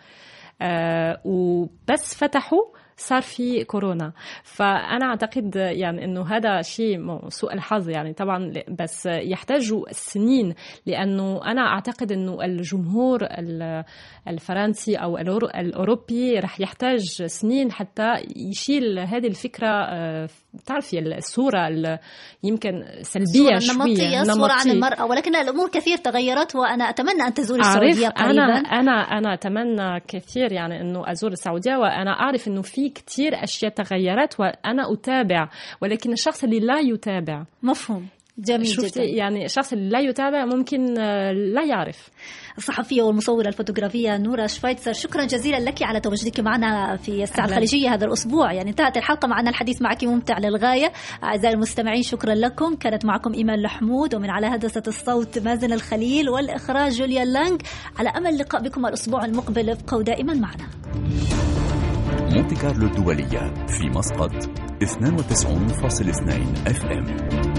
وبس 1.24 2.14
فتحوا. 2.14 2.81
صار 3.02 3.22
في 3.22 3.64
كورونا. 3.64 4.12
فأنا 4.42 5.06
أعتقد 5.06 5.56
يعني 5.56 6.04
إنه 6.04 6.22
هذا 6.36 6.62
شيء 6.62 7.28
سوء 7.28 7.52
الحظ 7.54 7.88
يعني 7.88 8.12
طبعا 8.12 8.52
بس 8.80 9.06
يحتاج 9.06 9.74
سنين 9.90 10.54
لأنه 10.86 11.40
أنا 11.46 11.62
أعتقد 11.62 12.12
إنه 12.12 12.44
الجمهور 12.44 13.28
الفرنسي 14.28 14.96
أو 14.96 15.18
الأوروبي 15.18 16.38
رح 16.38 16.60
يحتاج 16.60 17.22
سنين 17.26 17.72
حتى 17.72 18.12
يشيل 18.36 18.98
هذه 18.98 19.26
الفكرة 19.26 19.68
آه، 19.68 20.28
تعرفي 20.66 20.98
الصورة 20.98 21.68
يمكن 22.42 22.84
سلبية 23.02 23.58
شوية 23.58 23.76
نمطية 23.76 24.22
صورة 24.22 24.52
عن 24.52 24.70
المرأة. 24.70 25.06
ولكن 25.06 25.36
الأمور 25.36 25.68
كثير 25.68 25.96
تغيرت 25.96 26.56
وأنا 26.56 26.84
أتمنى 26.84 27.22
أن 27.26 27.34
تزوري 27.34 27.60
السعودية 27.60 28.08
قريبا. 28.08 28.30
أنا 28.30 28.54
أنا 28.58 28.92
أنا 28.92 29.34
أتمنى 29.34 30.00
كثير 30.08 30.52
يعني 30.52 30.80
إنه 30.80 31.10
أزور 31.10 31.32
السعودية 31.32 31.76
وأنا 31.76 32.10
أعرف 32.10 32.48
إنه 32.48 32.62
في 32.62 32.91
كثير 32.94 33.44
أشياء 33.44 33.72
تغيرت 33.72 34.40
وأنا 34.40 34.92
أتابع 34.92 35.48
ولكن 35.82 36.12
الشخص 36.12 36.44
اللي 36.44 36.60
لا 36.60 36.80
يتابع. 36.80 37.44
مفهوم. 37.62 38.06
جميل 38.38 38.66
شفتي؟ 38.66 38.88
جدا. 38.88 39.04
يعني 39.04 39.44
الشخص 39.44 39.72
اللي 39.72 39.88
لا 39.88 40.00
يتابع 40.00 40.44
ممكن 40.44 40.98
آه، 40.98 41.32
لا 41.32 41.64
يعرف. 41.64 42.08
الصحفية 42.58 43.02
والمصورة 43.02 43.48
الفوتوغرافية 43.48 44.16
نورا 44.16 44.46
شفايتسر 44.46 44.92
شكرا 44.92 45.24
جزيلا 45.24 45.56
لك 45.56 45.82
على 45.82 46.00
تواجدك 46.00 46.40
معنا 46.40 46.96
في 46.96 47.22
الساعة 47.22 47.46
الخليجية 47.46 47.94
هذا 47.94 48.04
الأسبوع. 48.06 48.52
يعني 48.52 48.70
انتهت 48.70 48.96
الحلقة 48.96 49.28
معنا 49.28 49.50
الحديث 49.50 49.82
معك 49.82 50.04
ممتع 50.04 50.38
للغاية. 50.38 50.92
أعزائي 51.24 51.54
المستمعين 51.54 52.02
شكرا 52.02 52.34
لكم. 52.34 52.74
كانت 52.74 53.04
معكم 53.04 53.34
إيمان 53.34 53.62
لحمود 53.62 54.14
ومن 54.14 54.30
على 54.30 54.46
هندسة 54.46 54.82
الصوت 54.86 55.38
مازن 55.38 55.72
الخليل 55.72 56.28
والإخراج 56.28 56.92
جوليا 56.92 57.24
لانج 57.24 57.62
على 57.98 58.08
أمل 58.08 58.38
لقاء 58.38 58.62
بكم 58.62 58.86
الأسبوع 58.86 59.24
المقبل 59.24 59.70
ابقوا 59.70 60.02
دائما 60.02 60.34
معنا. 60.34 60.68
مونتي 62.32 62.54
كارلو 62.54 62.86
الدولية 62.86 63.54
في 63.68 63.88
مسقط 63.88 64.32
92.2 64.84 66.66
اف 66.66 66.84
ام. 66.84 67.51